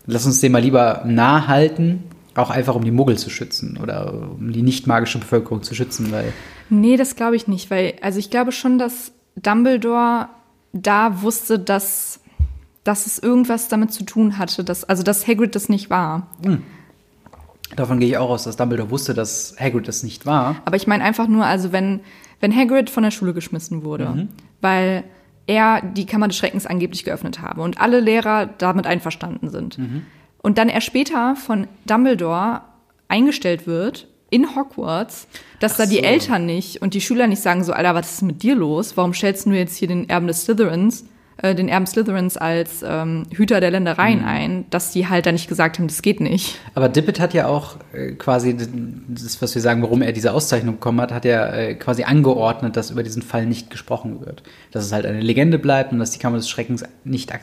lass 0.08 0.26
uns 0.26 0.40
den 0.40 0.54
mal 0.54 0.62
lieber 0.62 1.04
nah 1.06 1.48
halten, 1.48 2.04
auch 2.34 2.50
einfach 2.50 2.76
um 2.76 2.86
die 2.86 2.92
Muggel 2.92 3.18
zu 3.18 3.30
schützen 3.30 3.78
oder 3.82 4.14
um 4.14 4.54
die 4.54 4.62
nicht 4.62 4.88
magische 4.88 5.20
Bevölkerung 5.20 5.64
zu 5.64 5.76
schützen, 5.76 6.12
weil 6.12 6.32
Nee, 6.72 6.96
das 6.96 7.18
glaube 7.18 7.36
ich 7.36 7.50
nicht, 7.50 7.70
weil, 7.70 7.96
also 8.02 8.18
ich 8.18 8.30
glaube 8.30 8.54
schon, 8.54 8.78
dass 8.78 9.12
Dumbledore 9.36 10.30
da 10.72 11.22
wusste, 11.22 11.60
dass, 11.60 12.22
dass 12.86 13.06
es 13.08 13.20
irgendwas 13.20 13.68
damit 13.68 13.92
zu 13.92 14.06
tun 14.06 14.38
hatte, 14.38 14.64
dass, 14.64 14.86
also 14.86 15.04
dass 15.04 15.28
Hagrid 15.28 15.54
das 15.54 15.68
nicht 15.68 15.90
war. 15.90 16.28
davon 17.76 18.00
gehe 18.00 18.08
ich 18.08 18.18
auch 18.18 18.30
aus, 18.30 18.46
dass 18.46 18.56
Dumbledore 18.56 18.90
wusste, 18.90 19.14
dass 19.14 19.56
Hagrid 19.60 19.86
das 19.90 20.04
nicht 20.04 20.26
war. 20.26 20.62
Aber 20.64 20.78
ich 20.78 20.88
meine 20.88 21.04
einfach 21.04 21.28
nur, 21.28 21.46
also 21.46 21.74
wenn, 21.74 22.00
wenn 22.40 22.56
Hagrid 22.56 22.90
von 22.90 23.04
der 23.04 23.12
Schule 23.12 23.34
geschmissen 23.34 23.84
wurde, 23.84 24.30
weil 24.62 25.04
er 25.48 25.82
die 25.82 26.06
Kammer 26.06 26.30
des 26.30 26.38
Schreckens 26.38 26.66
angeblich 26.66 27.04
geöffnet 27.04 27.42
habe 27.42 27.62
und 27.64 27.82
alle 27.82 28.00
Lehrer 28.00 28.46
damit 28.46 28.88
einverstanden 28.88 29.50
sind. 29.50 29.78
Und 30.42 30.58
dann 30.58 30.70
er 30.70 30.80
später 30.80 31.36
von 31.36 31.68
Dumbledore 31.86 32.62
eingestellt 33.10 33.68
wird 33.68 34.08
in 34.32 34.56
Hogwarts, 34.56 35.28
dass 35.60 35.78
da 35.78 35.86
die 35.86 35.98
so. 35.98 36.02
Eltern 36.02 36.48
nicht 36.48 36.82
und 36.82 36.96
die 36.96 37.02
Schüler 37.02 37.28
nicht 37.28 37.42
sagen 37.42 37.64
so, 37.64 37.74
Alter, 37.74 37.94
was 37.94 38.14
ist 38.14 38.22
mit 38.24 38.42
dir 38.42 38.56
los? 38.56 38.98
Warum 38.98 39.14
stellst 39.14 39.46
du 39.46 39.52
jetzt 39.52 39.78
hier 39.78 39.88
den 39.88 40.10
Erben 40.10 40.26
des 40.26 40.44
Slytherins, 40.44 41.06
äh, 41.38 41.54
den 41.54 41.68
Erben 41.68 41.86
Slytherins 41.86 42.38
als 42.38 42.84
ähm, 42.88 43.26
Hüter 43.32 43.60
der 43.60 43.72
Ländereien 43.72 44.24
ein, 44.24 44.66
dass 44.70 44.92
die 44.92 45.08
halt 45.08 45.26
da 45.26 45.34
nicht 45.34 45.50
gesagt 45.50 45.80
haben, 45.80 45.88
das 45.88 46.02
geht 46.02 46.22
nicht. 46.22 46.58
Aber 46.76 46.88
Dippet 46.88 47.20
hat 47.20 47.34
ja 47.34 47.48
auch 47.48 47.76
äh, 47.94 48.14
quasi, 48.14 48.56
das, 49.08 49.42
was 49.42 49.54
wir 49.54 49.62
sagen, 49.62 49.82
warum 49.82 50.02
er 50.02 50.14
diese 50.14 50.34
Auszeichnung 50.34 50.76
bekommen 50.76 51.02
hat, 51.02 51.12
hat 51.12 51.26
er 51.26 51.54
äh, 51.54 51.76
quasi 51.76 52.04
angeordnet, 52.04 52.78
dass 52.78 52.90
über 52.90 53.04
diesen 53.04 53.24
Fall 53.24 53.46
nicht 53.46 53.70
gesprochen 53.70 54.22
wird. 54.26 54.44
Dass 54.72 54.86
es 54.86 54.94
halt 54.94 55.06
eine 55.06 55.20
Legende 55.20 55.60
bleibt 55.60 55.92
und 55.92 56.00
dass 56.00 56.12
die 56.12 56.20
Kammer 56.20 56.38
des 56.38 56.50
Schreckens 56.50 56.86
nicht, 57.04 57.32
äh, 57.32 57.34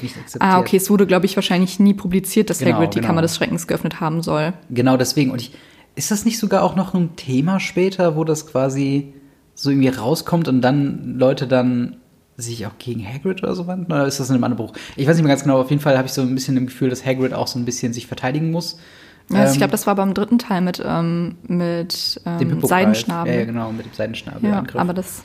nicht 0.00 0.16
akzeptiert. 0.16 0.40
Ah, 0.40 0.60
okay, 0.60 0.76
es 0.78 0.88
wurde, 0.88 1.06
glaube 1.06 1.26
ich, 1.26 1.36
wahrscheinlich 1.36 1.78
nie 1.78 1.94
publiziert, 1.94 2.48
dass 2.48 2.60
Genau, 2.60 2.76
Hagrid 2.76 2.94
die 2.94 3.00
genau. 3.00 3.08
Kammer 3.08 3.22
des 3.22 3.36
Schreckens 3.36 3.66
geöffnet 3.66 4.00
haben 4.00 4.22
soll. 4.22 4.54
Genau 4.70 4.96
deswegen. 4.96 5.30
Und 5.30 5.42
ich, 5.42 5.52
ist 5.98 6.12
das 6.12 6.24
nicht 6.24 6.38
sogar 6.38 6.62
auch 6.62 6.76
noch 6.76 6.94
ein 6.94 7.16
Thema 7.16 7.58
später, 7.58 8.16
wo 8.16 8.22
das 8.22 8.46
quasi 8.46 9.14
so 9.54 9.70
irgendwie 9.70 9.88
rauskommt 9.88 10.46
und 10.46 10.62
dann 10.62 11.18
Leute 11.18 11.48
dann 11.48 11.96
sich 12.36 12.64
auch 12.66 12.78
gegen 12.78 13.04
Hagrid 13.04 13.42
oder 13.42 13.56
so 13.56 13.66
wenden? 13.66 13.92
Oder 13.92 14.06
ist 14.06 14.20
das 14.20 14.28
in 14.28 14.36
einem 14.36 14.44
anderen 14.44 14.64
Buch? 14.64 14.76
Ich 14.94 15.08
weiß 15.08 15.16
nicht 15.16 15.24
mehr 15.24 15.32
ganz 15.32 15.42
genau. 15.42 15.60
Auf 15.60 15.70
jeden 15.70 15.82
Fall 15.82 15.98
habe 15.98 16.06
ich 16.06 16.12
so 16.12 16.22
ein 16.22 16.32
bisschen 16.36 16.56
im 16.56 16.66
Gefühl, 16.66 16.88
dass 16.88 17.04
Hagrid 17.04 17.34
auch 17.34 17.48
so 17.48 17.58
ein 17.58 17.64
bisschen 17.64 17.92
sich 17.92 18.06
verteidigen 18.06 18.52
muss. 18.52 18.78
Ja, 19.28 19.40
also 19.40 19.50
ich 19.50 19.56
Ähm, 19.56 19.58
glaube, 19.58 19.72
das 19.72 19.88
war 19.88 19.96
beim 19.96 20.14
dritten 20.14 20.38
Teil 20.38 20.60
mit, 20.60 20.80
ähm, 20.86 21.34
mit 21.48 22.20
dem 22.26 22.52
ähm. 22.52 22.60
Seidenschnabel. 22.62 23.32
Ja, 23.32 23.40
ja, 23.40 23.44
genau, 23.44 23.72
mit 23.72 23.84
dem 23.84 23.92
Seidenschnabel. 23.92 24.48
Ja, 24.48 24.62
aber 24.74 24.94
das 24.94 25.24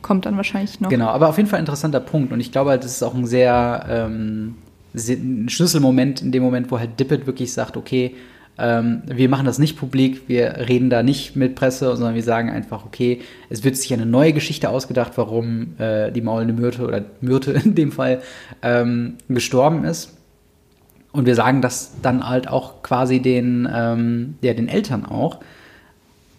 kommt 0.00 0.24
dann 0.24 0.38
wahrscheinlich 0.38 0.80
noch. 0.80 0.88
Genau, 0.88 1.08
aber 1.08 1.28
auf 1.28 1.36
jeden 1.36 1.50
Fall 1.50 1.58
ein 1.58 1.64
interessanter 1.64 2.00
Punkt. 2.00 2.32
Und 2.32 2.40
ich 2.40 2.50
glaube 2.50 2.70
halt, 2.70 2.82
das 2.82 2.92
ist 2.92 3.02
auch 3.02 3.14
ein 3.14 3.26
sehr 3.26 3.84
ähm, 3.90 4.54
ein 4.94 5.50
Schlüsselmoment 5.50 6.22
in 6.22 6.32
dem 6.32 6.42
Moment, 6.42 6.70
wo 6.70 6.78
halt 6.78 6.98
Dippet 6.98 7.26
wirklich 7.26 7.52
sagt, 7.52 7.76
okay, 7.76 8.14
Ähm, 8.56 9.02
wir 9.06 9.28
machen 9.28 9.46
das 9.46 9.58
nicht 9.58 9.76
publik, 9.76 10.28
wir 10.28 10.68
reden 10.68 10.88
da 10.88 11.02
nicht 11.02 11.34
mit 11.34 11.56
Presse, 11.56 11.96
sondern 11.96 12.14
wir 12.14 12.22
sagen 12.22 12.50
einfach, 12.50 12.84
okay, 12.84 13.20
es 13.50 13.64
wird 13.64 13.76
sich 13.76 13.92
eine 13.92 14.06
neue 14.06 14.32
Geschichte 14.32 14.68
ausgedacht, 14.68 15.12
warum 15.16 15.78
äh, 15.78 16.12
die 16.12 16.20
maulende 16.20 16.54
Myrte 16.54 16.86
oder 16.86 17.02
Myrte 17.20 17.52
in 17.64 17.74
dem 17.74 17.90
Fall 17.92 18.22
ähm, 18.62 19.14
gestorben 19.28 19.84
ist. 19.84 20.16
Und 21.12 21.26
wir 21.26 21.34
sagen 21.34 21.62
das 21.62 21.92
dann 22.02 22.28
halt 22.28 22.48
auch 22.48 22.82
quasi 22.82 23.20
den, 23.20 23.68
ähm, 23.72 24.34
ja, 24.40 24.52
den 24.52 24.68
Eltern 24.68 25.06
auch. 25.06 25.40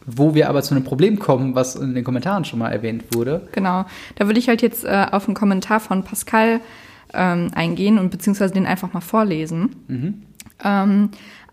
Wo 0.05 0.35
wir 0.35 0.49
aber 0.49 0.61
zu 0.61 0.75
einem 0.75 0.83
Problem 0.83 1.17
kommen, 1.17 1.55
was 1.55 1.75
in 1.75 1.95
den 1.95 2.03
Kommentaren 2.03 2.45
schon 2.45 2.59
mal 2.59 2.71
erwähnt 2.71 3.05
wurde. 3.15 3.47
Genau. 3.53 3.85
Da 4.15 4.27
würde 4.27 4.37
ich 4.37 4.47
halt 4.47 4.61
jetzt 4.61 4.83
äh, 4.83 5.07
auf 5.11 5.27
einen 5.27 5.33
Kommentar 5.33 5.79
von 5.79 6.03
Pascal 6.03 6.59
ähm, 7.13 7.51
eingehen 7.55 7.97
und 7.97 8.11
beziehungsweise 8.11 8.53
den 8.53 8.67
einfach 8.67 8.93
mal 8.93 9.01
vorlesen. 9.01 9.75
Mhm. 9.87 10.21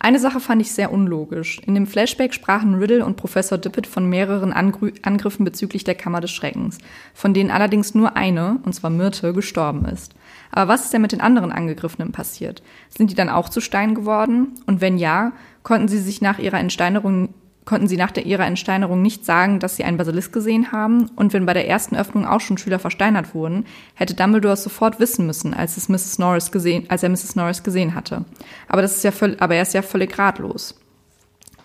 Eine 0.04 0.18
Sache 0.18 0.40
fand 0.40 0.60
ich 0.60 0.72
sehr 0.72 0.92
unlogisch. 0.92 1.60
In 1.64 1.76
dem 1.76 1.86
Flashback 1.86 2.34
sprachen 2.34 2.74
Riddle 2.74 3.06
und 3.06 3.16
Professor 3.16 3.56
Dippet 3.56 3.86
von 3.86 4.10
mehreren 4.10 4.52
Angr 4.52 4.90
Angriffen 5.02 5.44
bezüglich 5.44 5.84
der 5.84 5.94
Kammer 5.94 6.20
des 6.20 6.32
Schreckens, 6.32 6.78
von 7.14 7.34
denen 7.34 7.52
allerdings 7.52 7.94
nur 7.94 8.16
eine, 8.16 8.58
und 8.64 8.72
zwar 8.72 8.90
Myrte, 8.90 9.32
gestorben 9.32 9.84
ist. 9.84 10.16
Aber 10.50 10.66
was 10.66 10.82
ist 10.82 10.92
denn 10.92 11.02
mit 11.02 11.12
den 11.12 11.20
anderen 11.20 11.52
Angegriffenen 11.52 12.10
passiert? 12.10 12.64
Sind 12.88 13.12
die 13.12 13.14
dann 13.14 13.28
auch 13.28 13.48
zu 13.48 13.60
Stein 13.60 13.94
geworden? 13.94 14.54
Und 14.66 14.80
wenn 14.80 14.98
ja, 14.98 15.34
konnten 15.62 15.86
sie 15.86 16.00
sich 16.00 16.20
nach 16.20 16.40
ihrer 16.40 16.58
Entsteinerung 16.58 17.32
konnten 17.64 17.86
sie 17.86 17.96
nach 17.96 18.10
der, 18.10 18.26
ihrer 18.26 18.46
Entsteinerung 18.46 19.02
nicht 19.02 19.24
sagen, 19.24 19.60
dass 19.60 19.76
sie 19.76 19.84
einen 19.84 19.96
Basilisk 19.96 20.32
gesehen 20.32 20.72
haben, 20.72 21.10
und 21.16 21.32
wenn 21.32 21.46
bei 21.46 21.54
der 21.54 21.68
ersten 21.68 21.96
Öffnung 21.96 22.26
auch 22.26 22.40
schon 22.40 22.58
Schüler 22.58 22.78
versteinert 22.78 23.34
wurden, 23.34 23.66
hätte 23.94 24.14
Dumbledore 24.14 24.54
es 24.54 24.64
sofort 24.64 24.98
wissen 24.98 25.26
müssen, 25.26 25.54
als 25.54 25.76
es 25.76 25.88
Mrs. 25.88 26.18
Norris 26.18 26.50
gesehen, 26.50 26.86
als 26.88 27.02
er 27.02 27.08
Mrs. 27.10 27.36
Norris 27.36 27.62
gesehen 27.62 27.94
hatte. 27.94 28.24
Aber 28.68 28.82
das 28.82 28.96
ist 28.96 29.04
ja 29.04 29.12
völlig, 29.12 29.40
aber 29.40 29.54
er 29.54 29.62
ist 29.62 29.74
ja 29.74 29.82
völlig 29.82 30.18
ratlos. 30.18 30.74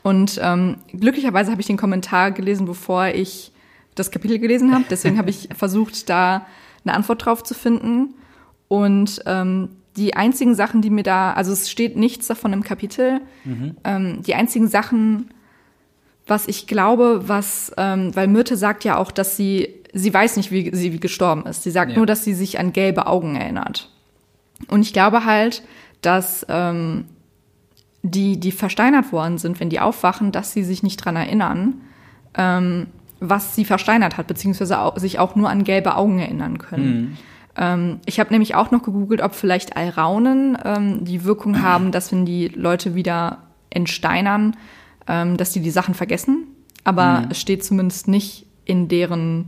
Und 0.04 0.40
ähm, 0.42 0.78
glücklicherweise 0.94 1.52
habe 1.52 1.62
ich 1.62 1.68
den 1.68 1.78
Kommentar 1.78 2.32
gelesen, 2.32 2.66
bevor 2.66 3.08
ich 3.08 3.52
das 3.96 4.12
Kapitel 4.12 4.40
gelesen 4.40 4.74
habe. 4.74 4.86
Deswegen 4.90 5.18
habe 5.18 5.30
ich 5.30 5.50
versucht, 5.56 6.10
da 6.10 6.46
eine 6.86 6.96
Antwort 6.96 7.26
drauf 7.26 7.44
zu 7.44 7.54
finden. 7.54 8.14
Und 8.68 9.22
ähm, 9.26 9.70
die 9.98 10.16
einzigen 10.16 10.56
Sachen, 10.56 10.82
die 10.82 10.92
mir 10.92 11.04
da, 11.04 11.34
also 11.34 11.52
es 11.52 11.70
steht 11.70 11.98
nichts 11.98 12.28
davon 12.28 12.54
im 12.54 12.64
Kapitel. 12.64 13.22
Mhm. 13.44 13.76
Ähm, 13.84 14.22
die 14.22 14.36
einzigen 14.36 14.68
Sachen, 14.68 15.32
was 16.28 16.48
ich 16.48 16.68
glaube, 16.68 17.28
was, 17.28 17.72
ähm, 17.78 18.16
weil 18.16 18.28
Myrte 18.28 18.58
sagt 18.58 18.84
ja 18.84 18.98
auch, 18.98 19.12
dass 19.12 19.38
sie, 19.38 19.70
sie 19.94 20.14
weiß 20.14 20.38
nicht, 20.38 20.52
wie 20.52 20.76
sie 20.76 20.94
wie 20.94 21.00
gestorben 21.00 21.46
ist. 21.46 21.64
Sie 21.64 21.72
sagt 21.72 21.92
ja. 21.92 21.98
nur, 21.98 22.06
dass 22.06 22.24
sie 22.24 22.34
sich 22.34 22.60
an 22.60 22.74
gelbe 22.74 23.08
Augen 23.08 23.36
erinnert. 23.36 23.90
Und 24.68 24.82
ich 24.82 24.94
glaube 24.94 25.26
halt, 25.26 25.64
dass 26.02 26.46
ähm, 26.50 27.06
die, 28.04 28.40
die 28.40 28.52
versteinert 28.52 29.12
worden 29.12 29.38
sind, 29.38 29.60
wenn 29.60 29.70
die 29.70 29.80
aufwachen, 29.80 30.32
dass 30.32 30.54
sie 30.54 30.64
sich 30.64 30.84
nicht 30.84 30.98
dran 30.98 31.16
erinnern, 31.16 31.82
ähm, 32.36 32.88
was 33.20 33.56
sie 33.56 33.66
versteinert 33.66 34.18
hat, 34.18 34.28
beziehungsweise 34.28 34.80
auch, 34.80 34.98
sich 34.98 35.20
auch 35.20 35.36
nur 35.36 35.50
an 35.50 35.64
gelbe 35.64 35.96
Augen 35.96 36.20
erinnern 36.20 36.58
können. 36.60 37.02
Mhm. 37.02 37.18
Ähm, 37.58 38.00
ich 38.06 38.20
habe 38.20 38.32
nämlich 38.32 38.56
auch 38.56 38.72
noch 38.72 38.84
gegoogelt, 38.84 39.22
ob 39.22 39.34
vielleicht 39.34 39.76
Alraunen 39.76 40.58
ähm, 40.64 41.04
die 41.04 41.24
Wirkung 41.24 41.62
haben, 41.64 41.92
dass 41.92 42.12
wenn 42.12 42.26
die 42.26 42.48
Leute 42.50 42.96
wieder 42.96 43.40
entsteinern, 43.70 44.56
ähm, 45.08 45.38
dass 45.38 45.52
die 45.52 45.62
die 45.62 45.72
Sachen 45.72 45.94
vergessen. 45.94 46.48
Aber 46.84 47.22
mhm. 47.22 47.28
es 47.32 47.42
steht 47.42 47.64
zumindest 47.64 48.08
nicht 48.08 48.46
in 48.66 48.88
deren 48.88 49.46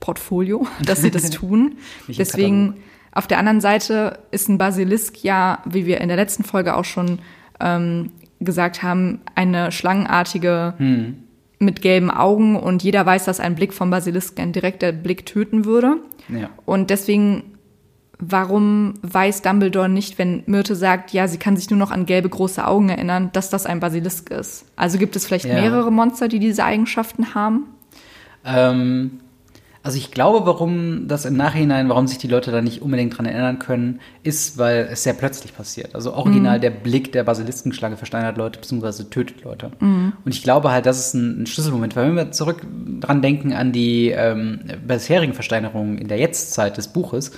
Portfolio, 0.00 0.66
dass 0.84 1.02
sie 1.02 1.10
das 1.10 1.30
tun. 1.30 1.76
Deswegen, 2.08 2.74
auf 3.12 3.26
der 3.26 3.38
anderen 3.38 3.60
Seite 3.60 4.20
ist 4.30 4.48
ein 4.48 4.58
Basilisk 4.58 5.22
ja, 5.24 5.62
wie 5.64 5.86
wir 5.86 6.00
in 6.00 6.08
der 6.08 6.16
letzten 6.16 6.44
Folge 6.44 6.76
auch 6.76 6.84
schon 6.84 7.18
ähm, 7.60 8.12
gesagt 8.40 8.82
haben, 8.82 9.20
eine 9.34 9.72
schlangenartige 9.72 10.74
mhm. 10.78 11.16
mit 11.58 11.82
gelben 11.82 12.10
Augen 12.10 12.56
und 12.56 12.82
jeder 12.82 13.04
weiß, 13.04 13.24
dass 13.24 13.40
ein 13.40 13.54
Blick 13.54 13.72
vom 13.72 13.90
Basilisk 13.90 14.38
ein 14.38 14.52
direkter 14.52 14.92
Blick 14.92 15.26
töten 15.26 15.64
würde. 15.64 15.96
Ja. 16.28 16.50
Und 16.64 16.90
deswegen 16.90 17.57
warum 18.18 18.94
weiß 19.02 19.42
Dumbledore 19.42 19.88
nicht, 19.88 20.18
wenn 20.18 20.42
Myrte 20.46 20.74
sagt, 20.74 21.12
ja, 21.12 21.28
sie 21.28 21.38
kann 21.38 21.56
sich 21.56 21.70
nur 21.70 21.78
noch 21.78 21.90
an 21.90 22.06
gelbe 22.06 22.28
große 22.28 22.66
Augen 22.66 22.88
erinnern, 22.88 23.30
dass 23.32 23.50
das 23.50 23.66
ein 23.66 23.80
Basilisk 23.80 24.30
ist? 24.30 24.64
Also 24.76 24.98
gibt 24.98 25.16
es 25.16 25.26
vielleicht 25.26 25.44
ja. 25.44 25.54
mehrere 25.54 25.92
Monster, 25.92 26.28
die 26.28 26.38
diese 26.38 26.64
Eigenschaften 26.64 27.34
haben? 27.34 27.66
Ähm, 28.44 29.20
also 29.84 29.96
ich 29.96 30.10
glaube, 30.10 30.44
warum 30.44 31.06
das 31.06 31.24
im 31.24 31.36
Nachhinein, 31.36 31.88
warum 31.88 32.08
sich 32.08 32.18
die 32.18 32.26
Leute 32.26 32.50
da 32.50 32.60
nicht 32.60 32.82
unbedingt 32.82 33.16
dran 33.16 33.26
erinnern 33.26 33.60
können, 33.60 34.00
ist, 34.24 34.58
weil 34.58 34.88
es 34.90 35.04
sehr 35.04 35.14
plötzlich 35.14 35.56
passiert. 35.56 35.94
Also 35.94 36.12
original 36.12 36.58
mhm. 36.58 36.62
der 36.62 36.70
Blick 36.70 37.12
der 37.12 37.22
Basiliskenschlange 37.22 37.96
versteinert 37.96 38.36
Leute 38.36 38.58
bzw. 38.58 39.04
tötet 39.04 39.44
Leute. 39.44 39.70
Mhm. 39.78 40.12
Und 40.24 40.34
ich 40.34 40.42
glaube 40.42 40.72
halt, 40.72 40.86
das 40.86 40.98
ist 40.98 41.14
ein, 41.14 41.42
ein, 41.42 41.46
Schlüsselmoment, 41.46 41.94
weil 41.94 42.08
wenn 42.08 42.16
wir 42.16 42.32
zurück 42.32 42.66
dran 43.00 43.22
denken 43.22 43.52
an 43.52 43.72
die 43.72 44.10
ähm, 44.10 44.60
bisherigen 44.86 45.34
Versteinerungen 45.34 45.96
in 45.96 46.08
der 46.08 46.18
Jetztzeit 46.18 46.76
des 46.76 46.88
Buches, 46.88 47.30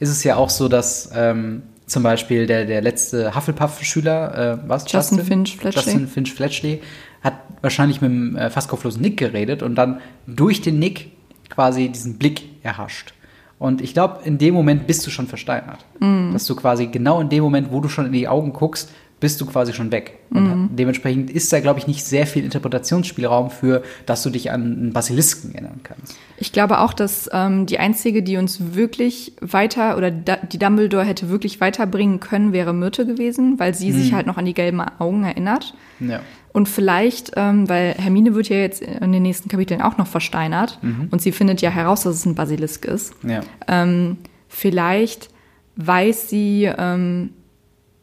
ist 0.00 0.10
es 0.10 0.24
ja 0.24 0.36
auch 0.36 0.50
so, 0.50 0.68
dass 0.68 1.10
ähm, 1.14 1.62
zum 1.86 2.02
Beispiel 2.02 2.46
der, 2.46 2.64
der 2.64 2.82
letzte 2.82 3.34
Hufflepuff-Schüler, 3.34 4.60
äh, 4.62 4.68
was? 4.68 4.90
Justin, 4.90 5.18
Justin 5.18 5.26
Finch 5.26 5.56
Fletchley. 5.56 5.82
Justin 5.82 6.08
Finch 6.08 6.34
Fletchley 6.34 6.82
hat 7.22 7.34
wahrscheinlich 7.62 8.00
mit 8.00 8.10
dem 8.10 8.36
äh, 8.36 8.50
fast 8.50 8.68
kopflosen 8.68 9.02
Nick 9.02 9.16
geredet 9.16 9.62
und 9.62 9.74
dann 9.74 10.00
durch 10.26 10.60
den 10.60 10.78
Nick 10.78 11.10
quasi 11.48 11.88
diesen 11.88 12.18
Blick 12.18 12.44
erhascht. 12.62 13.14
Und 13.58 13.80
ich 13.80 13.92
glaube, 13.92 14.20
in 14.24 14.38
dem 14.38 14.54
Moment 14.54 14.86
bist 14.86 15.04
du 15.06 15.10
schon 15.10 15.26
versteinert. 15.26 15.84
Mm. 15.98 16.32
Dass 16.32 16.46
du 16.46 16.54
quasi 16.54 16.86
genau 16.86 17.20
in 17.20 17.28
dem 17.28 17.42
Moment, 17.42 17.72
wo 17.72 17.80
du 17.80 17.88
schon 17.88 18.06
in 18.06 18.12
die 18.12 18.28
Augen 18.28 18.52
guckst, 18.52 18.92
bist 19.20 19.40
du 19.40 19.46
quasi 19.46 19.72
schon 19.72 19.90
weg. 19.90 20.14
Mhm. 20.30 20.70
dementsprechend 20.72 21.30
ist 21.30 21.50
da, 21.52 21.60
glaube 21.60 21.78
ich, 21.78 21.86
nicht 21.86 22.04
sehr 22.04 22.26
viel 22.26 22.44
Interpretationsspielraum 22.44 23.50
für, 23.50 23.82
dass 24.04 24.22
du 24.22 24.28
dich 24.28 24.50
an 24.50 24.62
einen 24.62 24.92
Basilisken 24.92 25.54
erinnern 25.54 25.80
kannst. 25.82 26.16
Ich 26.36 26.52
glaube 26.52 26.80
auch, 26.80 26.92
dass 26.92 27.30
ähm, 27.32 27.64
die 27.64 27.78
einzige, 27.78 28.22
die 28.22 28.36
uns 28.36 28.74
wirklich 28.74 29.32
weiter 29.40 29.96
oder 29.96 30.10
die 30.10 30.58
Dumbledore 30.58 31.04
hätte 31.04 31.30
wirklich 31.30 31.62
weiterbringen 31.62 32.20
können, 32.20 32.52
wäre 32.52 32.74
Myrte 32.74 33.06
gewesen, 33.06 33.58
weil 33.58 33.74
sie 33.74 33.90
mhm. 33.90 33.98
sich 33.98 34.12
halt 34.12 34.26
noch 34.26 34.36
an 34.36 34.44
die 34.44 34.54
gelben 34.54 34.80
Augen 34.80 35.24
erinnert. 35.24 35.74
Ja. 35.98 36.20
Und 36.52 36.68
vielleicht, 36.68 37.32
ähm, 37.36 37.68
weil 37.68 37.94
Hermine 37.94 38.34
wird 38.34 38.48
ja 38.48 38.56
jetzt 38.56 38.82
in 38.82 39.12
den 39.12 39.22
nächsten 39.22 39.48
Kapiteln 39.48 39.80
auch 39.80 39.96
noch 39.96 40.06
versteinert 40.06 40.78
mhm. 40.82 41.08
und 41.10 41.22
sie 41.22 41.32
findet 41.32 41.62
ja 41.62 41.70
heraus, 41.70 42.02
dass 42.02 42.16
es 42.16 42.26
ein 42.26 42.34
Basilisk 42.34 42.84
ist. 42.84 43.14
Ja. 43.22 43.40
Ähm, 43.66 44.18
vielleicht 44.48 45.30
weiß 45.76 46.28
sie, 46.28 46.70
ähm, 46.76 47.30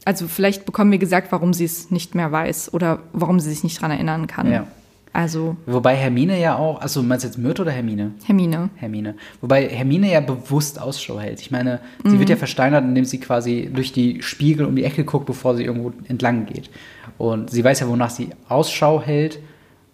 also 0.05 0.27
vielleicht 0.27 0.65
bekommen 0.65 0.91
wir 0.91 0.99
gesagt, 0.99 1.31
warum 1.31 1.53
sie 1.53 1.65
es 1.65 1.91
nicht 1.91 2.15
mehr 2.15 2.31
weiß 2.31 2.73
oder 2.73 2.99
warum 3.11 3.39
sie 3.39 3.49
sich 3.49 3.63
nicht 3.63 3.81
dran 3.81 3.91
erinnern 3.91 4.27
kann. 4.27 4.51
Ja. 4.51 4.67
Also. 5.11 5.55
Wobei 5.65 5.95
Hermine 5.95 6.39
ja 6.39 6.57
auch, 6.57 6.81
also 6.81 7.01
meinst 7.01 7.23
du 7.23 7.29
jetzt 7.29 7.37
Myrte 7.37 7.61
oder 7.61 7.71
Hermine? 7.71 8.11
Hermine. 8.25 8.69
Hermine. 8.75 9.15
Wobei 9.39 9.69
Hermine 9.69 10.11
ja 10.11 10.19
bewusst 10.19 10.79
Ausschau 10.79 11.19
hält. 11.19 11.39
Ich 11.39 11.51
meine, 11.51 11.79
sie 12.03 12.11
mhm. 12.11 12.19
wird 12.19 12.29
ja 12.29 12.35
versteinert, 12.35 12.83
indem 12.83 13.05
sie 13.05 13.19
quasi 13.19 13.71
durch 13.73 13.93
die 13.93 14.21
Spiegel 14.21 14.65
um 14.65 14.75
die 14.75 14.83
Ecke 14.83 15.05
guckt, 15.05 15.25
bevor 15.25 15.55
sie 15.55 15.63
irgendwo 15.63 15.93
entlang 16.07 16.45
geht. 16.45 16.69
Und 17.17 17.49
sie 17.49 17.63
weiß 17.63 17.79
ja, 17.79 17.87
wonach 17.87 18.09
sie 18.09 18.29
Ausschau 18.49 19.01
hält. 19.01 19.39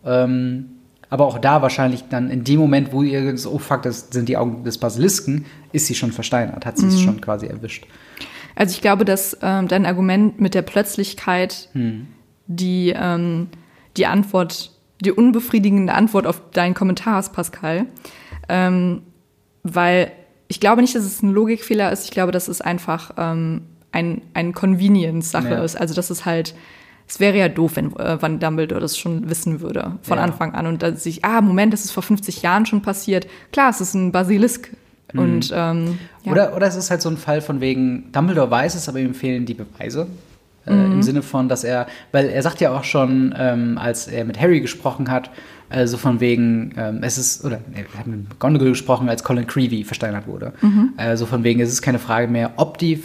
Ähm, 0.03 0.65
aber 1.11 1.25
auch 1.25 1.37
da 1.37 1.61
wahrscheinlich 1.61 2.05
dann 2.09 2.31
in 2.31 2.43
dem 2.43 2.59
Moment, 2.59 2.91
wo 2.91 3.03
ihr 3.03 3.37
so, 3.37 3.51
oh 3.51 3.59
fuck, 3.59 3.83
das 3.83 4.09
sind 4.09 4.27
die 4.27 4.37
Augen 4.37 4.63
des 4.63 4.79
Basilisken, 4.79 5.45
ist 5.71 5.85
sie 5.85 5.93
schon 5.93 6.11
versteinert, 6.11 6.65
hat 6.65 6.77
sie 6.77 6.87
es 6.87 6.95
mhm. 6.95 6.99
schon 6.99 7.21
quasi 7.21 7.45
erwischt. 7.45 7.85
Also 8.55 8.73
ich 8.73 8.81
glaube, 8.81 9.05
dass 9.05 9.37
ähm, 9.41 9.67
dein 9.67 9.85
Argument 9.85 10.39
mit 10.39 10.53
der 10.53 10.61
Plötzlichkeit 10.61 11.69
hm. 11.73 12.07
die, 12.47 12.93
ähm, 12.95 13.47
die 13.97 14.05
Antwort, 14.05 14.71
die 14.99 15.11
unbefriedigende 15.11 15.93
Antwort 15.93 16.27
auf 16.27 16.41
deinen 16.51 16.73
Kommentar 16.73 17.19
ist, 17.19 17.33
Pascal. 17.33 17.85
Ähm, 18.49 19.03
weil 19.63 20.11
ich 20.47 20.59
glaube 20.59 20.81
nicht, 20.81 20.95
dass 20.95 21.03
es 21.03 21.21
ein 21.23 21.31
Logikfehler 21.31 21.91
ist. 21.91 22.05
Ich 22.05 22.11
glaube, 22.11 22.31
dass 22.31 22.47
es 22.47 22.59
einfach 22.59 23.11
ähm, 23.17 23.61
ein, 23.91 24.21
ein 24.33 24.53
Convenience-Sache 24.53 25.51
ja. 25.51 25.63
ist. 25.63 25.79
Also, 25.79 25.93
dass 25.93 26.09
es 26.09 26.25
halt, 26.25 26.55
es 27.07 27.19
wäre 27.19 27.37
ja 27.37 27.47
doof, 27.47 27.75
wenn 27.75 27.95
äh, 27.95 28.21
Van 28.21 28.39
Dumbledore 28.39 28.81
das 28.81 28.97
schon 28.97 29.29
wissen 29.29 29.61
würde 29.61 29.97
von 30.01 30.17
ja. 30.17 30.23
Anfang 30.23 30.53
an 30.53 30.67
und 30.67 30.83
dann 30.83 30.97
sich, 30.97 31.23
ah, 31.23 31.41
Moment, 31.41 31.73
das 31.73 31.85
ist 31.85 31.91
vor 31.91 32.03
50 32.03 32.41
Jahren 32.41 32.65
schon 32.65 32.81
passiert. 32.81 33.27
Klar, 33.51 33.69
es 33.69 33.81
ist 33.81 33.93
ein 33.93 34.11
Basilisk. 34.11 34.71
Und, 35.13 35.51
ähm, 35.53 35.97
ja. 36.23 36.31
oder, 36.31 36.55
oder 36.55 36.67
es 36.67 36.75
ist 36.75 36.89
halt 36.89 37.01
so 37.01 37.09
ein 37.09 37.17
Fall 37.17 37.41
von 37.41 37.61
wegen, 37.61 38.11
Dumbledore 38.11 38.49
weiß 38.49 38.75
es, 38.75 38.87
aber 38.87 38.99
ihm 38.99 39.13
fehlen 39.13 39.45
die 39.45 39.53
Beweise. 39.53 40.07
Äh, 40.65 40.73
mhm. 40.73 40.91
Im 40.93 41.03
Sinne 41.03 41.21
von, 41.21 41.49
dass 41.49 41.63
er, 41.63 41.87
weil 42.11 42.29
er 42.29 42.41
sagt 42.43 42.61
ja 42.61 42.71
auch 42.75 42.83
schon, 42.83 43.33
ähm, 43.37 43.77
als 43.77 44.07
er 44.07 44.25
mit 44.25 44.39
Harry 44.39 44.61
gesprochen 44.61 45.09
hat, 45.09 45.31
äh, 45.69 45.87
so 45.87 45.97
von 45.97 46.19
wegen, 46.19 46.73
ähm, 46.77 46.99
es 47.01 47.17
ist, 47.17 47.43
oder 47.43 47.59
er 47.73 47.99
hat 47.99 48.05
mit 48.05 48.29
McGonagall 48.29 48.69
gesprochen, 48.69 49.09
als 49.09 49.23
Colin 49.23 49.47
Creevy 49.47 49.83
versteinert 49.83 50.27
wurde. 50.27 50.53
Mhm. 50.61 50.93
Äh, 50.97 51.17
so 51.17 51.25
von 51.25 51.43
wegen, 51.43 51.61
es 51.61 51.71
ist 51.71 51.81
keine 51.81 51.97
Frage 51.97 52.27
mehr, 52.27 52.51
ob 52.57 52.77
die 52.77 53.01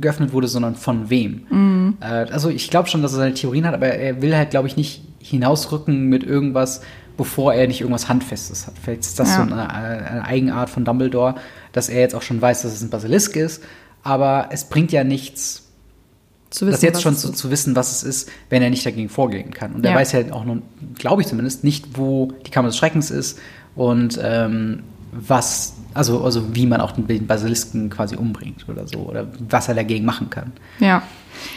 geöffnet 0.00 0.32
wurde, 0.32 0.46
sondern 0.46 0.74
von 0.74 1.10
wem. 1.10 1.46
Mhm. 1.50 1.96
Äh, 2.00 2.30
also 2.30 2.50
ich 2.50 2.70
glaube 2.70 2.88
schon, 2.88 3.02
dass 3.02 3.12
er 3.12 3.18
seine 3.18 3.34
Theorien 3.34 3.66
hat, 3.66 3.74
aber 3.74 3.88
er 3.88 4.22
will 4.22 4.36
halt, 4.36 4.50
glaube 4.50 4.68
ich, 4.68 4.76
nicht 4.76 5.02
hinausrücken 5.18 6.08
mit 6.08 6.22
irgendwas, 6.22 6.82
bevor 7.16 7.54
er 7.54 7.66
nicht 7.66 7.80
irgendwas 7.80 8.08
Handfestes 8.08 8.66
hat. 8.66 8.74
Vielleicht 8.82 9.02
ist 9.02 9.18
das 9.18 9.30
ja. 9.30 9.36
so 9.36 9.42
eine, 9.42 9.70
eine, 9.70 10.24
Eigenart 10.24 10.70
von 10.70 10.84
Dumbledore, 10.84 11.36
dass 11.72 11.88
er 11.88 12.00
jetzt 12.00 12.14
auch 12.14 12.22
schon 12.22 12.40
weiß, 12.40 12.62
dass 12.62 12.72
es 12.72 12.82
ein 12.82 12.90
Basilisk 12.90 13.36
ist, 13.36 13.62
aber 14.02 14.48
es 14.50 14.64
bringt 14.64 14.92
ja 14.92 15.04
nichts, 15.04 15.64
Zu 16.50 16.66
wissen, 16.66 16.72
das 16.72 16.82
jetzt 16.82 17.02
schon 17.02 17.16
zu, 17.16 17.32
zu 17.32 17.50
wissen, 17.50 17.74
was 17.74 17.92
es 17.92 18.02
ist, 18.02 18.30
wenn 18.50 18.62
er 18.62 18.70
nicht 18.70 18.84
dagegen 18.84 19.08
vorgehen 19.08 19.50
kann. 19.50 19.72
Und 19.72 19.84
er 19.84 19.92
Ja. 19.92 19.96
weiß 19.96 20.12
ja 20.12 20.32
auch 20.32 20.44
noch, 20.44 20.58
glaube 20.96 21.22
ich 21.22 21.28
zumindest, 21.28 21.64
nicht, 21.64 21.98
wo 21.98 22.32
die 22.46 22.50
Kammer 22.50 22.68
des 22.68 22.76
Schreckens 22.76 23.10
ist 23.10 23.38
und 23.74 24.18
ähm, 24.22 24.82
was, 25.12 25.74
also, 25.94 26.22
also 26.22 26.54
wie 26.54 26.66
man 26.66 26.80
auch 26.80 26.92
den 26.92 27.26
Basilisken 27.26 27.90
quasi 27.90 28.16
umbringt 28.16 28.68
oder 28.68 28.86
so, 28.86 28.98
oder 28.98 29.26
was 29.48 29.68
er 29.68 29.74
dagegen 29.74 30.04
machen 30.04 30.30
kann. 30.30 30.52
Ja. 30.78 31.02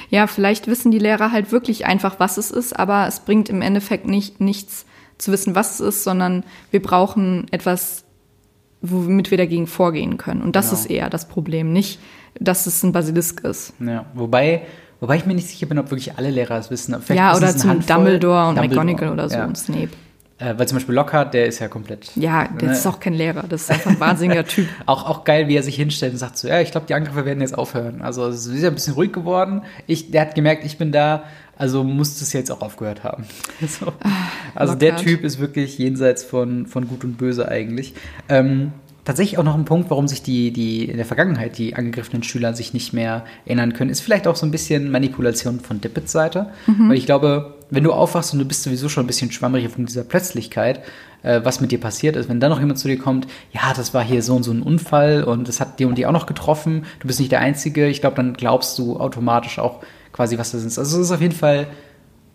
Ja, 0.10 0.28
vielleicht 0.28 0.68
wissen 0.68 0.92
die 0.92 1.00
Lehrer 1.00 1.32
halt 1.32 1.52
wirklich 1.52 1.86
einfach, 1.86 2.20
was 2.20 2.38
es 2.38 2.52
ist, 2.52 2.78
aber 2.78 3.08
es 3.08 3.22
bringt 3.22 3.48
im 3.50 3.62
Endeffekt 3.62 4.08
nicht, 4.08 4.42
nichts 4.42 4.86
zu 5.20 5.32
wissen, 5.32 5.54
was 5.54 5.74
es 5.74 5.80
ist, 5.80 6.04
sondern 6.04 6.44
wir 6.72 6.82
brauchen 6.82 7.46
etwas, 7.52 8.06
womit 8.82 9.30
wir 9.30 9.38
dagegen 9.38 9.68
vorgehen 9.68 10.18
können. 10.18 10.42
Und 10.42 10.56
das 10.56 10.70
Genau. 10.70 10.82
ist 10.82 10.90
eher 10.90 11.10
das 11.10 11.28
Problem, 11.28 11.72
nicht, 11.72 12.00
dass 12.40 12.66
es 12.66 12.82
ein 12.84 12.92
Basilisk 12.92 13.42
ist. 13.42 13.74
Ja, 13.80 14.06
wobei, 14.16 14.64
wobei 15.00 15.18
ich 15.18 15.26
mir 15.26 15.36
nicht 15.36 15.48
sicher 15.48 15.68
bin, 15.68 15.78
ob 15.78 15.92
wirklich 15.92 16.18
alle 16.18 16.32
Lehrer 16.32 16.58
es 16.58 16.72
wissen. 16.72 16.96
Vielleicht 17.02 17.20
ja, 17.20 17.36
oder 17.36 17.56
zum. 17.56 17.86
Dumbledore 17.86 18.50
und 18.50 18.56
Dumbledore, 18.58 18.86
McGonagall 18.86 19.14
oder 19.14 19.30
so 19.30 19.36
ja. 19.36 19.46
und 19.46 19.58
Snape. 19.58 19.90
Äh, 20.38 20.58
weil 20.58 20.70
zum 20.70 20.78
Beispiel 20.78 20.96
Lockhart, 20.96 21.34
der 21.34 21.48
ist 21.48 21.60
ja 21.60 21.68
komplett. 21.68 22.16
Ja, 22.16 22.48
der 22.48 22.70
ne? 22.70 22.74
ist 22.74 22.88
auch 22.88 23.02
kein 23.02 23.14
Lehrer, 23.14 23.44
das 23.44 23.64
ist 23.64 23.72
einfach 23.72 23.92
ein 23.92 24.00
wahnsinniger 24.00 24.46
Typ. 24.46 24.68
Auch, 24.86 25.06
auch 25.06 25.26
geil, 25.26 25.50
wie 25.50 25.56
er 25.58 25.64
sich 25.64 25.76
hinstellt 25.76 26.14
und 26.14 26.18
sagt 26.18 26.38
so, 26.38 26.48
ja, 26.48 26.62
ich 26.62 26.72
glaube, 26.72 26.88
die 26.88 26.94
Angriffe 26.94 27.26
werden 27.26 27.42
jetzt 27.42 27.58
aufhören. 27.58 28.02
Also 28.02 28.26
es 28.28 28.46
ist 28.46 28.62
ja 28.62 28.70
ein 28.70 28.74
bisschen 28.74 28.94
ruhig 28.94 29.12
geworden. 29.12 29.64
Ich, 29.86 30.12
der 30.12 30.22
hat 30.22 30.36
gemerkt, 30.36 30.64
ich 30.64 30.78
bin 30.78 30.94
da, 30.94 31.24
also 31.60 31.84
muss 31.84 32.18
das 32.20 32.34
jetzt 32.34 32.52
auch 32.52 32.62
aufgehört 32.62 33.04
haben. 33.04 33.26
So. 33.68 33.94
Also 34.56 34.74
der 34.74 34.92
Lockhart. 34.92 35.06
Typ 35.06 35.24
ist 35.24 35.40
wirklich 35.40 35.78
jenseits 35.78 36.24
von, 36.24 36.66
von 36.66 36.88
Gut 36.88 37.04
und 37.04 37.18
Böse 37.18 37.48
eigentlich. 37.50 37.94
Ähm, 38.30 38.72
tatsächlich 39.04 39.38
auch 39.38 39.44
noch 39.44 39.56
ein 39.56 39.66
Punkt, 39.66 39.90
warum 39.90 40.08
sich 40.08 40.24
die, 40.24 40.52
die 40.52 40.86
in 40.86 40.98
der 40.98 41.06
Vergangenheit 41.06 41.58
die 41.58 41.76
angegriffenen 41.76 42.24
Schüler 42.24 42.54
sich 42.54 42.74
nicht 42.74 42.94
mehr 42.94 43.26
erinnern 43.46 43.74
können, 43.74 43.90
ist 43.90 44.00
vielleicht 44.00 44.28
auch 44.28 44.38
so 44.38 44.46
ein 44.46 44.52
bisschen 44.52 44.90
Manipulation 44.90 45.60
von 45.60 45.82
Dippets 45.82 46.12
Seite. 46.14 46.48
Weil 46.88 46.98
ich 46.98 47.06
glaube, 47.06 47.56
wenn 47.70 47.84
du 47.84 47.92
aufwachst 47.92 48.34
und 48.34 48.40
du 48.40 48.46
bist 48.46 48.64
sowieso 48.64 48.88
schon 48.88 49.04
ein 49.04 49.08
bisschen 49.08 49.32
schwammerig 49.32 49.68
von 49.70 49.86
dieser 49.86 50.04
Plötzlichkeit, 50.06 50.82
äh, 51.22 51.42
was 51.44 51.60
mit 51.60 51.72
dir 51.72 51.80
passiert 51.80 52.16
ist, 52.16 52.30
wenn 52.30 52.40
dann 52.40 52.52
noch 52.52 52.60
jemand 52.60 52.80
zu 52.80 52.88
dir 52.88 52.98
kommt, 52.98 53.28
ja, 53.52 53.74
das 53.76 53.94
war 53.94 54.04
hier 54.04 54.24
so 54.24 54.36
und 54.36 54.44
so 54.44 54.52
ein 54.52 54.62
Unfall 54.62 55.24
und 55.26 55.48
das 55.48 55.60
hat 55.60 55.80
dir 55.80 55.88
und 55.88 55.98
die 55.98 56.06
auch 56.06 56.14
noch 56.14 56.26
getroffen, 56.26 56.86
du 57.00 57.08
bist 57.08 57.20
nicht 57.20 57.32
der 57.32 57.42
Einzige, 57.42 57.88
ich 57.88 58.00
glaube, 58.00 58.16
dann 58.16 58.34
glaubst 58.34 58.80
du 58.80 58.98
automatisch 58.98 59.60
auch 59.60 59.82
quasi, 60.14 60.38
was 60.38 60.52
das 60.52 60.64
ist. 60.64 60.78
Also 60.80 60.98
es 61.00 61.08
ist 61.08 61.12
auf 61.12 61.22
jeden 61.22 61.36
Fall 61.36 61.68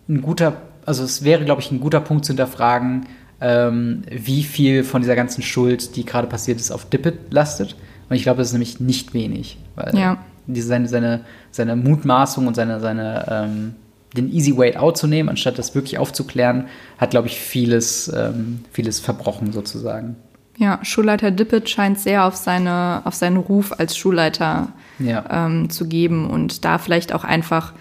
ein 0.08 0.22
guter, 0.22 0.56
also 0.86 1.04
es 1.04 1.24
wäre, 1.24 1.44
glaube 1.44 1.60
ich, 1.60 1.70
ein 1.70 1.80
guter 1.80 2.00
Punkt 2.00 2.24
zu 2.24 2.30
hinterfragen, 2.30 3.06
ähm, 3.40 4.02
wie 4.10 4.42
viel 4.42 4.84
von 4.84 5.02
dieser 5.02 5.16
ganzen 5.16 5.42
Schuld, 5.42 5.96
die 5.96 6.04
gerade 6.04 6.28
passiert 6.28 6.60
ist, 6.60 6.70
auf 6.70 6.88
Dippet 6.88 7.32
lastet. 7.32 7.76
Und 8.08 8.16
ich 8.16 8.22
glaube, 8.22 8.38
das 8.38 8.48
ist 8.48 8.52
nämlich 8.52 8.80
nicht 8.80 9.14
wenig. 9.14 9.58
Weil 9.76 9.96
Ja. 9.96 10.18
diese, 10.46 10.68
seine, 10.68 10.88
seine, 10.88 11.20
seine 11.50 11.76
Mutmaßung 11.76 12.46
und 12.46 12.54
seine, 12.54 12.80
seine, 12.80 13.26
ähm, 13.30 13.74
den 14.16 14.32
easy 14.32 14.56
way 14.56 14.76
out 14.76 14.96
zu 14.96 15.06
nehmen, 15.08 15.28
anstatt 15.28 15.58
das 15.58 15.74
wirklich 15.74 15.98
aufzuklären, 15.98 16.66
hat, 16.98 17.10
glaube 17.10 17.26
ich, 17.26 17.38
vieles, 17.40 18.12
ähm, 18.14 18.60
vieles 18.70 19.00
verbrochen 19.00 19.52
sozusagen. 19.52 20.16
Ja, 20.56 20.78
Schulleiter 20.82 21.30
Dippet 21.30 21.68
scheint 21.68 21.98
sehr 21.98 22.24
auf, 22.24 22.36
seine, 22.36 23.02
auf 23.04 23.14
seinen 23.14 23.36
Ruf 23.38 23.72
als 23.78 23.96
Schulleiter 23.96 24.68
Ja. 24.98 25.24
ähm, 25.46 25.68
zu 25.70 25.88
geben 25.88 26.30
und 26.30 26.64
da 26.64 26.78
vielleicht 26.78 27.12
auch 27.12 27.24
einfach 27.24 27.72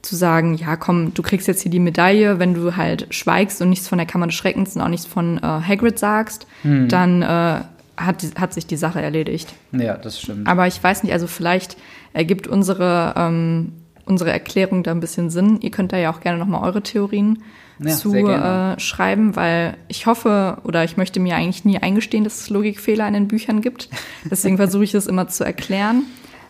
zu 0.00 0.16
sagen, 0.16 0.54
ja 0.54 0.76
komm, 0.76 1.12
du 1.14 1.22
kriegst 1.22 1.48
jetzt 1.48 1.62
hier 1.62 1.70
die 1.70 1.80
Medaille, 1.80 2.38
wenn 2.38 2.54
du 2.54 2.76
halt 2.76 3.06
schweigst 3.10 3.60
und 3.62 3.68
nichts 3.70 3.88
von 3.88 3.98
der 3.98 4.06
Kammer 4.06 4.26
des 4.26 4.34
Schreckens 4.36 4.74
und 4.76 4.82
auch 4.82 4.88
nichts 4.88 5.06
von 5.06 5.38
äh, 5.38 5.40
Hagrid 5.42 5.98
sagst, 5.98 6.46
Hm. 6.62 6.88
dann 6.88 7.22
äh, 7.22 7.60
hat, 7.96 8.24
hat 8.38 8.52
sich 8.54 8.66
die 8.66 8.76
Sache 8.76 9.00
erledigt. 9.00 9.54
ja, 9.72 9.94
das 9.96 10.20
stimmt. 10.20 10.48
Aber 10.48 10.66
ich 10.66 10.82
weiß 10.82 11.02
nicht, 11.04 11.12
also 11.12 11.26
vielleicht 11.26 11.76
ergibt 12.12 12.46
unsere, 12.46 13.14
ähm, 13.16 13.72
unsere 14.04 14.30
Erklärung 14.32 14.82
da 14.82 14.90
ein 14.90 15.00
bisschen 15.00 15.30
Sinn. 15.30 15.58
Ihr 15.60 15.70
könnt 15.70 15.92
da 15.92 15.96
ja 15.98 16.10
auch 16.10 16.20
gerne 16.20 16.38
nochmal 16.38 16.62
eure 16.64 16.82
Theorien 16.82 17.42
Ja, 17.78 17.90
zu 17.90 18.14
äh, 18.14 18.78
schreiben, 18.78 19.34
weil 19.34 19.76
ich 19.88 20.06
hoffe 20.06 20.58
oder 20.62 20.84
ich 20.84 20.96
möchte 20.96 21.18
mir 21.18 21.34
eigentlich 21.36 21.64
nie 21.64 21.78
eingestehen, 21.78 22.22
dass 22.22 22.42
es 22.42 22.50
Logikfehler 22.50 23.06
in 23.08 23.14
den 23.14 23.28
Büchern 23.28 23.62
gibt. 23.62 23.88
Deswegen 24.30 24.56
versuche 24.56 24.84
ich 24.84 24.92
das 24.92 25.06
immer 25.06 25.26
zu 25.28 25.44
erklären. 25.44 26.04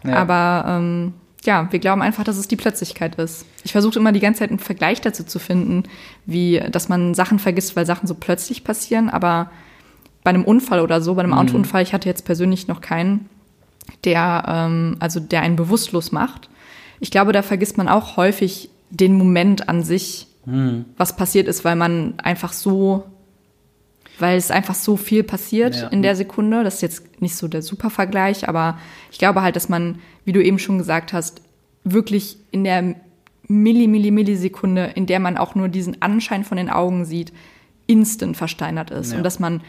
Ja. 0.05 0.16
Aber 0.16 0.64
ähm, 0.68 1.14
ja, 1.45 1.68
wir 1.70 1.79
glauben 1.79 2.03
einfach, 2.03 2.25
dass 2.25 2.37
es 2.37 2.49
die 2.49 2.57
Plötzlichkeit 2.57 3.16
ist. 3.16 3.47
Ich 3.64 3.72
versuche 3.72 3.99
immer 3.99 4.12
die 4.12 4.20
ganze 4.20 4.41
Zeit 4.41 4.51
einen 4.51 4.59
Vergleich 4.59 5.01
dazu 5.01 5.25
zu 5.25 5.39
finden, 5.39 5.85
wie, 6.27 6.61
dass 6.70 6.89
man 6.89 7.14
Sachen 7.14 7.39
vergisst, 7.39 7.77
weil 7.77 7.87
Sachen 7.87 8.07
so 8.07 8.14
plötzlich 8.14 8.64
passieren. 8.64 9.09
Aber 9.09 9.51
bei 10.22 10.31
einem 10.31 10.45
Unfall 10.45 10.81
oder 10.81 11.01
so, 11.01 11.14
bei 11.14 11.22
einem 11.22 11.35
Autounfall, 11.35 11.83
ich 11.83 11.93
hatte 11.93 12.09
jetzt 12.09 12.25
persönlich 12.25 12.66
noch 12.66 12.81
keinen, 12.81 13.29
der, 14.05 14.45
ähm, 14.47 14.97
also 15.01 15.20
der 15.20 15.43
einen 15.43 15.57
bewusstlos 15.57 16.12
macht. 16.12 16.49
Ich 17.01 17.11
glaube, 17.11 17.33
da 17.33 17.43
vergisst 17.43 17.77
man 17.77 17.89
auch 17.89 18.16
häufig 18.16 18.70
den 18.91 19.14
Moment 19.14 19.68
an 19.68 19.83
sich, 19.83 20.29
was 20.47 21.16
passiert 21.16 21.49
ist, 21.49 21.64
weil 21.64 21.76
man 21.76 22.14
einfach 22.18 22.53
so, 22.53 23.05
weil 24.18 24.36
es 24.36 24.51
einfach 24.51 24.74
so 24.74 24.97
viel 24.97 25.22
passiert 25.22 25.74
Ja. 25.74 25.88
in 25.88 26.03
der 26.03 26.16
Sekunde. 26.16 26.62
Das 26.64 26.74
ist 26.76 26.82
jetzt 26.82 27.20
nicht 27.22 27.34
so 27.36 27.49
der 27.49 27.62
super 27.62 27.90
Vergleich, 27.90 28.49
aber 28.49 28.78
ich 29.11 29.18
glaube 29.18 29.42
halt, 29.42 29.57
dass 29.57 29.68
man, 29.68 30.01
wie 30.24 30.32
du 30.32 30.42
eben 30.42 30.59
schon 30.59 30.78
gesagt 30.78 31.12
hast, 31.12 31.40
wirklich 31.84 32.36
in 32.51 32.64
der 32.64 32.95
Milli, 33.49 33.86
Milli, 33.86 34.11
Millisekunde, 34.11 34.92
in 34.95 35.07
der 35.07 35.20
man 35.20 35.36
auch 35.36 35.55
nur 35.55 35.68
diesen 35.68 36.01
Anschein 36.03 36.45
von 36.45 36.57
den 36.57 36.70
Augen 36.70 37.05
sieht, 37.05 37.32
instant 37.86 38.36
versteinert 38.36 38.90
ist. 38.90 39.12
Ja. 39.12 39.18
Und 39.18 39.24
dass 39.24 39.38
man 39.38 39.61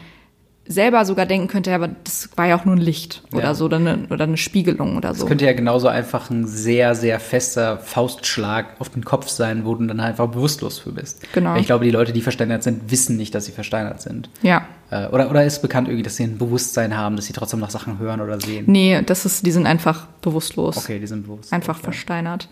selber 0.68 1.04
sogar 1.04 1.26
denken 1.26 1.48
könnte, 1.48 1.72
aber 1.74 1.88
das 2.04 2.28
war 2.36 2.46
ja 2.46 2.58
auch 2.58 2.64
nur 2.64 2.74
ein 2.74 2.80
Licht 2.80 3.22
oder 3.32 3.44
Ja. 3.44 3.54
so 3.54 3.66
oder 3.66 3.76
eine, 3.76 4.06
oder 4.10 4.24
eine 4.24 4.36
Spiegelung 4.36 4.96
oder 4.96 5.14
so. 5.14 5.20
Das 5.20 5.28
könnte 5.28 5.44
ja 5.44 5.52
genauso 5.52 5.88
einfach 5.88 6.30
ein 6.30 6.46
sehr, 6.46 6.94
sehr 6.94 7.20
fester 7.20 7.78
Faustschlag 7.78 8.66
auf 8.80 8.88
den 8.88 9.04
Kopf 9.04 9.28
sein, 9.28 9.64
wo 9.64 9.74
du 9.74 9.86
dann 9.86 10.00
einfach 10.00 10.26
bewusstlos 10.28 10.78
für 10.78 10.92
bist. 10.92 11.22
Genau. 11.32 11.52
Weil 11.54 11.60
ich 11.60 11.66
glaube, 11.66 11.84
die 11.84 11.90
Leute, 11.90 12.12
die 12.12 12.20
versteinert 12.20 12.62
sind, 12.62 12.90
wissen 12.90 13.16
nicht, 13.16 13.34
dass 13.34 13.46
sie 13.46 13.52
versteinert 13.52 14.00
sind. 14.00 14.28
ja. 14.42 14.66
Äh, 14.88 15.08
Oder, 15.08 15.28
oder 15.30 15.44
ist 15.44 15.62
bekannt 15.62 15.88
irgendwie, 15.88 16.04
dass 16.04 16.14
sie 16.14 16.22
ein 16.22 16.38
Bewusstsein 16.38 16.96
haben, 16.96 17.16
dass 17.16 17.24
sie 17.26 17.32
trotzdem 17.32 17.58
nach 17.58 17.70
Sachen 17.70 17.98
hören 17.98 18.20
oder 18.20 18.40
sehen? 18.40 18.66
Nee, 18.68 19.02
das 19.04 19.26
ist, 19.26 19.44
die 19.44 19.50
sind 19.50 19.66
einfach 19.66 20.06
bewusstlos. 20.22 20.76
Okay, 20.76 21.00
die 21.00 21.08
sind 21.08 21.24
bewusst. 21.24 21.52
Einfach 21.52 21.74
okay. 21.78 21.84
versteinert. 21.86 22.48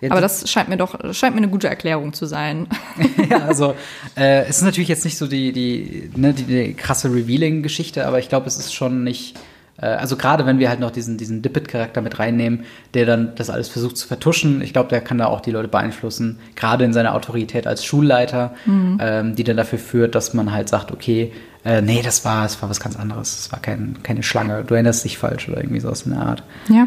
Ja, 0.00 0.10
Aber 0.12 0.20
das- 0.20 0.48
scheint 0.50 0.68
mir 0.68 0.76
doch, 0.76 0.96
scheint 1.14 1.34
mir 1.34 1.42
eine 1.42 1.48
gute 1.50 1.68
Erklärung 1.68 2.12
zu 2.12 2.26
sein. 2.26 2.66
ja, 3.30 3.38
also 3.46 3.74
äh, 4.16 4.42
es 4.44 4.58
ist 4.58 4.62
natürlich 4.62 4.88
jetzt 4.88 5.04
nicht 5.04 5.18
so 5.18 5.26
die, 5.26 5.52
die, 5.52 6.10
ne, 6.16 6.32
die, 6.32 6.44
die 6.44 6.74
krasse 6.74 7.12
Revealing-Geschichte, 7.12 8.06
aber 8.06 8.18
ich 8.18 8.28
glaube, 8.28 8.46
es 8.46 8.56
ist 8.58 8.72
schon 8.74 9.02
nicht. 9.04 9.36
Äh, 9.80 9.86
also 9.86 10.16
gerade 10.16 10.46
wenn 10.46 10.58
wir 10.58 10.68
halt 10.68 10.80
noch 10.80 10.90
diesen, 10.90 11.18
diesen 11.18 11.42
Dippet-Charakter 11.42 12.00
mit 12.00 12.18
reinnehmen, 12.18 12.64
der 12.94 13.06
dann 13.06 13.34
das 13.36 13.50
alles 13.50 13.68
versucht 13.68 13.96
zu 13.96 14.06
vertuschen, 14.06 14.60
ich 14.62 14.72
glaube, 14.72 14.88
der 14.88 15.00
kann 15.00 15.18
da 15.18 15.26
auch 15.26 15.40
die 15.40 15.50
Leute 15.50 15.68
beeinflussen, 15.68 16.38
gerade 16.56 16.84
in 16.84 16.92
seiner 16.92 17.14
Autorität 17.14 17.66
als 17.66 17.84
Schulleiter, 17.84 18.54
ähm, 18.66 19.34
die 19.36 19.44
dann 19.44 19.56
dafür 19.56 19.78
führt, 19.78 20.14
dass 20.14 20.32
man 20.34 20.52
halt 20.52 20.68
sagt, 20.68 20.92
okay, 20.92 21.32
äh, 21.64 21.82
nee, 21.82 22.02
das 22.02 22.24
war, 22.24 22.44
das 22.44 22.60
war 22.62 22.70
was 22.70 22.78
ganz 22.80 22.96
anderes, 22.96 23.36
das 23.36 23.52
war 23.52 23.60
kein, 23.60 23.96
keine 24.02 24.22
Schlange, 24.22 24.62
du 24.64 24.74
erinnerst 24.74 25.04
dich 25.04 25.18
falsch 25.18 25.48
oder 25.48 25.58
irgendwie 25.58 25.80
sowas 25.80 26.02
in 26.02 26.12
der 26.12 26.20
Art. 26.22 26.42
Ja. 26.68 26.86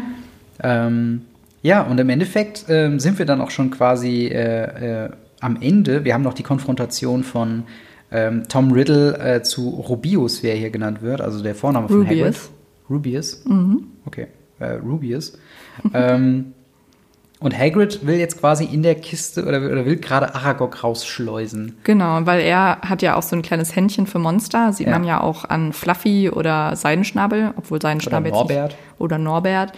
Ähm, 0.62 1.22
ja, 1.62 1.82
und 1.82 1.98
im 2.00 2.08
Endeffekt 2.10 2.66
ähm, 2.68 2.98
sind 3.00 3.18
wir 3.18 3.26
dann 3.26 3.40
auch 3.40 3.50
schon 3.50 3.70
quasi 3.70 4.26
äh, 4.26 5.04
äh, 5.06 5.10
am 5.40 5.58
Ende. 5.60 6.04
Wir 6.04 6.14
haben 6.14 6.22
noch 6.22 6.34
die 6.34 6.42
Konfrontation 6.42 7.24
von 7.24 7.64
ähm, 8.10 8.44
Tom 8.48 8.72
Riddle 8.72 9.18
äh, 9.18 9.42
zu 9.42 9.68
Rubius, 9.70 10.42
wie 10.42 10.48
er 10.48 10.56
hier 10.56 10.70
genannt 10.70 11.02
wird, 11.02 11.20
also 11.20 11.42
der 11.42 11.54
Vorname 11.54 11.88
von 11.88 12.04
Hagrid. 12.06 12.18
Rubius. 12.20 12.50
Rubius? 12.90 13.44
Okay, 14.06 14.26
äh, 14.60 14.72
Rubius. 14.74 15.38
ähm, 15.94 16.52
und 17.40 17.58
Hagrid 17.58 18.06
will 18.06 18.16
jetzt 18.18 18.38
quasi 18.38 18.64
in 18.66 18.82
der 18.84 18.94
Kiste 18.94 19.44
oder, 19.44 19.58
oder 19.62 19.84
will 19.84 19.96
gerade 19.96 20.32
Aragog 20.34 20.84
rausschleusen. 20.84 21.76
Genau, 21.82 22.20
weil 22.24 22.40
er 22.42 22.78
hat 22.82 23.02
ja 23.02 23.16
auch 23.16 23.22
so 23.22 23.34
ein 23.34 23.42
kleines 23.42 23.74
Händchen 23.74 24.06
für 24.06 24.20
Monster. 24.20 24.72
Sieht 24.72 24.86
Ja. 24.86 24.92
man 24.92 25.02
ja 25.04 25.20
auch 25.20 25.44
an 25.46 25.72
Fluffy 25.72 26.30
oder 26.30 26.76
Seidenschnabel, 26.76 27.52
obwohl 27.56 27.80
Seidenschnabel 27.82 28.30
Oder 28.30 28.38
jetzt 28.40 28.48
nicht- 28.48 28.56
Norbert. 28.58 28.76
Oder 28.98 29.18
Norbert. 29.18 29.72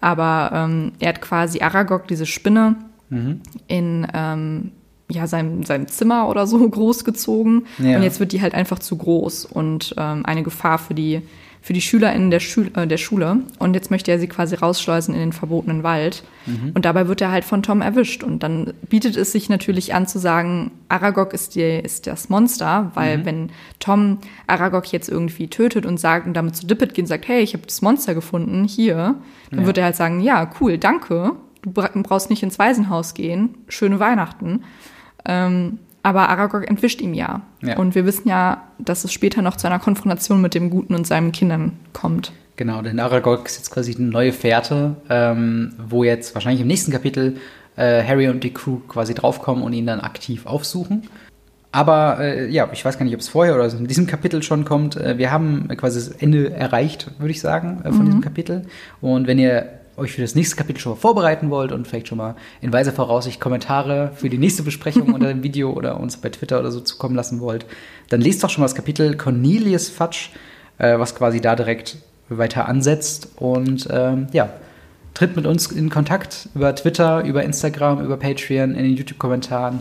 Aber 0.00 0.50
ähm, 0.54 0.92
er 0.98 1.10
hat 1.10 1.20
quasi 1.20 1.60
Aragog, 1.60 2.08
diese 2.08 2.26
Spinne, 2.26 2.76
Mhm. 3.12 3.40
in 3.66 4.06
ähm, 4.14 4.70
ja, 5.10 5.26
seinem, 5.26 5.64
seinem 5.64 5.88
Zimmer 5.88 6.28
oder 6.28 6.46
so 6.46 6.58
großgezogen. 6.70 7.66
Ja. 7.78 7.96
Und 7.96 8.04
jetzt 8.04 8.20
wird 8.20 8.30
die 8.30 8.40
halt 8.40 8.54
einfach 8.54 8.78
zu 8.78 8.96
groß 8.96 9.46
und 9.46 9.94
ähm, 9.98 10.24
eine 10.24 10.44
Gefahr 10.44 10.78
für 10.78 10.94
die, 10.94 11.22
für 11.62 11.72
die 11.74 11.80
SchülerInnen 11.82 12.30
der, 12.30 12.40
Schul 12.40 12.70
äh, 12.74 12.86
der 12.86 12.96
Schule. 12.96 13.40
Und 13.58 13.74
jetzt 13.74 13.90
möchte 13.90 14.10
er 14.10 14.18
sie 14.18 14.28
quasi 14.28 14.54
rausschleusen 14.54 15.12
in 15.14 15.20
den 15.20 15.32
verbotenen 15.32 15.82
Wald. 15.82 16.24
Mhm. 16.46 16.72
Und 16.74 16.84
dabei 16.86 17.06
wird 17.06 17.20
er 17.20 17.30
halt 17.30 17.44
von 17.44 17.62
Tom 17.62 17.82
erwischt. 17.82 18.22
Und 18.24 18.42
dann 18.42 18.72
bietet 18.88 19.16
es 19.16 19.32
sich 19.32 19.48
natürlich 19.50 19.92
an 19.94 20.06
zu 20.06 20.18
sagen, 20.18 20.70
Aragog 20.88 21.34
ist, 21.34 21.54
die, 21.54 21.60
ist 21.78 22.06
das 22.06 22.28
Monster, 22.30 22.90
weil 22.94 23.18
Mhm. 23.18 23.24
wenn 23.26 23.50
Tom 23.78 24.18
Aragog 24.46 24.90
jetzt 24.90 25.08
irgendwie 25.10 25.48
tötet 25.48 25.84
und 25.84 26.00
sagt 26.00 26.26
und 26.26 26.34
damit 26.34 26.56
zu 26.56 26.66
Dippet 26.66 26.94
geht 26.94 27.02
und 27.04 27.08
sagt, 27.08 27.28
hey, 27.28 27.42
ich 27.42 27.52
habe 27.52 27.66
das 27.66 27.82
Monster 27.82 28.14
gefunden, 28.14 28.64
hier, 28.64 29.16
dann 29.50 29.60
Ja. 29.60 29.66
wird 29.66 29.76
er 29.78 29.84
halt 29.84 29.96
sagen, 29.96 30.20
ja, 30.20 30.50
cool, 30.60 30.78
danke. 30.78 31.32
Du 31.62 31.70
bra- 31.72 31.90
brauchst 31.94 32.30
nicht 32.30 32.42
ins 32.42 32.58
Waisenhaus 32.58 33.12
gehen. 33.12 33.54
Schöne 33.68 34.00
Weihnachten. 34.00 34.62
Ähm, 35.26 35.78
aber 36.02 36.28
Aragog 36.28 36.68
entwischt 36.68 37.00
ihm 37.00 37.14
ja. 37.14 37.42
Ja. 37.62 37.76
Und 37.78 37.94
wir 37.94 38.06
wissen 38.06 38.28
ja, 38.28 38.62
dass 38.78 39.04
es 39.04 39.12
später 39.12 39.42
noch 39.42 39.56
zu 39.56 39.66
einer 39.66 39.78
Konfrontation 39.78 40.40
mit 40.40 40.54
dem 40.54 40.70
Guten 40.70 40.94
und 40.94 41.06
seinen 41.06 41.32
Kindern 41.32 41.72
kommt. 41.92 42.32
Genau, 42.56 42.82
denn 42.82 43.00
Aragog 43.00 43.46
ist 43.46 43.56
jetzt 43.56 43.70
quasi 43.70 43.94
eine 43.96 44.06
neue 44.08 44.32
Fährte, 44.32 44.96
ähm, 45.08 45.72
wo 45.78 46.04
jetzt 46.04 46.34
wahrscheinlich 46.34 46.60
im 46.60 46.66
nächsten 46.68 46.92
Kapitel 46.92 47.36
äh, 47.76 48.04
Harry 48.04 48.28
und 48.28 48.44
die 48.44 48.52
Crew 48.52 48.78
quasi 48.88 49.14
draufkommen 49.14 49.62
und 49.64 49.72
ihn 49.72 49.86
dann 49.86 50.00
aktiv 50.00 50.44
aufsuchen. 50.46 51.04
Aber 51.72 52.18
äh, 52.20 52.48
ja, 52.50 52.68
ich 52.72 52.84
weiß 52.84 52.98
gar 52.98 53.04
nicht, 53.04 53.14
ob 53.14 53.20
es 53.20 53.28
vorher 53.28 53.54
oder 53.54 53.72
in 53.72 53.86
diesem 53.86 54.06
Kapitel 54.06 54.42
schon 54.42 54.64
kommt. 54.64 54.96
Äh, 54.96 55.18
wir 55.18 55.30
haben 55.30 55.68
quasi 55.76 56.00
das 56.00 56.08
Ende 56.20 56.52
erreicht, 56.52 57.10
würde 57.18 57.30
ich 57.30 57.40
sagen, 57.40 57.80
äh, 57.84 57.90
von 57.92 58.00
Mhm. 58.00 58.04
diesem 58.06 58.20
Kapitel. 58.22 58.62
Und 59.00 59.26
wenn 59.26 59.38
ihr 59.38 59.79
euch 60.00 60.12
für 60.12 60.22
das 60.22 60.34
nächste 60.34 60.56
Kapitel 60.56 60.80
schon 60.80 60.92
mal 60.92 60.98
vorbereiten 60.98 61.50
wollt 61.50 61.70
und 61.70 61.86
vielleicht 61.86 62.08
schon 62.08 62.18
mal 62.18 62.34
in 62.60 62.72
weiser 62.72 62.92
Voraussicht 62.92 63.40
Kommentare 63.40 64.12
für 64.14 64.28
die 64.28 64.38
nächste 64.38 64.62
Besprechung 64.62 65.14
unter 65.14 65.28
dem 65.28 65.42
Video 65.42 65.70
oder 65.70 66.00
uns 66.00 66.16
bei 66.16 66.30
Twitter 66.30 66.58
oder 66.58 66.72
so 66.72 66.80
zukommen 66.80 67.14
lassen 67.14 67.40
wollt, 67.40 67.66
dann 68.08 68.20
lest 68.20 68.42
doch 68.42 68.50
schon 68.50 68.62
mal 68.62 68.66
das 68.66 68.74
Kapitel 68.74 69.16
Cornelius 69.16 69.88
Fudge, 69.88 70.30
äh, 70.78 70.98
was 70.98 71.14
quasi 71.14 71.40
da 71.40 71.54
direkt 71.54 71.98
weiter 72.28 72.68
ansetzt. 72.68 73.28
Und 73.36 73.88
ähm, 73.90 74.26
ja, 74.32 74.50
tritt 75.14 75.36
mit 75.36 75.46
uns 75.46 75.70
in 75.70 75.90
Kontakt 75.90 76.48
über 76.54 76.74
Twitter, 76.74 77.24
über 77.24 77.42
Instagram, 77.42 78.04
über 78.04 78.16
Patreon, 78.16 78.74
in 78.74 78.84
den 78.84 78.96
YouTube-Kommentaren, 78.96 79.80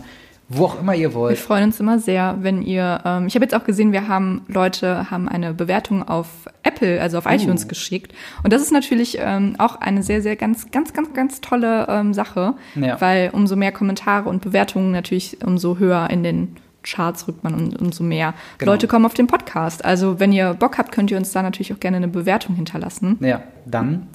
wo 0.51 0.65
auch 0.65 0.79
immer 0.79 0.95
ihr 0.95 1.09
Wir 1.09 1.13
wollt. 1.13 1.37
freuen 1.37 1.65
uns 1.65 1.79
immer 1.79 1.99
sehr, 1.99 2.37
wenn 2.41 2.61
ihr. 2.63 3.01
Ähm, 3.05 3.27
ich 3.27 3.35
habe 3.35 3.45
jetzt 3.45 3.53
auch 3.55 3.63
gesehen, 3.63 3.91
wir 3.91 4.07
haben 4.07 4.41
Leute 4.47 5.09
haben 5.11 5.29
eine 5.29 5.53
Bewertung 5.53 6.01
auf 6.07 6.27
Apple, 6.63 6.99
also 6.99 7.19
auf 7.19 7.25
iTunes 7.27 7.67
geschickt. 7.67 8.13
Und 8.43 8.51
das 8.51 8.61
ist 8.63 8.71
natürlich 8.71 9.17
ähm, 9.21 9.55
auch 9.59 9.79
eine 9.79 10.01
sehr, 10.03 10.21
sehr 10.23 10.35
ganz, 10.35 10.71
ganz, 10.71 10.91
ganz, 10.93 11.13
ganz 11.13 11.41
tolle 11.41 11.85
ähm, 11.87 12.13
Sache, 12.13 12.55
Ja. 12.75 12.99
weil 12.99 13.29
umso 13.31 13.55
mehr 13.55 13.71
Kommentare 13.71 14.27
und 14.27 14.41
Bewertungen 14.41 14.91
natürlich 14.91 15.37
umso 15.45 15.77
höher 15.77 16.09
in 16.09 16.23
den 16.23 16.55
Charts 16.81 17.27
rückt 17.27 17.43
man 17.43 17.53
und 17.53 17.79
umso 17.79 18.03
mehr 18.03 18.33
Genau. 18.57 18.71
Leute 18.71 18.87
kommen 18.87 19.05
auf 19.05 19.13
den 19.13 19.27
Podcast. 19.27 19.83
Also 19.85 20.19
wenn 20.19 20.31
ihr 20.31 20.53
Bock 20.53 20.77
habt, 20.77 20.91
könnt 20.91 21.11
ihr 21.11 21.17
uns 21.17 21.31
da 21.31 21.43
natürlich 21.43 21.73
auch 21.73 21.79
gerne 21.79 21.97
eine 21.97 22.07
Bewertung 22.07 22.55
hinterlassen. 22.55 23.17
Ja, 23.19 23.43
dann 23.65 24.07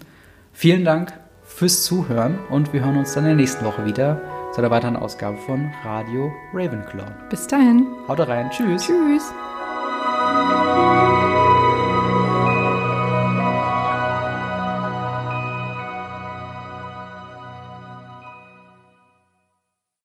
vielen 0.53 0.85
Dank 0.85 1.13
fürs 1.45 1.85
Zuhören 1.85 2.39
und 2.51 2.73
wir 2.73 2.83
hören 2.85 2.97
uns 2.97 3.13
dann 3.15 3.25
in 3.25 3.29
der 3.31 3.37
nächsten 3.37 3.65
Woche 3.65 3.85
wieder 3.85 4.21
zu 4.55 4.61
einer 4.61 4.71
weiteren 4.71 4.97
Ausgabe 4.97 5.37
von 5.37 5.73
Radio 5.83 6.33
Ravenclaw. 6.53 7.11
Bis 7.29 7.45
dahin. 7.49 7.89
Haut 8.07 8.21
rein, 8.21 8.49
tschüss. 8.51 8.87
Tschüss. 8.87 9.33